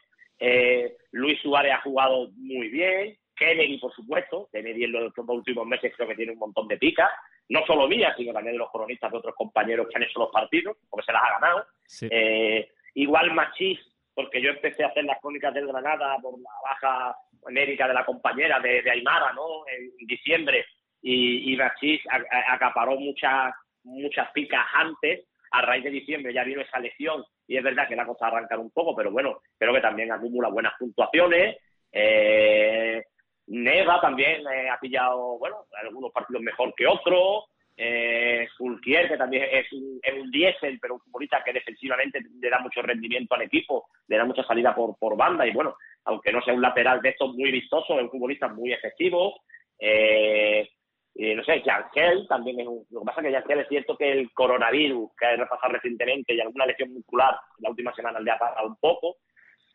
Luis 1.12 1.40
Suárez 1.40 1.72
ha 1.72 1.82
jugado 1.82 2.30
muy 2.36 2.68
bien. 2.68 3.16
Kennedy, 3.38 3.78
por 3.78 3.92
supuesto. 3.94 4.48
Kennedy 4.52 4.84
en 4.84 4.92
los, 4.92 5.12
últimos 5.16 5.66
meses 5.66 5.92
creo 5.96 6.08
que 6.08 6.16
tiene 6.16 6.32
un 6.32 6.38
montón 6.38 6.68
de 6.68 6.76
picas, 6.76 7.10
no 7.48 7.64
solo 7.66 7.88
mías, 7.88 8.14
sino 8.16 8.32
también 8.32 8.54
de 8.54 8.58
los 8.58 8.70
cronistas 8.70 9.10
de 9.10 9.18
otros 9.18 9.34
compañeros 9.34 9.88
que 9.88 9.96
han 9.96 10.02
hecho 10.02 10.20
los 10.20 10.30
partidos, 10.30 10.76
porque 10.88 11.06
se 11.06 11.12
las 11.12 11.22
ha 11.22 11.40
ganado. 11.40 11.66
Eh, 12.10 12.68
igual 12.94 13.32
Machís, 13.32 13.78
porque 14.14 14.42
yo 14.42 14.50
empecé 14.50 14.84
a 14.84 14.88
hacer 14.88 15.04
las 15.04 15.20
crónicas 15.20 15.54
del 15.54 15.66
Granada 15.66 16.18
por 16.20 16.38
la 16.38 16.50
baja 16.62 17.16
médica 17.50 17.88
de 17.88 17.94
la 17.94 18.04
compañera 18.04 18.60
de, 18.60 18.90
Aymara, 18.90 19.32
¿no? 19.32 19.66
En 19.66 20.06
diciembre, 20.06 20.66
y, 21.00 21.52
y 21.52 21.56
Machís 21.56 22.02
acaparó 22.48 22.96
muchas 22.96 23.54
muchas 23.88 24.30
picas 24.32 24.64
antes. 24.74 25.24
A 25.50 25.62
raíz 25.62 25.82
de 25.82 25.90
diciembre 25.90 26.32
ya 26.34 26.44
vino 26.44 26.60
esa 26.60 26.78
lesión 26.78 27.24
y 27.46 27.56
es 27.56 27.64
verdad 27.64 27.88
que 27.88 27.96
la 27.96 28.06
cosa 28.06 28.26
arrancar 28.26 28.58
un 28.58 28.70
poco, 28.70 28.94
pero 28.94 29.10
bueno, 29.10 29.40
creo 29.56 29.72
que 29.72 29.80
también 29.80 30.12
acumula 30.12 30.48
buenas 30.48 30.74
puntuaciones. 30.78 31.56
Eh, 31.90 33.02
Neva 33.48 34.00
también 34.00 34.42
eh, 34.46 34.68
ha 34.70 34.78
pillado, 34.78 35.38
bueno, 35.38 35.64
algunos 35.82 36.12
partidos 36.12 36.42
mejor 36.42 36.74
que 36.76 36.86
otros. 36.86 37.44
Eh, 37.80 38.48
Fulquier, 38.56 39.08
que 39.08 39.16
también 39.16 39.44
es 39.52 39.72
un, 39.72 40.00
es 40.02 40.14
un 40.20 40.30
diésel, 40.32 40.80
pero 40.80 40.94
un 40.94 41.00
futbolista 41.00 41.44
que 41.44 41.52
defensivamente 41.52 42.20
le 42.40 42.50
da 42.50 42.58
mucho 42.58 42.82
rendimiento 42.82 43.36
al 43.36 43.42
equipo, 43.42 43.86
le 44.08 44.16
da 44.16 44.24
mucha 44.24 44.42
salida 44.42 44.74
por, 44.74 45.16
banda 45.16 45.46
y 45.46 45.52
bueno, 45.52 45.76
aunque 46.04 46.32
no 46.32 46.42
sea 46.42 46.54
un 46.54 46.60
lateral 46.60 47.00
de 47.00 47.10
estos 47.10 47.32
muy 47.36 47.52
vistoso, 47.52 47.94
es 47.94 48.02
un 48.02 48.10
futbolista 48.10 48.48
muy 48.48 48.72
efectivo. 48.72 49.40
Eh, 49.78 50.68
no 51.14 51.44
sé, 51.44 51.62
Yangel 51.62 52.26
también 52.28 52.60
es 52.60 52.66
un... 52.66 52.84
Lo 52.90 53.00
que 53.00 53.06
pasa 53.06 53.20
es 53.20 53.26
que 53.26 53.32
Yangel 53.32 53.60
es 53.60 53.68
cierto 53.68 53.96
que 53.96 54.10
el 54.10 54.32
coronavirus 54.32 55.10
que 55.16 55.26
ha 55.26 55.36
repasado 55.36 55.72
recientemente 55.72 56.34
y 56.34 56.40
alguna 56.40 56.66
lesión 56.66 56.92
muscular 56.92 57.36
la 57.58 57.70
última 57.70 57.94
semana 57.94 58.18
le 58.18 58.30
ha 58.30 58.38
pasado 58.38 58.66
un 58.66 58.76
poco, 58.76 59.16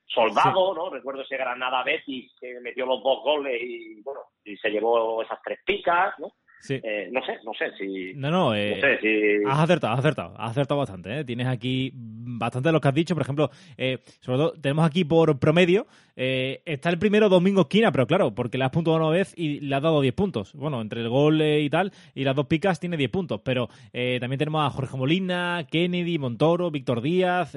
Soldado, 0.06 0.74
¿no? 0.76 0.90
Recuerdo 0.90 1.22
ese 1.22 1.38
Granada 1.38 1.84
Betis 1.84 2.32
que 2.40 2.60
metió 2.62 2.86
los 2.86 3.02
dos 3.04 3.24
goles 3.24 3.60
y, 3.62 4.02
bueno, 4.02 4.22
y 4.44 4.56
se 4.58 4.70
llevó 4.70 5.22
esas 5.22 5.40
tres 5.44 5.60
picas, 5.66 6.14
¿no? 6.20 6.34
Sí. 6.64 6.80
Eh, 6.82 7.10
no 7.12 7.22
sé, 7.26 7.40
no 7.44 7.52
sé 7.54 7.76
si. 7.78 8.14
No, 8.16 8.32
no, 8.32 8.56
eh, 8.56 8.80
sé 8.80 8.98
si... 9.02 9.46
Has 9.46 9.60
acertado, 9.60 9.94
has 9.94 10.00
acertado, 10.00 10.34
has 10.38 10.52
acertado 10.52 10.80
bastante. 10.80 11.20
¿eh? 11.20 11.26
Tienes 11.26 11.48
aquí 11.48 11.92
bastante 11.94 12.70
de 12.70 12.74
lo 12.74 12.80
que 12.80 12.88
has 12.88 12.94
dicho. 12.94 13.16
Por 13.16 13.24
ejemplo, 13.24 13.50
eh, 13.78 13.98
sobre 14.22 14.38
todo, 14.38 14.54
tenemos 14.54 14.86
aquí 14.86 15.04
por 15.04 15.38
promedio. 15.40 15.88
Eh, 16.16 16.62
está 16.66 16.90
el 16.90 17.00
primero 17.00 17.30
Domingo 17.30 17.62
Esquina, 17.62 17.92
pero 17.92 18.08
claro, 18.08 18.34
porque 18.36 18.58
le 18.58 18.66
has 18.66 18.72
puntuado 18.72 19.00
una 19.00 19.10
vez 19.10 19.34
y 19.38 19.60
le 19.62 19.76
has 19.76 19.82
dado 19.82 20.02
10 20.02 20.14
puntos. 20.14 20.54
Bueno, 20.54 20.82
entre 20.82 21.02
el 21.02 21.10
gol 21.10 21.42
y 21.42 21.70
tal, 21.70 21.92
y 22.14 22.24
las 22.24 22.36
dos 22.36 22.48
picas 22.48 22.80
tiene 22.80 22.98
10 22.98 23.10
puntos. 23.10 23.42
Pero 23.44 23.68
también 23.92 24.38
tenemos 24.38 24.66
a 24.66 24.70
Jorge 24.70 24.98
Molina, 24.98 25.66
Kennedy, 25.70 26.18
Montoro, 26.18 26.72
Víctor 26.72 27.02
Díaz. 27.02 27.54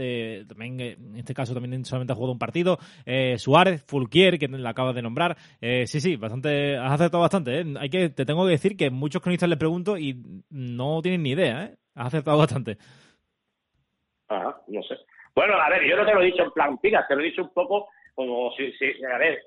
también, 0.49 0.81
en 0.81 1.17
este 1.17 1.35
caso, 1.35 1.55
también 1.55 1.85
solamente 1.85 2.13
ha 2.13 2.17
jugado 2.17 2.33
un 2.33 2.39
partido. 2.39 2.79
Suárez, 3.37 3.83
Fulquier, 3.87 4.39
que 4.39 4.49
le 4.49 4.69
acabas 4.69 4.95
de 4.95 5.03
nombrar. 5.03 5.37
sí, 5.61 6.01
sí, 6.01 6.17
bastante, 6.17 6.77
has 6.77 6.93
acertado 6.93 7.23
bastante. 7.23 7.65
Hay 7.79 7.91
que, 7.91 8.09
te 8.11 8.25
tengo 8.25 8.45
que 8.45 8.53
decir 8.53 8.77
que 8.77 8.91
muchos 8.91 9.23
cronistas 9.23 9.49
le 9.49 9.57
pregunto 9.57 9.99
y 9.99 10.23
no 10.51 11.03
tienen 11.03 11.23
ni 11.23 11.31
idea, 11.31 11.65
¿eh? 11.65 11.77
Has 11.95 12.09
acertado 12.09 12.39
bastante. 12.39 12.79
Ah, 14.29 14.57
no 14.69 14.83
sé. 14.83 14.97
Bueno, 15.37 15.55
a 15.61 15.69
ver, 15.69 15.85
yo 15.85 15.97
no 15.99 16.07
te 16.07 16.15
lo 16.15 16.23
he 16.23 16.27
dicho 16.27 16.45
en 16.45 16.51
plan 16.51 16.79
pica, 16.79 17.07
te 17.07 17.15
lo 17.15 17.21
he 17.21 17.27
dicho 17.27 17.43
un 17.43 17.53
poco 17.53 17.91
como 18.15 18.51
si, 18.53 18.73
si 18.73 19.05
a 19.05 19.19
ver, 19.19 19.43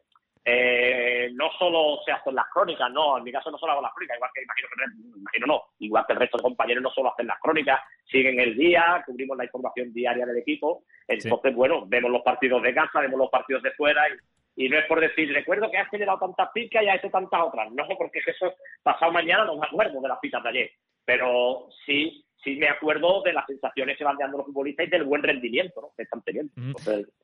eh, 0.45 1.31
no 1.33 1.49
solo 1.57 1.99
se 2.05 2.11
hacen 2.11 2.35
las 2.35 2.45
crónicas, 2.53 2.91
no, 2.91 3.17
en 3.17 3.23
mi 3.23 3.31
caso 3.31 3.49
no 3.49 3.57
solo 3.57 3.71
hago 3.71 3.81
las 3.81 3.93
crónicas, 3.93 4.17
igual 4.17 4.31
que 4.33 4.43
imagino 4.43 4.67
que 4.69 5.19
imagino 5.19 5.47
no, 5.47 5.63
igual 5.79 6.05
que 6.05 6.13
el 6.13 6.19
resto 6.19 6.37
de 6.37 6.43
compañeros 6.43 6.83
no 6.83 6.91
solo 6.91 7.11
hacen 7.11 7.25
las 7.25 7.39
crónicas, 7.39 7.81
siguen 8.05 8.39
el 8.39 8.55
día, 8.55 9.03
cubrimos 9.03 9.35
la 9.35 9.45
información 9.45 9.91
diaria 9.91 10.27
del 10.27 10.37
equipo, 10.37 10.83
entonces 11.07 11.55
bueno, 11.55 11.85
vemos 11.87 12.11
los 12.11 12.21
partidos 12.21 12.61
de 12.61 12.75
casa, 12.75 13.01
vemos 13.01 13.17
los 13.17 13.31
partidos 13.31 13.63
de 13.63 13.71
fuera 13.71 14.07
y 14.09 14.13
y 14.55 14.67
no 14.67 14.77
es 14.77 14.85
por 14.87 14.99
decir, 14.99 15.31
recuerdo 15.31 15.71
que 15.71 15.77
has 15.77 15.89
generado 15.89 16.19
tantas 16.19 16.49
picas 16.53 16.83
y 16.83 16.89
has 16.89 16.97
hecho 16.97 17.09
tantas 17.09 17.39
otras. 17.41 17.71
No, 17.71 17.87
porque 17.97 18.19
eso 18.25 18.53
pasado 18.83 19.09
mañana 19.09 19.45
no 19.45 19.55
me 19.55 19.65
acuerdo 19.65 20.01
de 20.01 20.07
las 20.09 20.19
picas 20.19 20.43
de 20.43 20.49
ayer. 20.49 20.71
Pero 21.05 21.69
sí, 21.85 22.25
sí 22.43 22.55
me 22.55 22.69
acuerdo 22.69 23.21
de 23.23 23.33
las 23.33 23.45
sensaciones 23.45 23.97
que 23.97 24.03
van 24.03 24.17
dando 24.17 24.37
los 24.37 24.47
futbolistas 24.47 24.87
y 24.87 24.89
del 24.89 25.03
buen 25.03 25.23
rendimiento 25.23 25.81
¿no? 25.81 25.89
que 25.95 26.03
están 26.03 26.21
teniendo. 26.21 26.51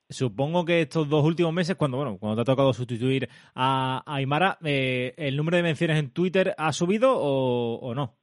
Supongo 0.10 0.66
que 0.66 0.82
estos 0.82 1.10
dos 1.10 1.24
últimos 1.24 1.54
meses, 1.54 1.76
cuando 1.76 1.98
bueno, 1.98 2.18
cuando 2.20 2.36
te 2.36 2.42
ha 2.42 2.54
tocado 2.54 2.74
sustituir 2.74 3.28
a, 3.56 4.04
Aymara, 4.06 4.58
eh, 4.64 5.14
¿el 5.18 5.36
número 5.38 5.58
de 5.58 5.64
menciones 5.64 5.98
en 5.98 6.12
Twitter 6.12 6.54
ha 6.58 6.72
subido 6.72 7.16
o, 7.18 7.94
no? 7.96 8.16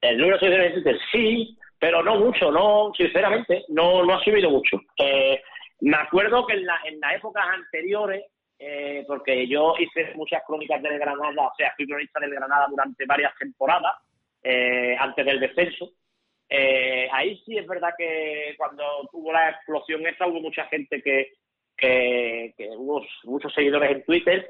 El 0.00 0.18
número 0.18 0.38
de 0.38 0.48
menciones 0.48 0.66
en 0.66 0.82
Twitter 0.82 1.00
sí, 1.12 1.58
pero 1.78 2.02
no 2.02 2.18
mucho, 2.18 2.50
no, 2.50 2.92
sinceramente, 2.96 3.64
no, 3.68 4.04
no 4.04 4.14
ha 4.14 4.24
subido 4.24 4.50
mucho. 4.50 4.80
Eh, 4.98 5.40
me 5.80 5.96
acuerdo 5.96 6.46
que 6.46 6.54
en, 6.54 6.66
la, 6.66 6.80
en 6.84 7.00
las 7.00 7.16
épocas 7.16 7.44
anteriores, 7.44 8.24
eh, 8.58 9.04
porque 9.06 9.48
yo 9.48 9.74
hice 9.78 10.12
muchas 10.14 10.42
crónicas 10.46 10.80
del 10.80 10.98
Granada, 10.98 11.48
o 11.48 11.54
sea, 11.56 11.72
fui 11.76 11.86
cronista 11.86 12.20
del 12.20 12.30
Granada 12.34 12.66
durante 12.70 13.04
varias 13.06 13.32
temporadas, 13.36 13.92
eh, 14.42 14.96
antes 14.98 15.24
del 15.24 15.40
descenso. 15.40 15.90
Eh, 16.48 17.08
ahí 17.12 17.40
sí 17.46 17.56
es 17.56 17.66
verdad 17.66 17.94
que 17.96 18.54
cuando 18.58 18.84
tuvo 19.10 19.32
la 19.32 19.50
explosión 19.50 20.06
esa 20.06 20.26
hubo 20.26 20.40
mucha 20.40 20.66
gente 20.66 21.00
que, 21.02 21.32
que, 21.76 22.52
que 22.56 22.68
hubo 22.76 23.04
muchos 23.24 23.54
seguidores 23.54 23.90
en 23.90 24.04
Twitter 24.04 24.46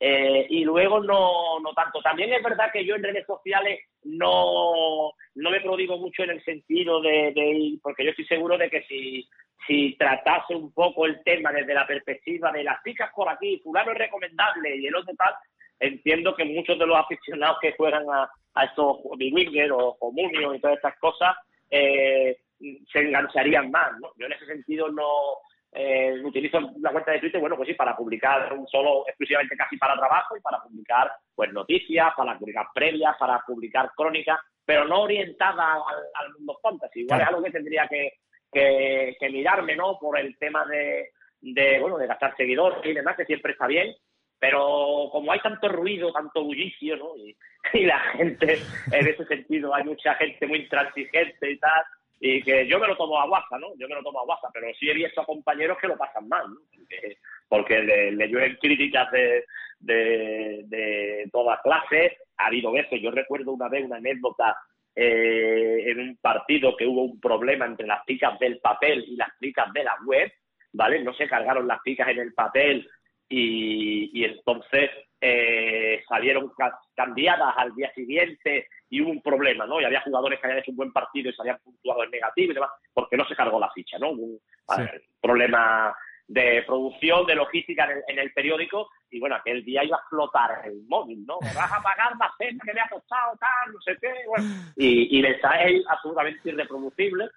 eh, 0.00 0.46
y 0.48 0.64
luego 0.64 1.02
no, 1.02 1.58
no 1.60 1.72
tanto. 1.72 2.00
También 2.02 2.32
es 2.32 2.42
verdad 2.42 2.70
que 2.72 2.84
yo 2.84 2.94
en 2.94 3.02
redes 3.02 3.26
sociales 3.26 3.80
no, 4.04 5.12
no 5.34 5.50
me 5.50 5.60
prodigo 5.60 5.98
mucho 5.98 6.22
en 6.22 6.30
el 6.30 6.44
sentido 6.44 7.00
de, 7.00 7.32
de 7.34 7.78
porque 7.82 8.04
yo 8.04 8.10
estoy 8.10 8.26
seguro 8.26 8.56
de 8.56 8.70
que 8.70 8.82
si, 8.82 9.28
si 9.66 9.96
tratase 9.98 10.54
un 10.54 10.72
poco 10.72 11.06
el 11.06 11.22
tema 11.24 11.52
desde 11.52 11.74
la 11.74 11.86
perspectiva 11.86 12.52
de 12.52 12.62
las 12.62 12.80
picas 12.82 13.10
por 13.14 13.28
aquí, 13.28 13.60
fulano 13.62 13.92
es 13.92 13.98
recomendable 13.98 14.76
y 14.76 14.86
el 14.86 14.94
otro 14.94 15.14
tal, 15.16 15.34
entiendo 15.80 16.34
que 16.36 16.44
muchos 16.44 16.78
de 16.78 16.86
los 16.86 16.96
aficionados 16.96 17.58
que 17.60 17.72
juegan 17.72 18.04
a, 18.08 18.30
a 18.58 18.64
estos 18.64 18.98
Winger 19.04 19.72
o, 19.72 19.96
o 20.00 20.12
Munio 20.12 20.54
y 20.54 20.60
todas 20.60 20.76
estas 20.76 20.98
cosas 20.98 21.36
eh, 21.70 22.38
se 22.92 22.98
engancharían 22.98 23.70
más, 23.70 23.92
¿no? 24.00 24.10
Yo 24.16 24.26
en 24.26 24.32
ese 24.32 24.46
sentido 24.46 24.90
no, 24.90 25.08
eh, 25.72 26.20
utilizo 26.24 26.58
la 26.80 26.90
cuenta 26.90 27.12
de 27.12 27.20
Twitter, 27.20 27.40
bueno, 27.40 27.56
pues 27.56 27.68
sí, 27.68 27.74
para 27.74 27.96
publicar 27.96 28.52
un 28.52 28.66
solo, 28.66 29.04
exclusivamente 29.06 29.56
casi 29.56 29.76
para 29.76 29.96
trabajo 29.96 30.36
y 30.36 30.40
para 30.40 30.60
publicar 30.60 31.12
pues 31.34 31.52
noticias, 31.52 32.12
para 32.16 32.38
publicar 32.38 32.66
previas, 32.74 33.16
para 33.18 33.40
publicar 33.46 33.90
crónicas, 33.94 34.40
pero 34.64 34.86
no 34.86 35.02
orientada 35.02 35.74
al, 35.74 36.32
mundo 36.38 36.58
fantasy. 36.62 37.00
Igual 37.00 37.20
es 37.20 37.26
algo 37.28 37.42
que 37.42 37.50
tendría 37.50 37.86
que, 37.86 38.14
que, 38.50 39.30
mirarme, 39.30 39.76
¿no? 39.76 39.98
Por 39.98 40.18
el 40.18 40.36
tema 40.38 40.64
de, 40.64 41.10
de, 41.40 41.78
bueno, 41.80 41.98
de 41.98 42.06
gastar 42.06 42.34
seguidores 42.36 42.84
y 42.84 42.94
demás, 42.94 43.16
que 43.16 43.26
siempre 43.26 43.52
está 43.52 43.66
bien, 43.66 43.94
pero 44.38 45.08
como 45.10 45.32
hay 45.32 45.40
tanto 45.40 45.68
ruido, 45.68 46.12
tanto 46.12 46.42
bullicio, 46.44 46.96
¿no? 46.96 47.12
Y, 47.74 47.84
la 47.84 47.98
gente, 47.98 48.58
en 48.92 49.06
ese 49.06 49.26
sentido, 49.26 49.74
hay 49.74 49.84
mucha 49.84 50.14
gente 50.14 50.46
muy 50.46 50.60
intransigente 50.60 51.50
y 51.50 51.58
tal, 51.58 51.82
y 52.20 52.42
que 52.42 52.66
yo 52.66 52.78
me 52.78 52.86
lo 52.86 52.96
tomo 52.96 53.20
a 53.20 53.26
guasa, 53.26 53.58
¿no? 53.58 53.68
Yo 53.76 53.88
me 53.88 53.94
lo 53.94 54.02
tomo 54.02 54.20
a 54.20 54.24
guasa, 54.24 54.48
pero 54.54 54.68
sí 54.78 54.88
he 54.88 54.94
visto 54.94 55.20
a 55.20 55.26
compañeros 55.26 55.76
que 55.78 55.88
lo 55.88 55.98
pasan 55.98 56.28
mal, 56.28 56.46
¿no? 56.48 56.60
Porque, 57.48 57.82
le, 57.82 58.12
le 58.12 58.28
llueven 58.28 58.56
críticas 58.56 59.10
de, 59.10 59.44
de, 59.80 60.62
de 60.66 61.28
todas 61.30 61.60
clases. 61.62 62.12
Ha 62.38 62.46
habido 62.46 62.72
veces, 62.72 63.02
yo 63.02 63.10
recuerdo 63.10 63.52
una 63.52 63.68
vez 63.68 63.84
una 63.84 63.96
anécdota 63.96 64.56
eh, 65.00 65.90
en 65.92 66.00
un 66.00 66.16
partido 66.16 66.76
que 66.76 66.84
hubo 66.84 67.04
un 67.04 67.20
problema 67.20 67.66
entre 67.66 67.86
las 67.86 68.04
picas 68.04 68.36
del 68.40 68.58
papel 68.58 69.04
y 69.06 69.14
las 69.14 69.28
picas 69.38 69.72
de 69.72 69.84
la 69.84 69.94
web, 70.04 70.28
¿vale? 70.72 71.04
No 71.04 71.14
se 71.14 71.28
cargaron 71.28 71.68
las 71.68 71.80
picas 71.82 72.08
en 72.08 72.18
el 72.18 72.34
papel 72.34 72.88
y, 73.28 74.10
y 74.12 74.24
entonces 74.24 74.90
eh, 75.20 76.02
salieron 76.08 76.52
cambiadas 76.94 77.54
al 77.56 77.74
día 77.74 77.92
siguiente 77.92 78.68
y 78.88 79.00
hubo 79.00 79.10
un 79.10 79.22
problema, 79.22 79.66
¿no? 79.66 79.80
Y 79.80 79.84
había 79.84 80.00
jugadores 80.02 80.38
que 80.38 80.46
habían 80.46 80.60
hecho 80.60 80.70
un 80.70 80.76
buen 80.76 80.92
partido 80.92 81.30
y 81.30 81.34
se 81.34 81.42
habían 81.42 81.58
puntuado 81.58 82.04
en 82.04 82.10
negativo 82.10 82.52
y 82.52 82.54
demás, 82.54 82.70
porque 82.94 83.16
no 83.16 83.26
se 83.26 83.36
cargó 83.36 83.58
la 83.58 83.70
ficha, 83.72 83.98
¿no? 83.98 84.10
un 84.10 84.40
problema 85.20 85.94
de 86.28 86.62
producción, 86.66 87.26
de 87.26 87.34
logística 87.34 87.88
en 88.06 88.18
el, 88.18 88.32
periódico, 88.32 88.90
y 89.10 89.18
bueno, 89.18 89.36
aquel 89.36 89.64
día 89.64 89.82
iba 89.82 89.96
a 89.96 90.00
explotar 90.00 90.60
el 90.66 90.82
móvil, 90.86 91.24
¿no? 91.26 91.38
Me 91.40 91.54
vas 91.54 91.72
a 91.72 91.82
pagar 91.82 92.12
la 92.18 92.30
cena 92.36 92.62
que 92.64 92.74
me 92.74 92.80
ha 92.80 92.88
costado, 92.88 93.34
tal, 93.40 93.72
no 93.72 93.80
sé 93.80 93.96
qué, 93.98 94.12
bueno. 94.26 94.44
Y, 94.76 95.16
y 95.16 95.20
el 95.24 95.32
mensaje 95.32 95.76
es 95.76 95.84
absolutamente 95.88 96.50
irreproducible. 96.50 97.30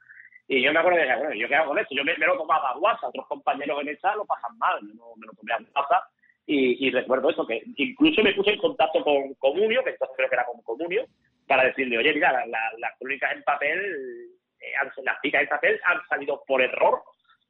Y 0.52 0.62
yo 0.62 0.74
me 0.74 0.80
acuerdo 0.80 1.00
de, 1.00 1.16
bueno, 1.16 1.34
¿yo 1.34 1.48
qué 1.48 1.56
hago 1.56 1.70
con 1.70 1.80
esto? 1.80 1.96
Yo 1.96 2.04
me, 2.04 2.14
lo 2.14 2.38
tomaba 2.38 2.72
a 2.72 2.78
WhatsApp, 2.78 3.08
otros 3.08 3.26
compañeros 3.28 3.80
en 3.82 3.88
esa 3.88 4.14
lo 4.18 4.26
pasan 4.26 4.58
mal, 4.58 4.82
yo 4.82 4.94
no 4.96 5.16
me 5.16 5.26
lo 5.26 5.32
tomé 5.32 5.54
a 5.54 5.60
WhatsApp. 5.74 6.04
Y, 6.46 6.92
recuerdo 6.92 7.30
eso, 7.30 7.48
que 7.48 7.64
incluso 7.78 8.22
me 8.22 8.34
puse 8.34 8.50
en 8.50 8.60
contacto 8.60 9.02
con 9.02 9.34
Comunio, 9.36 9.82
que 9.82 9.92
entonces 9.92 10.14
creo 10.18 10.28
que 10.28 10.36
era 10.36 10.46
con 10.46 10.62
Comunio, 10.64 11.06
para 11.48 11.64
decirle, 11.64 11.98
oye, 11.98 12.14
mira, 12.16 12.46
las 12.48 12.98
crónicas 13.00 13.32
en 13.32 13.44
papel, 13.44 13.80
eh, 14.60 14.74
las 15.04 15.20
picas 15.22 15.44
en 15.44 15.48
papel 15.48 15.80
han 15.86 16.06
salido 16.10 16.44
por 16.46 16.62
error, 16.62 17.02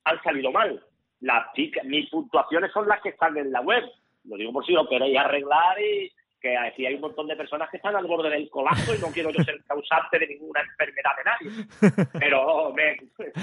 han 0.04 0.22
salido 0.22 0.52
mal. 0.52 0.80
Las 1.22 1.48
mis 1.86 2.08
puntuaciones 2.08 2.72
son 2.72 2.88
las 2.88 3.02
que 3.02 3.10
están 3.10 3.36
en 3.36 3.52
la 3.52 3.62
web. 3.62 3.84
Lo 4.26 4.36
digo 4.36 4.54
por 4.54 4.64
si 4.64 4.74
lo 4.74 4.88
queréis 4.88 5.18
arreglar 5.18 5.82
y, 5.82 6.12
que 6.42 6.58
aquí 6.58 6.86
hay 6.86 6.96
un 6.96 7.02
montón 7.02 7.28
de 7.28 7.36
personas 7.36 7.70
que 7.70 7.78
están 7.78 7.96
al 7.96 8.08
borde 8.08 8.30
del 8.30 8.50
colapso 8.50 8.96
y 8.96 9.00
no 9.00 9.08
quiero 9.08 9.30
yo 9.30 9.44
ser 9.44 9.64
causante 9.68 10.20
de 10.20 10.28
ninguna 10.28 10.62
enfermedad 10.62 11.12
de 11.18 11.24
nadie. 11.24 12.08
Pero, 12.20 12.74
me, 12.74 12.98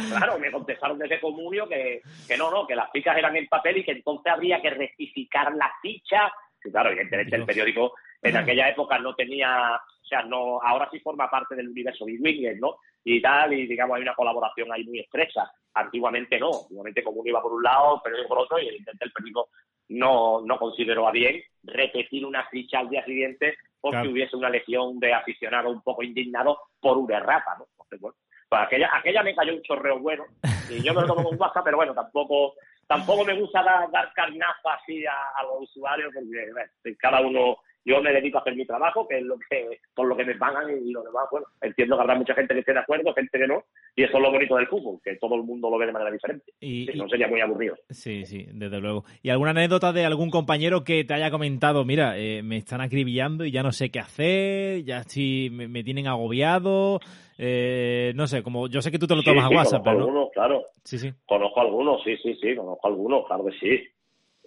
claro, 0.08 0.38
me 0.38 0.50
contestaron 0.50 0.98
desde 0.98 1.20
Comunio 1.20 1.68
que, 1.68 2.02
que 2.26 2.36
no, 2.36 2.50
no, 2.50 2.66
que 2.66 2.74
las 2.74 2.90
fichas 2.90 3.16
eran 3.16 3.36
en 3.36 3.46
papel 3.46 3.78
y 3.78 3.84
que 3.84 3.92
entonces 3.92 4.32
habría 4.32 4.60
que 4.60 4.70
rectificar 4.70 5.54
las 5.54 5.70
fichas. 5.80 6.32
Y 6.64 6.70
claro, 6.70 6.90
evidentemente 6.90 7.36
el 7.36 7.46
periódico 7.46 7.94
en 8.20 8.36
aquella 8.36 8.68
época 8.68 8.98
no 8.98 9.14
tenía, 9.14 9.80
sea, 10.08 10.22
no, 10.22 10.60
ahora 10.62 10.88
sí 10.90 11.00
forma 11.00 11.30
parte 11.30 11.54
del 11.54 11.68
universo 11.68 12.04
de 12.04 12.56
¿no? 12.60 12.76
Y 13.04 13.22
tal, 13.22 13.52
y 13.52 13.66
digamos 13.66 13.96
hay 13.96 14.02
una 14.02 14.14
colaboración 14.14 14.72
ahí 14.72 14.84
muy 14.84 15.00
estrecha. 15.00 15.50
Antiguamente 15.74 16.38
no, 16.38 16.50
antiguamente 16.62 17.02
Comunio 17.02 17.30
iba 17.30 17.42
por 17.42 17.52
un 17.52 17.62
lado, 17.62 17.96
el 17.96 18.02
periódico 18.02 18.28
por 18.28 18.38
otro, 18.38 18.58
y 18.58 18.68
el 18.68 18.84
periódico 19.12 19.48
no, 19.88 20.40
no 20.44 20.58
consideró 20.58 21.06
a 21.08 21.12
bien 21.12 21.42
repetir 21.62 22.26
una 22.26 22.46
ficha 22.48 22.80
al 22.80 22.88
día 22.88 23.04
siguiente 23.04 23.56
porque 23.80 24.08
hubiese 24.08 24.36
una 24.36 24.50
legión 24.50 24.98
de 24.98 25.14
aficionados 25.14 25.72
un 25.72 25.82
poco 25.82 26.02
indignados 26.02 26.58
por 26.80 26.98
una 26.98 27.18
errata, 27.18 27.54
¿no? 27.58 27.66
Entonces, 27.70 28.00
bueno, 28.00 28.16
pues 28.48 28.62
aquella, 28.62 28.90
aquella 28.92 29.22
me 29.22 29.34
cayó 29.34 29.54
un 29.54 29.62
chorreo 29.62 29.98
bueno 30.00 30.24
y 30.70 30.82
yo 30.82 30.94
me 30.94 31.02
lo 31.02 31.06
tomo 31.06 31.24
con 31.24 31.40
WhatsApp, 31.40 31.64
pero 31.64 31.76
bueno, 31.76 31.94
tampoco 31.94 32.54
tampoco 32.86 33.24
me 33.24 33.34
gusta 33.34 33.62
dar, 33.62 33.90
dar 33.90 34.12
carnaza 34.14 34.74
así 34.80 35.04
a, 35.06 35.42
los 35.44 35.68
usuarios 35.68 36.12
porque 36.12 36.96
cada 36.96 37.20
uno 37.20 37.58
yo 37.88 38.02
me 38.02 38.12
dedico 38.12 38.38
a 38.38 38.40
hacer 38.42 38.54
mi 38.54 38.66
trabajo, 38.66 39.08
que 39.08 39.18
es 39.18 39.24
lo 39.24 39.36
que, 39.38 39.78
por 39.94 40.06
lo 40.06 40.16
que 40.16 40.24
me 40.24 40.34
pagan 40.34 40.70
y, 40.70 40.92
lo 40.92 41.02
demás, 41.02 41.24
bueno, 41.30 41.46
entiendo 41.62 41.96
que 41.96 42.02
habrá 42.02 42.14
mucha 42.16 42.34
gente 42.34 42.52
que 42.52 42.60
esté 42.60 42.74
de 42.74 42.80
acuerdo, 42.80 43.14
gente 43.14 43.38
que 43.38 43.46
no, 43.46 43.64
y 43.96 44.04
eso 44.04 44.18
es 44.18 44.22
lo 44.22 44.30
bonito 44.30 44.56
del 44.56 44.66
fútbol, 44.66 44.98
que 45.02 45.16
todo 45.16 45.36
el 45.36 45.42
mundo 45.42 45.70
lo 45.70 45.78
ve 45.78 45.86
de 45.86 45.92
manera 45.92 46.10
diferente. 46.10 46.52
Y, 46.60 46.86
no 46.94 47.08
sería 47.08 47.28
muy 47.28 47.40
aburrido. 47.40 47.76
Sí, 47.88 48.26
sí, 48.26 48.46
desde 48.52 48.80
luego. 48.80 49.04
¿Y 49.22 49.30
alguna 49.30 49.52
anécdota 49.52 49.92
de 49.92 50.04
algún 50.04 50.30
compañero 50.30 50.84
que 50.84 51.04
te 51.04 51.14
haya 51.14 51.30
comentado, 51.30 51.84
mira, 51.86 52.18
eh, 52.18 52.42
me 52.42 52.58
están 52.58 52.82
acribillando 52.82 53.46
y 53.46 53.52
ya 53.52 53.62
no 53.62 53.72
sé 53.72 53.90
qué 53.90 54.00
hacer, 54.00 54.84
ya 54.84 55.02
sí 55.04 55.48
me, 55.50 55.82
tienen 55.82 56.08
agobiado? 56.08 57.00
Eh, 57.38 58.12
no 58.16 58.26
sé, 58.26 58.42
como 58.42 58.68
yo 58.68 58.82
sé 58.82 58.90
que 58.90 58.98
tú 58.98 59.06
te 59.06 59.16
lo 59.16 59.22
tomas 59.22 59.44
a 59.44 59.48
WhatsApp, 59.48 59.82
pero. 59.82 60.00
Algunos, 60.00 60.30
claro. 60.32 60.64
Sí, 60.84 60.98
sí. 60.98 61.10
Conozco 61.24 61.60
algunos, 61.60 62.02
sí, 62.02 62.16
sí, 62.18 62.34
sí, 62.34 62.54
conozco 62.54 62.86
algunos, 62.86 63.26
claro 63.26 63.46
que 63.46 63.52
sí 63.58 63.88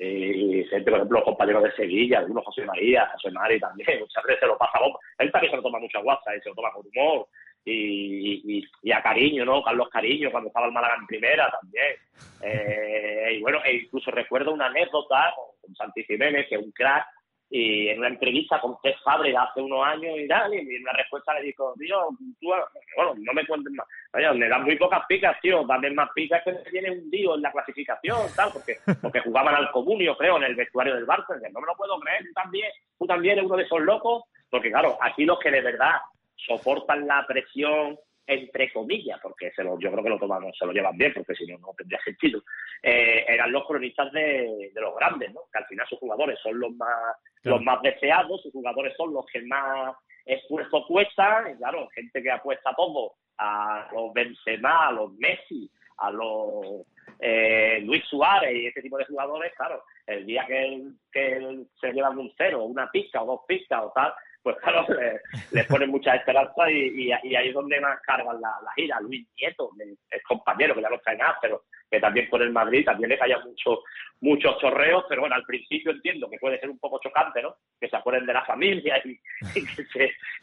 y 0.03 0.63
gente, 0.65 0.89
por 0.89 0.99
ejemplo, 0.99 1.19
los 1.19 1.25
compañeros 1.25 1.63
de 1.63 1.71
Sevilla, 1.73 2.19
algunos 2.19 2.43
José 2.43 2.65
María, 2.65 3.07
José 3.13 3.29
Mari 3.31 3.59
también, 3.59 3.87
muchas 3.99 4.23
veces 4.23 4.39
se 4.39 4.47
lo 4.47 4.57
pasa 4.57 4.79
a 4.79 5.23
Él 5.23 5.31
también 5.31 5.51
se 5.51 5.57
lo 5.57 5.63
toma 5.63 5.79
mucho 5.79 5.99
a 5.99 6.01
WhatsApp 6.01 6.37
y 6.37 6.41
se 6.41 6.49
lo 6.49 6.55
toma 6.55 6.71
con 6.71 6.85
humor. 6.87 7.27
Y, 7.63 8.65
y, 8.81 8.91
a 8.91 9.03
Cariño, 9.03 9.45
¿no? 9.45 9.61
Carlos 9.63 9.87
Cariño, 9.89 10.31
cuando 10.31 10.47
estaba 10.47 10.65
el 10.65 10.71
Málaga 10.71 10.95
en 10.99 11.07
primera 11.07 11.51
también. 11.51 11.95
Eh, 12.43 13.35
y 13.35 13.41
bueno, 13.41 13.59
e 13.63 13.75
incluso 13.75 14.09
recuerdo 14.09 14.51
una 14.51 14.65
anécdota 14.65 15.31
con, 15.35 15.45
con 15.61 15.75
Santi 15.75 16.03
Jiménez, 16.05 16.47
que 16.49 16.55
es 16.55 16.61
un 16.63 16.71
crack, 16.71 17.05
y 17.53 17.89
en 17.89 17.99
una 17.99 18.07
entrevista 18.07 18.61
con 18.61 18.79
Tess 18.81 18.95
Fabre 19.03 19.35
hace 19.35 19.59
unos 19.61 19.85
años 19.85 20.17
y 20.17 20.25
tal, 20.25 20.53
y 20.53 20.59
en 20.59 20.81
una 20.83 20.93
respuesta 20.93 21.33
le 21.33 21.47
dijo, 21.47 21.73
tío, 21.77 22.07
tú, 22.39 22.47
bueno, 22.95 23.13
no 23.17 23.33
me 23.33 23.45
cuentes 23.45 23.73
más, 23.73 23.85
Oye, 24.13 24.31
me 24.33 24.47
dan 24.47 24.63
muy 24.63 24.77
pocas 24.77 25.01
picas, 25.05 25.39
tío, 25.41 25.65
dame 25.65 25.91
más 25.91 26.09
picas 26.15 26.41
que 26.45 26.53
me 26.53 26.59
tiene 26.71 26.91
hundido 26.91 27.35
en 27.35 27.41
la 27.41 27.51
clasificación, 27.51 28.19
tal, 28.37 28.51
porque, 28.53 28.77
porque 29.01 29.19
jugaban 29.19 29.53
al 29.53 29.69
comunio, 29.71 30.15
creo, 30.15 30.37
en 30.37 30.43
el 30.43 30.55
vestuario 30.55 30.95
del 30.95 31.05
Barça, 31.05 31.35
no 31.51 31.59
me 31.59 31.67
lo 31.67 31.75
puedo 31.75 31.99
creer, 31.99 32.23
tú 32.23 32.33
también, 32.33 32.71
tú 32.97 33.05
también 33.05 33.33
eres 33.33 33.45
uno 33.45 33.57
de 33.57 33.63
esos 33.63 33.81
locos, 33.81 34.23
porque 34.49 34.71
claro, 34.71 34.97
aquí 35.01 35.25
los 35.25 35.37
que 35.39 35.51
de 35.51 35.61
verdad 35.61 35.95
soportan 36.37 37.05
la 37.05 37.27
presión 37.27 37.97
entre 38.27 38.71
comillas, 38.71 39.19
porque 39.21 39.51
se 39.51 39.63
lo, 39.63 39.79
yo 39.79 39.91
creo 39.91 40.03
que 40.03 40.09
lo 40.09 40.19
toman, 40.19 40.51
se 40.53 40.65
lo 40.65 40.71
llevan 40.71 40.97
bien, 40.97 41.13
porque 41.13 41.35
si 41.35 41.45
no, 41.45 41.57
no 41.59 41.73
tendría 41.77 41.99
sentido, 42.05 42.43
eh, 42.81 43.25
eran 43.27 43.51
los 43.51 43.65
cronistas 43.65 44.11
de, 44.11 44.71
de, 44.73 44.81
los 44.81 44.95
grandes, 44.95 45.33
¿no? 45.33 45.41
Que 45.51 45.59
al 45.59 45.65
final 45.65 45.87
sus 45.87 45.99
jugadores 45.99 46.39
son 46.41 46.59
los 46.59 46.71
más, 46.75 47.17
los 47.43 47.61
más 47.61 47.81
deseados, 47.81 48.41
sus 48.41 48.51
jugadores 48.51 48.93
son 48.95 49.13
los 49.13 49.25
que 49.25 49.41
más 49.43 49.95
esfuerzo 50.25 50.85
cuestan, 50.87 51.51
y 51.51 51.57
claro, 51.57 51.87
gente 51.89 52.21
que 52.21 52.31
apuesta 52.31 52.73
todo 52.75 53.13
a 53.37 53.89
los 53.93 54.13
Benzema, 54.13 54.87
a 54.87 54.91
los 54.91 55.13
Messi, 55.13 55.69
a 55.97 56.11
los 56.11 56.85
eh, 57.19 57.79
Luis 57.83 58.03
Suárez 58.05 58.55
y 58.55 58.67
ese 58.67 58.81
tipo 58.81 58.97
de 58.97 59.05
jugadores, 59.05 59.53
claro, 59.55 59.83
el 60.07 60.25
día 60.25 60.45
que, 60.47 60.83
que 61.11 61.65
se 61.79 61.91
llevan 61.91 62.17
un 62.17 62.31
cero, 62.37 62.63
una 62.63 62.89
pista 62.89 63.21
o 63.21 63.25
dos 63.25 63.41
pistas 63.47 63.81
o 63.83 63.91
tal, 63.93 64.13
pues 64.43 64.57
claro, 64.57 64.85
les, 65.51 65.65
ponen 65.67 65.89
mucha 65.89 66.15
esperanza 66.15 66.69
y, 66.69 67.11
ahí 67.11 67.47
es 67.47 67.53
donde 67.53 67.79
más 67.79 67.99
cargan 68.01 68.41
la, 68.41 68.49
la 68.63 68.73
gira. 68.75 68.99
Luis 69.01 69.27
Nieto, 69.39 69.69
el 69.79 70.21
compañero 70.23 70.75
que 70.75 70.81
ya 70.81 70.89
lo 70.89 70.99
traen 70.99 71.19
pero 71.41 71.63
que 71.89 71.99
también 71.99 72.29
por 72.29 72.41
el 72.41 72.51
Madrid 72.51 72.85
también 72.85 73.09
le 73.09 73.19
haya 73.21 73.39
muchos 73.39 73.79
muchos 74.21 74.57
chorreos, 74.59 75.03
pero 75.09 75.21
bueno, 75.21 75.35
al 75.35 75.43
principio 75.43 75.91
entiendo 75.91 76.29
que 76.29 76.37
puede 76.37 76.59
ser 76.59 76.69
un 76.69 76.79
poco 76.79 76.99
chocante, 76.99 77.41
¿no? 77.41 77.55
Que 77.79 77.89
se 77.89 77.97
acuerden 77.97 78.25
de 78.25 78.33
la 78.33 78.45
familia 78.45 79.01
y, 79.03 79.19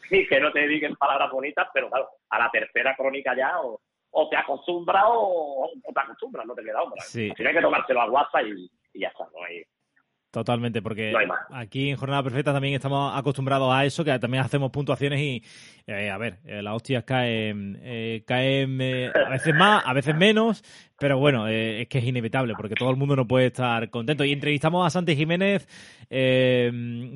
que, 0.09 0.27
que 0.27 0.39
no 0.39 0.51
te 0.51 0.59
dediquen 0.59 0.95
palabras 0.95 1.31
bonitas, 1.31 1.67
pero 1.73 1.89
claro, 1.89 2.09
a 2.29 2.39
la 2.39 2.51
tercera 2.51 2.95
crónica 2.95 3.35
ya 3.35 3.59
o, 3.61 3.81
te 4.29 4.35
acostumbras 4.35 5.03
o, 5.07 5.71
te 5.93 5.99
acostumbras, 5.99 6.45
no 6.45 6.53
te 6.53 6.63
queda 6.63 6.83
otra. 6.83 7.01
Sí. 7.01 7.31
hay 7.35 7.53
que 7.53 7.61
tomárselo 7.61 8.01
a 8.01 8.09
WhatsApp 8.09 8.45
y, 8.45 8.69
y 8.93 8.99
ya 8.99 9.07
está, 9.07 9.23
no 9.25 9.43
hay, 9.43 9.63
Totalmente, 10.31 10.83
porque 10.83 11.11
aquí 11.49 11.89
en 11.89 11.95
Jornada 11.95 12.21
Perfecta 12.21 12.53
también 12.53 12.75
estamos 12.75 13.17
acostumbrados 13.17 13.73
a 13.73 13.83
eso, 13.83 14.03
que 14.03 14.19
también 14.19 14.43
hacemos 14.43 14.69
puntuaciones 14.69 15.19
y, 15.19 15.43
eh, 15.87 16.11
a 16.11 16.19
ver, 16.19 16.37
eh, 16.45 16.61
las 16.61 16.75
hostias 16.75 17.03
caen, 17.03 17.79
eh, 17.81 18.21
caen 18.27 18.79
a 18.79 19.29
veces 19.29 19.55
más, 19.55 19.81
a 19.83 19.91
veces 19.91 20.15
menos, 20.15 20.63
pero 20.99 21.17
bueno, 21.17 21.47
es 21.47 21.87
que 21.87 21.97
es 21.97 22.03
inevitable, 22.03 22.53
porque 22.55 22.75
todo 22.75 22.91
el 22.91 22.95
mundo 22.95 23.15
no 23.15 23.27
puede 23.27 23.47
estar 23.47 23.89
contento. 23.89 24.23
Y 24.23 24.31
entrevistamos 24.31 24.85
a 24.85 24.91
Santi 24.91 25.15
Jiménez 25.15 25.67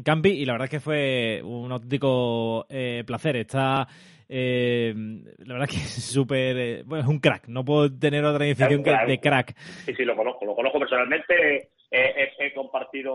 Campi 0.04 0.30
y 0.30 0.46
la 0.46 0.54
verdad 0.54 0.66
es 0.66 0.72
que 0.72 0.80
fue 0.80 1.42
un 1.44 1.72
auténtico 1.72 2.66
placer. 3.06 3.36
Está... 3.36 3.88
la 4.28 5.54
verdad 5.54 5.70
es 5.70 5.70
que 5.70 5.76
es 5.84 6.04
súper. 6.04 6.84
bueno, 6.86 7.04
es 7.04 7.10
un 7.10 7.20
crack. 7.20 7.48
No 7.48 7.64
puedo 7.64 7.96
tener 7.96 8.26
otra 8.26 8.44
definición 8.44 8.84
que 8.84 8.96
de 9.06 9.20
crack. 9.20 9.56
Sí, 9.86 9.94
sí, 9.94 10.04
lo 10.04 10.16
conozco. 10.16 10.46
Lo 10.46 10.56
conozco 10.56 10.80
personalmente 10.80 11.70
he, 11.94 12.54
compartido 12.54 13.14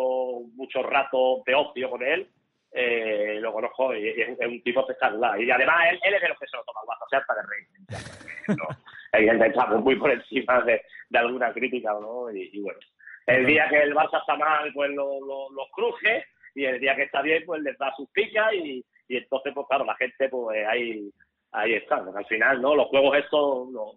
muchos 0.54 0.84
ratos 0.86 1.42
de 1.44 1.54
ocio 1.54 1.90
con 1.90 2.02
él, 2.02 2.28
eh, 2.70 3.38
lo 3.40 3.52
conozco 3.52 3.94
y 3.94 4.08
es, 4.08 4.38
un 4.38 4.62
tipo 4.62 4.80
espectacular. 4.80 5.40
Y 5.40 5.50
además 5.50 5.86
él, 5.90 6.00
él 6.02 6.14
es 6.14 6.22
de 6.22 6.28
los 6.28 6.38
que 6.38 6.46
se 6.46 6.56
lo 6.56 6.64
toma 6.64 6.80
guapo, 6.84 7.04
o 7.04 7.08
sea, 7.08 7.18
hasta 7.18 7.34
de 7.34 7.42
rey. 7.42 8.56
Evidentemente 9.12 9.58
estamos 9.58 9.82
muy 9.82 9.96
por 9.96 10.10
encima 10.10 10.60
de, 10.62 10.82
alguna 11.14 11.52
crítica, 11.52 11.92
¿no? 11.92 12.30
Y, 12.30 12.60
bueno, 12.60 12.78
el 13.26 13.46
día 13.46 13.68
que 13.68 13.82
el 13.82 13.94
Barça 13.94 14.20
está 14.20 14.36
mal, 14.36 14.70
pues 14.74 14.90
los 14.90 15.20
lo, 15.20 15.66
cruje, 15.72 16.26
y 16.54 16.64
el 16.64 16.78
día 16.78 16.94
que 16.94 17.04
está 17.04 17.22
bien, 17.22 17.42
pues 17.46 17.62
les 17.62 17.76
da 17.78 17.92
sus 17.96 18.08
picas, 18.10 18.52
y, 18.52 18.84
y 19.08 19.16
entonces, 19.16 19.52
pues 19.54 19.66
claro, 19.66 19.84
la 19.84 19.96
gente, 19.96 20.28
pues 20.28 20.66
ahí 20.66 21.10
ahí 21.52 21.74
está. 21.74 21.96
Al 21.96 22.26
final, 22.26 22.60
¿no? 22.60 22.74
Los 22.74 22.88
juegos 22.88 23.16
estos, 23.16 23.68
no, 23.70 23.92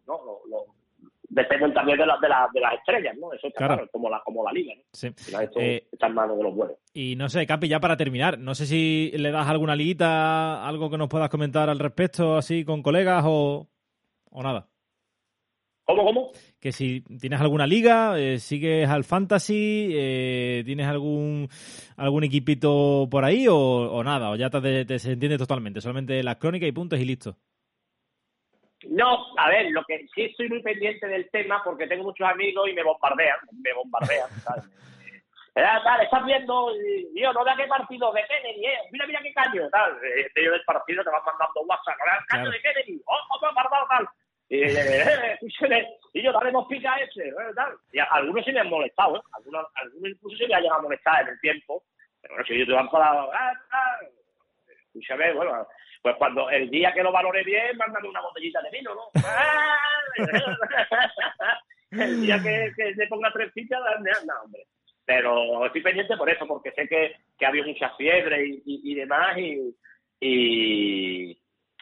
dependen 1.31 1.73
también 1.73 1.97
de, 1.97 2.05
las 2.05 2.19
de, 2.19 2.27
de 2.27 2.59
las 2.59 2.73
estrellas, 2.73 3.15
¿no? 3.19 3.33
Eso 3.33 3.47
está 3.47 3.65
claro, 3.65 3.87
como, 3.91 4.09
la, 4.09 4.21
como 4.23 4.43
la 4.43 4.51
liga, 4.51 4.73
¿no? 4.75 4.83
Sí. 4.91 5.07
Eh, 5.55 5.87
está 5.91 6.07
en 6.07 6.13
manos 6.13 6.37
de 6.37 6.43
los 6.43 6.53
buenos. 6.53 6.77
Y 6.93 7.15
no 7.15 7.29
sé, 7.29 7.47
Capi, 7.47 7.67
ya 7.67 7.79
para 7.79 7.97
terminar, 7.97 8.37
no 8.37 8.53
sé 8.53 8.65
si 8.65 9.11
le 9.15 9.31
das 9.31 9.47
alguna 9.47 9.75
liguita, 9.75 10.67
algo 10.67 10.89
que 10.89 10.97
nos 10.97 11.07
puedas 11.07 11.29
comentar 11.29 11.69
al 11.69 11.79
respecto, 11.79 12.35
así 12.35 12.65
con 12.65 12.83
colegas 12.83 13.23
o, 13.25 13.69
o 14.29 14.43
nada. 14.43 14.67
¿Cómo, 15.85 16.05
cómo? 16.05 16.31
Que 16.59 16.71
si 16.71 17.01
tienes 17.19 17.41
alguna 17.41 17.65
liga, 17.65 18.17
eh, 18.19 18.39
sigues 18.39 18.87
al 18.87 19.03
fantasy, 19.03 19.89
eh, 19.91 20.63
tienes 20.65 20.87
algún 20.87 21.49
algún 21.97 22.23
equipito 22.23 23.07
por 23.09 23.25
ahí 23.25 23.47
o, 23.47 23.55
o 23.57 24.03
nada, 24.03 24.29
o 24.31 24.35
ya 24.35 24.49
te, 24.49 24.85
te, 24.85 24.99
se 24.99 25.13
entiende 25.13 25.37
totalmente, 25.37 25.81
solamente 25.81 26.21
las 26.23 26.37
crónicas 26.37 26.69
y 26.69 26.71
puntos 26.71 26.99
y 26.99 27.05
listo. 27.05 27.37
No, 28.89 29.37
a 29.37 29.49
ver, 29.49 29.71
lo 29.71 29.83
que 29.85 30.07
sí 30.13 30.23
estoy 30.23 30.49
muy 30.49 30.61
pendiente 30.61 31.07
del 31.07 31.29
tema 31.29 31.61
porque 31.63 31.87
tengo 31.87 32.03
muchos 32.03 32.27
amigos 32.27 32.67
y 32.69 32.73
me 32.73 32.83
bombardean, 32.83 33.37
me 33.61 33.73
bombardean, 33.73 34.29
¿sabes? 34.43 34.63
Tal, 35.53 36.01
estás 36.01 36.25
viendo, 36.25 36.71
tío, 37.13 37.33
no 37.33 37.43
vea 37.43 37.57
qué 37.57 37.67
partido 37.67 38.11
de 38.13 38.23
Kennedy, 38.25 38.65
eh. 38.65 38.79
Mira, 38.91 39.05
mira 39.05 39.21
qué 39.21 39.33
caño, 39.33 39.69
tal. 39.69 39.97
Este 40.15 40.49
del 40.49 40.63
partido 40.63 41.03
te 41.03 41.09
van 41.09 41.21
mandando 41.25 41.61
WhatsApp, 41.61 41.97
el 41.99 42.25
caño 42.27 42.49
de 42.49 42.61
Kennedy, 42.61 43.01
oh, 43.05 43.35
otro 43.35 43.49
apartado, 43.49 43.85
tal. 43.89 44.07
Y, 44.47 44.63
eh, 44.63 45.39
y 46.13 46.23
yo, 46.23 46.31
dale 46.31 46.51
dos 46.51 46.67
pica 46.67 46.95
ese, 46.95 47.27
eh, 47.27 47.33
tal. 47.55 47.73
Y 47.91 47.99
algunos 47.99 48.45
sí 48.45 48.51
me 48.51 48.61
han 48.61 48.69
molestado, 48.69 49.17
¿eh? 49.17 49.21
Algunos, 49.33 49.65
algunos 49.75 50.11
incluso 50.11 50.37
se 50.37 50.47
me 50.47 50.55
han 50.55 50.61
llegado 50.61 50.79
a 50.79 50.83
molestar 50.83 51.21
en 51.21 51.29
el 51.29 51.39
tiempo. 51.41 51.83
Pero 52.21 52.33
bueno, 52.33 52.47
si 52.47 52.59
yo 52.59 52.65
te 52.65 52.71
van 52.73 52.89
para, 52.89 53.11
ah, 53.11 53.53
ah. 53.71 53.99
Escúchame, 54.67 55.33
bueno, 55.33 55.67
pues 56.01 56.15
cuando 56.17 56.49
el 56.49 56.69
día 56.69 56.93
que 56.93 57.03
lo 57.03 57.11
valore 57.11 57.43
bien, 57.43 57.77
mándame 57.77 58.09
una 58.09 58.21
botellita 58.21 58.61
de 58.61 58.71
vino, 58.71 58.95
¿no? 58.95 59.09
el 61.91 62.21
día 62.21 62.41
que, 62.41 62.71
que 62.75 62.91
le 62.95 63.07
ponga 63.07 63.31
tres 63.31 63.51
fichas, 63.53 63.79
anda, 63.95 64.41
hombre. 64.43 64.65
Pero 65.05 65.65
estoy 65.65 65.81
pendiente 65.81 66.17
por 66.17 66.29
eso, 66.29 66.47
porque 66.47 66.71
sé 66.71 66.87
que, 66.87 67.15
que 67.37 67.45
ha 67.45 67.49
habido 67.49 67.67
mucha 67.67 67.89
fiebre 67.95 68.45
y, 68.45 68.61
y, 68.65 68.95
demás, 68.95 69.37
y, 69.37 69.75
y, 70.19 71.39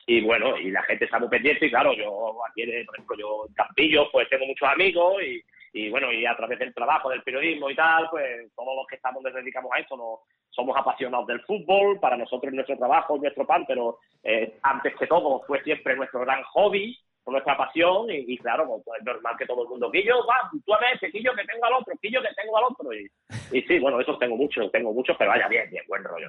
y, 0.07 0.21
bueno, 0.21 0.57
y 0.57 0.71
la 0.71 0.83
gente 0.83 1.05
está 1.05 1.19
muy 1.19 1.29
pendiente, 1.29 1.67
y 1.67 1.69
claro, 1.69 1.93
yo 1.93 2.37
aquí, 2.49 2.63
por 2.85 2.95
ejemplo, 2.95 3.17
yo 3.17 3.45
en 3.47 3.53
Campillo, 3.53 4.11
pues 4.11 4.27
tengo 4.29 4.45
muchos 4.45 4.67
amigos, 4.67 5.21
y, 5.23 5.41
y 5.73 5.89
bueno, 5.89 6.11
y 6.11 6.25
a 6.25 6.35
través 6.35 6.59
del 6.59 6.73
trabajo, 6.73 7.09
del 7.09 7.23
periodismo 7.23 7.69
y 7.69 7.75
tal, 7.75 8.09
pues 8.09 8.51
todos 8.55 8.75
los 8.75 8.87
que 8.87 8.95
estamos 8.95 9.23
nos 9.23 9.33
dedicamos 9.33 9.71
a 9.73 9.79
esto, 9.79 9.95
no, 9.97 10.19
somos 10.49 10.75
apasionados 10.77 11.27
del 11.27 11.41
fútbol, 11.41 11.99
para 11.99 12.17
nosotros 12.17 12.51
es 12.51 12.55
nuestro 12.55 12.77
trabajo, 12.77 13.15
es 13.15 13.21
nuestro 13.21 13.45
pan, 13.45 13.65
pero 13.67 13.99
eh, 14.23 14.57
antes 14.63 14.95
que 14.95 15.07
todo 15.07 15.41
fue 15.45 15.63
siempre 15.63 15.95
nuestro 15.95 16.21
gran 16.21 16.43
hobby 16.43 16.97
nuestra 17.29 17.57
pasión 17.57 18.07
y, 18.09 18.37
claro, 18.37 18.81
pues, 18.83 18.99
es 18.99 19.05
normal 19.05 19.35
que 19.37 19.45
todo 19.45 19.63
el 19.63 19.69
mundo, 19.69 19.91
Quillo, 19.91 20.25
va, 20.25 20.49
tú 20.65 20.73
a 20.73 20.79
ver, 20.79 20.99
Quillo 21.11 21.33
que 21.35 21.45
tengo 21.45 21.65
al 21.65 21.73
otro, 21.73 21.93
Quillo 22.01 22.21
que 22.21 22.33
tengo 22.35 22.57
al 22.57 22.63
otro. 22.65 22.93
Y, 22.93 23.09
y 23.51 23.61
sí, 23.63 23.79
bueno, 23.79 23.99
esos 23.99 24.17
tengo 24.19 24.35
muchos, 24.35 24.71
tengo 24.71 24.93
muchos, 24.93 25.15
pero 25.17 25.31
vaya 25.31 25.47
bien, 25.47 25.69
bien, 25.69 25.83
buen 25.87 26.03
rollo. 26.03 26.27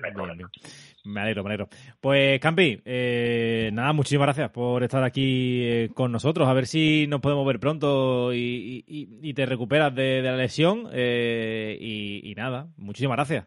Me 1.04 1.20
alegro, 1.20 1.42
me 1.42 1.50
alegro. 1.50 1.68
Pues 2.00 2.40
Campi, 2.40 2.80
eh, 2.84 3.70
nada, 3.72 3.92
muchísimas 3.92 4.26
gracias 4.26 4.50
por 4.50 4.82
estar 4.82 5.02
aquí 5.02 5.62
eh, 5.64 5.90
con 5.94 6.12
nosotros. 6.12 6.48
A 6.48 6.54
ver 6.54 6.66
si 6.66 7.06
nos 7.08 7.20
podemos 7.20 7.46
ver 7.46 7.60
pronto 7.60 8.32
y, 8.32 8.84
y, 8.86 9.34
te 9.34 9.46
recuperas 9.46 9.94
de, 9.94 10.22
la 10.22 10.36
lesión. 10.36 10.88
Eh, 10.92 11.76
y 11.80 12.34
nada, 12.34 12.68
muchísimas 12.76 13.16
gracias. 13.16 13.46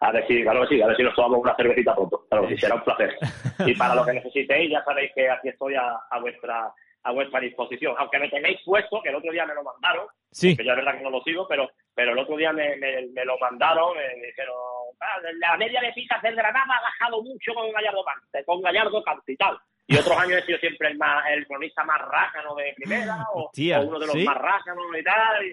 A 0.00 0.12
ver 0.12 0.26
si, 0.26 0.42
claro 0.42 0.62
que 0.62 0.76
sí, 0.76 0.82
a 0.82 0.86
ver 0.86 0.96
si 0.96 1.02
nos 1.02 1.14
tomamos 1.14 1.40
una 1.40 1.56
cervecita 1.56 1.94
pronto. 1.94 2.26
Claro 2.28 2.46
que 2.46 2.58
será 2.58 2.74
un 2.74 2.82
placer. 2.82 3.16
Y 3.66 3.74
para 3.74 3.94
lo 3.94 4.04
que 4.04 4.12
necesitéis, 4.12 4.70
ya 4.70 4.84
sabéis 4.84 5.10
que 5.14 5.30
aquí 5.30 5.48
estoy 5.48 5.74
a, 5.74 6.20
vuestra 6.20 6.72
a 7.06 7.12
vuestra 7.12 7.40
disposición. 7.40 7.94
Aunque 7.98 8.18
me 8.18 8.28
tenéis 8.28 8.58
puesto, 8.64 9.00
que 9.00 9.10
el 9.10 9.14
otro 9.14 9.30
día 9.30 9.46
me 9.46 9.54
lo 9.54 9.62
mandaron, 9.62 10.06
sí. 10.30 10.56
que 10.56 10.64
yo 10.64 10.72
es 10.72 10.76
verdad 10.76 10.98
que 10.98 11.04
no 11.04 11.10
lo 11.10 11.22
sigo, 11.22 11.46
pero 11.48 11.70
pero 11.94 12.12
el 12.12 12.18
otro 12.18 12.36
día 12.36 12.52
me, 12.52 12.76
me, 12.76 13.24
lo 13.24 13.38
mandaron, 13.38 13.96
me 13.96 14.26
dijeron, 14.26 14.54
ah, 15.00 15.16
la 15.38 15.56
media 15.56 15.80
de 15.80 15.92
picas 15.92 16.20
del 16.20 16.36
Granada 16.36 16.76
ha 16.76 16.82
bajado 16.82 17.22
mucho 17.22 17.54
con 17.54 17.72
Gallardo 17.72 18.04
con 18.44 18.60
Gallardo 18.60 19.02
y 19.26 19.36
tal. 19.36 19.58
Y 19.86 19.96
otros 19.96 20.18
años 20.18 20.42
he 20.42 20.46
sido 20.46 20.58
siempre 20.58 20.88
el 20.88 20.98
más 20.98 21.24
el 21.30 21.46
cronista 21.46 21.84
más 21.84 22.00
rácano 22.02 22.54
de 22.56 22.74
primera, 22.74 23.24
o, 23.32 23.50
uno 23.54 23.98
de 23.98 24.06
los 24.06 24.16
más 24.16 24.36
rácanos 24.36 24.84
y 24.98 25.02
tal. 25.02 25.44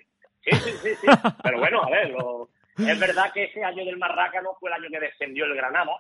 sí, 0.42 0.52
sí, 0.52 0.72
sí, 0.72 0.96
sí. 0.96 1.08
Pero 1.44 1.60
bueno, 1.60 1.84
a 1.84 1.90
ver, 1.90 2.10
lo, 2.10 2.50
es 2.78 3.00
verdad 3.00 3.32
que 3.32 3.44
ese 3.44 3.64
año 3.64 3.86
del 3.86 3.98
Marrácano 3.98 4.56
fue 4.60 4.70
el 4.70 4.76
año 4.76 4.90
que 4.90 5.00
descendió 5.00 5.46
el 5.46 5.56
Granada. 5.56 5.92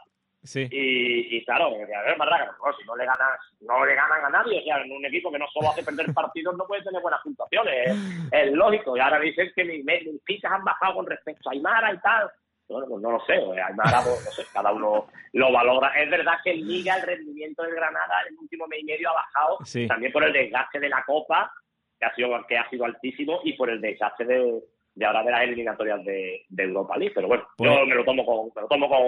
Sí. 0.44 0.68
Y, 0.70 1.38
y 1.38 1.46
claro, 1.46 1.68
a 1.68 2.02
ver, 2.04 2.18
Marrácano, 2.18 2.52
si 2.78 2.86
no 2.86 2.96
le 2.98 3.06
ganas, 3.06 3.40
no 3.62 3.86
le 3.86 3.96
ganan 3.96 4.26
a 4.26 4.30
nadie, 4.30 4.60
o 4.60 4.64
sea, 4.64 4.82
en 4.82 4.92
un 4.92 5.06
equipo 5.06 5.32
que 5.32 5.40
no 5.40 5.48
solo 5.48 5.70
hace 5.70 5.84
perder 5.84 6.08
partidos 6.14 6.56
no 6.58 6.68
puede 6.68 6.84
tener 6.84 7.02
buenas 7.02 7.22
puntuaciones, 7.22 7.98
es, 8.32 8.52
lógico. 8.52 8.98
Y 8.98 9.00
ahora 9.00 9.20
dicen 9.20 9.52
que 9.56 9.64
mis, 9.64 9.86
mis 9.86 10.46
han 10.46 10.64
bajado 10.64 10.96
con 10.96 11.06
respecto 11.06 11.50
a 11.50 11.54
Aymara 11.54 11.94
y 11.94 12.00
tal. 12.00 12.30
Bueno, 12.68 12.88
pues 12.88 13.02
no 13.02 13.12
lo 13.12 13.26
sé, 13.26 13.34
Aymara, 13.34 14.02
pues, 14.04 14.26
no 14.26 14.32
sé, 14.32 14.46
cada 14.52 14.72
uno 14.74 15.08
lo 15.32 15.52
valora. 15.52 15.90
Es 16.02 16.10
verdad 16.10 16.34
que 16.44 16.52
en 16.52 16.68
Liga 16.68 16.96
el 16.96 17.04
rendimiento 17.04 17.64
del 17.64 17.76
Granada 17.76 18.22
en 18.28 18.34
el 18.34 18.40
último 18.40 18.68
mes 18.68 18.82
y 18.82 18.86
medio 18.86 19.10
ha 19.10 19.14
bajado, 19.14 19.60
también 19.88 20.12
por 20.12 20.24
el 20.24 20.34
desgaste 20.34 20.80
de 20.80 20.90
la 20.90 21.04
Copa, 21.06 21.54
que 22.00 22.06
ha 22.06 22.16
sido, 22.16 22.46
que 22.48 22.58
ha 22.58 22.70
sido 22.70 22.86
altísimo, 22.86 23.40
y 23.44 23.54
por 23.54 23.70
el 23.70 23.80
desgaste 23.80 24.26
de, 24.26 24.62
de 24.96 25.06
ahora 25.06 25.24
de 25.24 25.32
las 25.32 25.44
eliminatorias 25.44 26.04
de, 26.06 26.46
Europa 26.58 26.98
League. 26.98 27.14
Pero 27.16 27.28
bueno, 27.28 27.44
yo 27.44 27.50
pues- 27.58 27.88
me 27.88 27.96
lo 27.96 28.06
tomo 28.06 28.26
con, 28.26 28.52
me 28.56 28.62
lo 28.62 28.68
tomo 28.68 28.90
con, 28.90 29.00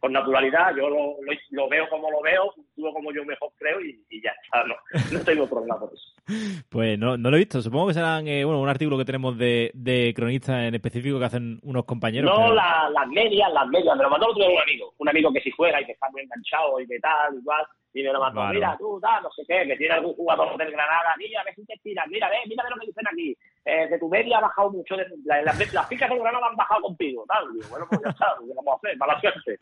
con 0.00 0.12
naturalidad, 0.12 0.74
yo 0.76 0.88
lo, 0.88 1.16
lo, 1.50 1.68
veo 1.68 1.88
como 1.88 2.10
lo 2.10 2.22
veo, 2.22 2.54
como 2.92 3.12
yo 3.12 3.24
mejor 3.24 3.50
creo 3.56 3.80
y, 3.80 4.22
ya 4.22 4.32
está, 4.42 4.64
no, 4.64 4.74
no 5.12 5.24
tengo 5.24 5.48
problema 5.48 5.78
por 5.78 5.92
eso. 5.92 6.04
Pues 6.68 6.98
no, 6.98 7.16
no 7.16 7.30
lo 7.30 7.36
he 7.36 7.40
visto, 7.40 7.62
supongo 7.62 7.88
que 7.88 7.94
serán 7.94 8.28
eh, 8.28 8.44
bueno, 8.44 8.60
un 8.60 8.68
artículo 8.68 8.98
que 8.98 9.06
tenemos 9.06 9.38
de, 9.38 9.70
de 9.72 10.12
cronistas 10.14 10.64
en 10.64 10.74
específico 10.74 11.18
que 11.18 11.24
hacen 11.24 11.58
unos 11.62 11.86
compañeros. 11.86 12.30
No, 12.30 12.52
las 12.52 13.08
medias, 13.08 13.50
las 13.52 13.66
medias, 13.68 13.96
me 13.96 14.02
lo 14.02 14.10
mandó 14.10 14.28
otro 14.28 14.44
un 14.46 14.60
amigo, 14.60 14.92
un 14.98 15.08
amigo 15.08 15.32
que 15.32 15.40
si 15.40 15.50
juega 15.50 15.80
y 15.80 15.86
que 15.86 15.92
está 15.92 16.10
muy 16.10 16.22
enganchado 16.22 16.78
y 16.80 16.86
que 16.86 16.98
tal, 17.00 17.34
igual, 17.34 17.64
y 17.94 18.02
me 18.02 18.12
lo 18.12 18.20
mandó, 18.20 18.44
mira, 18.48 18.76
tú, 18.78 19.00
tal, 19.00 19.22
no 19.22 19.30
sé 19.30 19.42
qué, 19.48 19.66
que 19.66 19.76
tiene 19.76 19.94
algún 19.94 20.14
jugador 20.14 20.56
del 20.58 20.70
Granada, 20.70 21.14
mira, 21.18 21.42
ve 21.44 21.54
si 21.54 21.64
te 21.64 21.74
tiras, 21.82 22.06
mira, 22.08 22.28
ve, 22.28 22.36
mira 22.46 22.62
ve 22.64 22.70
lo 22.70 22.80
que 22.80 22.86
dicen 22.86 23.08
aquí, 23.10 23.36
eh, 23.68 23.86
que 23.88 23.98
tu 23.98 24.08
media 24.08 24.38
ha 24.38 24.40
bajado 24.40 24.70
mucho, 24.70 24.96
de, 24.96 25.04
la, 25.24 25.42
las 25.42 25.86
picas 25.86 26.08
del 26.08 26.18
Granada 26.20 26.46
han 26.48 26.56
bajado 26.56 26.80
contigo, 26.80 27.24
tal, 27.28 27.44
bueno, 27.68 27.86
pues 27.90 28.00
ya 28.02 28.10
está, 28.10 28.34
¿qué 28.40 28.54
vamos 28.54 28.72
a 28.72 28.76
hacer? 28.76 28.96
Mala 28.96 29.20
suerte. 29.20 29.58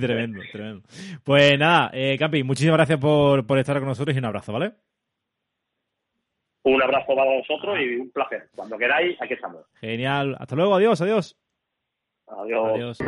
tremendo, 0.00 0.40
tremendo. 0.50 0.82
Pues 1.22 1.58
nada, 1.58 1.90
eh, 1.92 2.16
Campi, 2.18 2.42
muchísimas 2.42 2.78
gracias 2.78 2.98
por, 2.98 3.46
por 3.46 3.58
estar 3.58 3.78
con 3.78 3.88
nosotros 3.88 4.16
y 4.16 4.18
un 4.18 4.24
abrazo, 4.24 4.54
¿vale? 4.54 4.72
Un 6.64 6.82
abrazo 6.82 7.14
para 7.14 7.30
vosotros 7.30 7.76
y 7.78 7.96
un 7.96 8.10
placer. 8.10 8.48
Cuando 8.54 8.78
queráis, 8.78 9.20
aquí 9.20 9.34
estamos. 9.34 9.66
Genial. 9.80 10.36
Hasta 10.38 10.56
luego, 10.56 10.74
adiós, 10.76 11.00
adiós. 11.02 11.36
Adiós. 12.26 12.98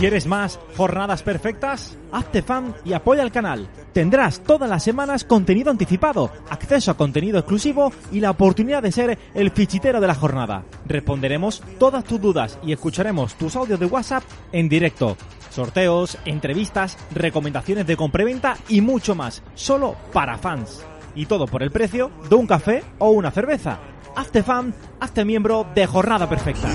¿Quieres 0.00 0.26
más 0.26 0.58
jornadas 0.78 1.22
perfectas? 1.22 1.98
Hazte 2.10 2.40
fan 2.40 2.74
y 2.86 2.94
apoya 2.94 3.20
al 3.20 3.30
canal. 3.30 3.68
Tendrás 3.92 4.40
todas 4.40 4.66
las 4.66 4.82
semanas 4.82 5.24
contenido 5.24 5.70
anticipado, 5.70 6.32
acceso 6.48 6.90
a 6.90 6.96
contenido 6.96 7.38
exclusivo 7.38 7.92
y 8.10 8.20
la 8.20 8.30
oportunidad 8.30 8.82
de 8.82 8.92
ser 8.92 9.18
el 9.34 9.50
fichitero 9.50 10.00
de 10.00 10.06
la 10.06 10.14
jornada. 10.14 10.64
Responderemos 10.86 11.62
todas 11.78 12.02
tus 12.04 12.18
dudas 12.18 12.58
y 12.64 12.72
escucharemos 12.72 13.34
tus 13.34 13.54
audios 13.56 13.78
de 13.78 13.84
WhatsApp 13.84 14.24
en 14.52 14.70
directo. 14.70 15.18
Sorteos, 15.50 16.16
entrevistas, 16.24 16.96
recomendaciones 17.12 17.86
de 17.86 17.98
compraventa 17.98 18.56
y 18.70 18.80
mucho 18.80 19.14
más, 19.14 19.42
solo 19.54 19.96
para 20.14 20.38
fans. 20.38 20.82
Y 21.14 21.26
todo 21.26 21.46
por 21.46 21.62
el 21.62 21.72
precio 21.72 22.10
de 22.30 22.36
un 22.36 22.46
café 22.46 22.82
o 23.00 23.10
una 23.10 23.30
cerveza. 23.32 23.78
Hazte 24.16 24.42
fan, 24.42 24.72
hazte 24.98 25.26
miembro 25.26 25.66
de 25.74 25.86
Jornada 25.86 26.26
Perfecta. 26.26 26.70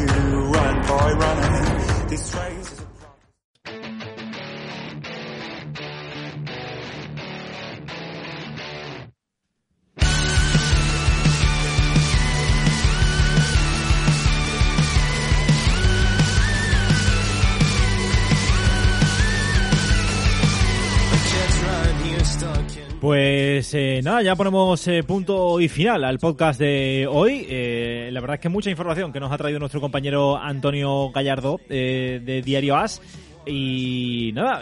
Pues 23.06 23.72
eh, 23.76 24.02
nada, 24.04 24.24
ya 24.24 24.36
ponemos 24.36 24.88
eh, 24.88 25.04
punto 25.04 25.62
y 25.62 25.70
final 25.70 26.04
al 26.04 26.18
podcast 26.18 26.60
de 26.60 27.08
hoy. 27.08 27.46
Eh, 27.48 28.10
la 28.12 28.20
verdad 28.20 28.38
es 28.38 28.42
que 28.42 28.50
mucha 28.50 28.72
información 28.72 29.14
que 29.14 29.20
nos 29.20 29.32
ha 29.32 29.38
traído 29.38 29.60
nuestro 29.60 29.80
compañero 29.80 30.38
Antonio 30.38 31.12
Gallardo 31.12 31.62
de 31.70 32.42
Diario 32.44 32.76
As. 32.76 33.04
Y 33.46 34.32
nada, 34.34 34.62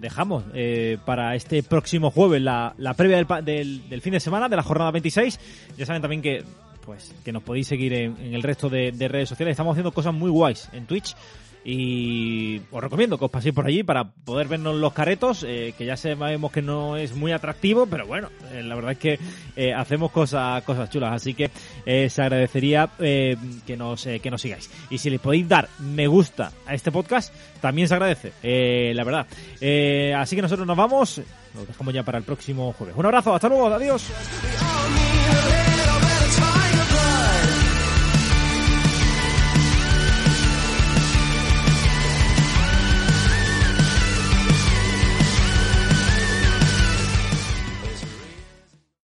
dejamos 0.00 0.44
para 1.04 1.34
este 1.34 1.62
próximo 1.62 2.10
jueves 2.10 2.40
la, 2.40 2.74
previa 2.96 3.22
del, 3.22 3.86
del, 3.86 4.00
fin 4.00 4.14
de 4.14 4.20
semana 4.20 4.48
de 4.48 4.56
la 4.56 4.62
jornada 4.62 4.90
26. 4.90 5.38
Ya 5.76 5.84
saben 5.84 6.00
también 6.00 6.22
que 6.22 6.42
pues 6.86 7.14
que 7.22 7.32
nos 7.32 7.42
podéis 7.42 7.66
seguir 7.66 7.92
en, 7.92 8.16
el 8.32 8.42
resto 8.42 8.70
de, 8.70 8.92
de 8.92 9.08
redes 9.08 9.28
sociales. 9.28 9.52
Estamos 9.52 9.72
haciendo 9.72 9.92
cosas 9.92 10.14
muy 10.14 10.30
guays 10.30 10.70
en 10.72 10.86
Twitch 10.86 11.14
y 11.64 12.60
os 12.70 12.82
recomiendo 12.82 13.16
que 13.18 13.24
os 13.24 13.30
paséis 13.30 13.54
por 13.54 13.66
allí 13.66 13.82
para 13.82 14.04
poder 14.04 14.48
vernos 14.48 14.76
los 14.76 14.92
caretos, 14.92 15.44
eh, 15.48 15.74
que 15.76 15.86
ya 15.86 15.96
sabemos 15.96 16.52
que 16.52 16.60
no 16.60 16.98
es 16.98 17.14
muy 17.14 17.32
atractivo, 17.32 17.86
pero 17.86 18.06
bueno, 18.06 18.28
eh, 18.52 18.62
la 18.62 18.74
verdad 18.74 18.92
es 18.92 18.98
que 18.98 19.18
eh, 19.56 19.72
hacemos 19.72 20.10
cosas, 20.10 20.62
cosas 20.64 20.90
chulas, 20.90 21.14
así 21.14 21.32
que 21.32 21.50
se 21.84 22.22
agradecería 22.22 22.90
que, 22.98 23.76
nos, 23.78 24.04
que 24.04 24.30
nos 24.30 24.42
sigáis. 24.42 24.70
Y 24.90 24.98
si 24.98 25.08
le 25.08 25.18
podéis 25.18 25.48
dar 25.48 25.68
me 25.78 26.06
gusta 26.06 26.52
a 26.66 26.74
este 26.74 26.92
podcast, 26.92 27.34
también 27.60 27.88
se 27.88 27.94
agradece, 27.94 28.94
la 28.94 29.04
verdad. 29.04 29.26
así 30.16 30.36
que 30.36 30.42
nosotros 30.42 30.66
nos 30.66 30.76
vamos, 30.76 31.20
nos 31.54 31.66
dejamos 31.66 31.94
ya 31.94 32.02
para 32.02 32.18
el 32.18 32.24
próximo 32.24 32.72
jueves. 32.72 32.94
Un 32.96 33.06
abrazo, 33.06 33.34
hasta 33.34 33.48
luego, 33.48 33.68
adiós. 33.68 34.04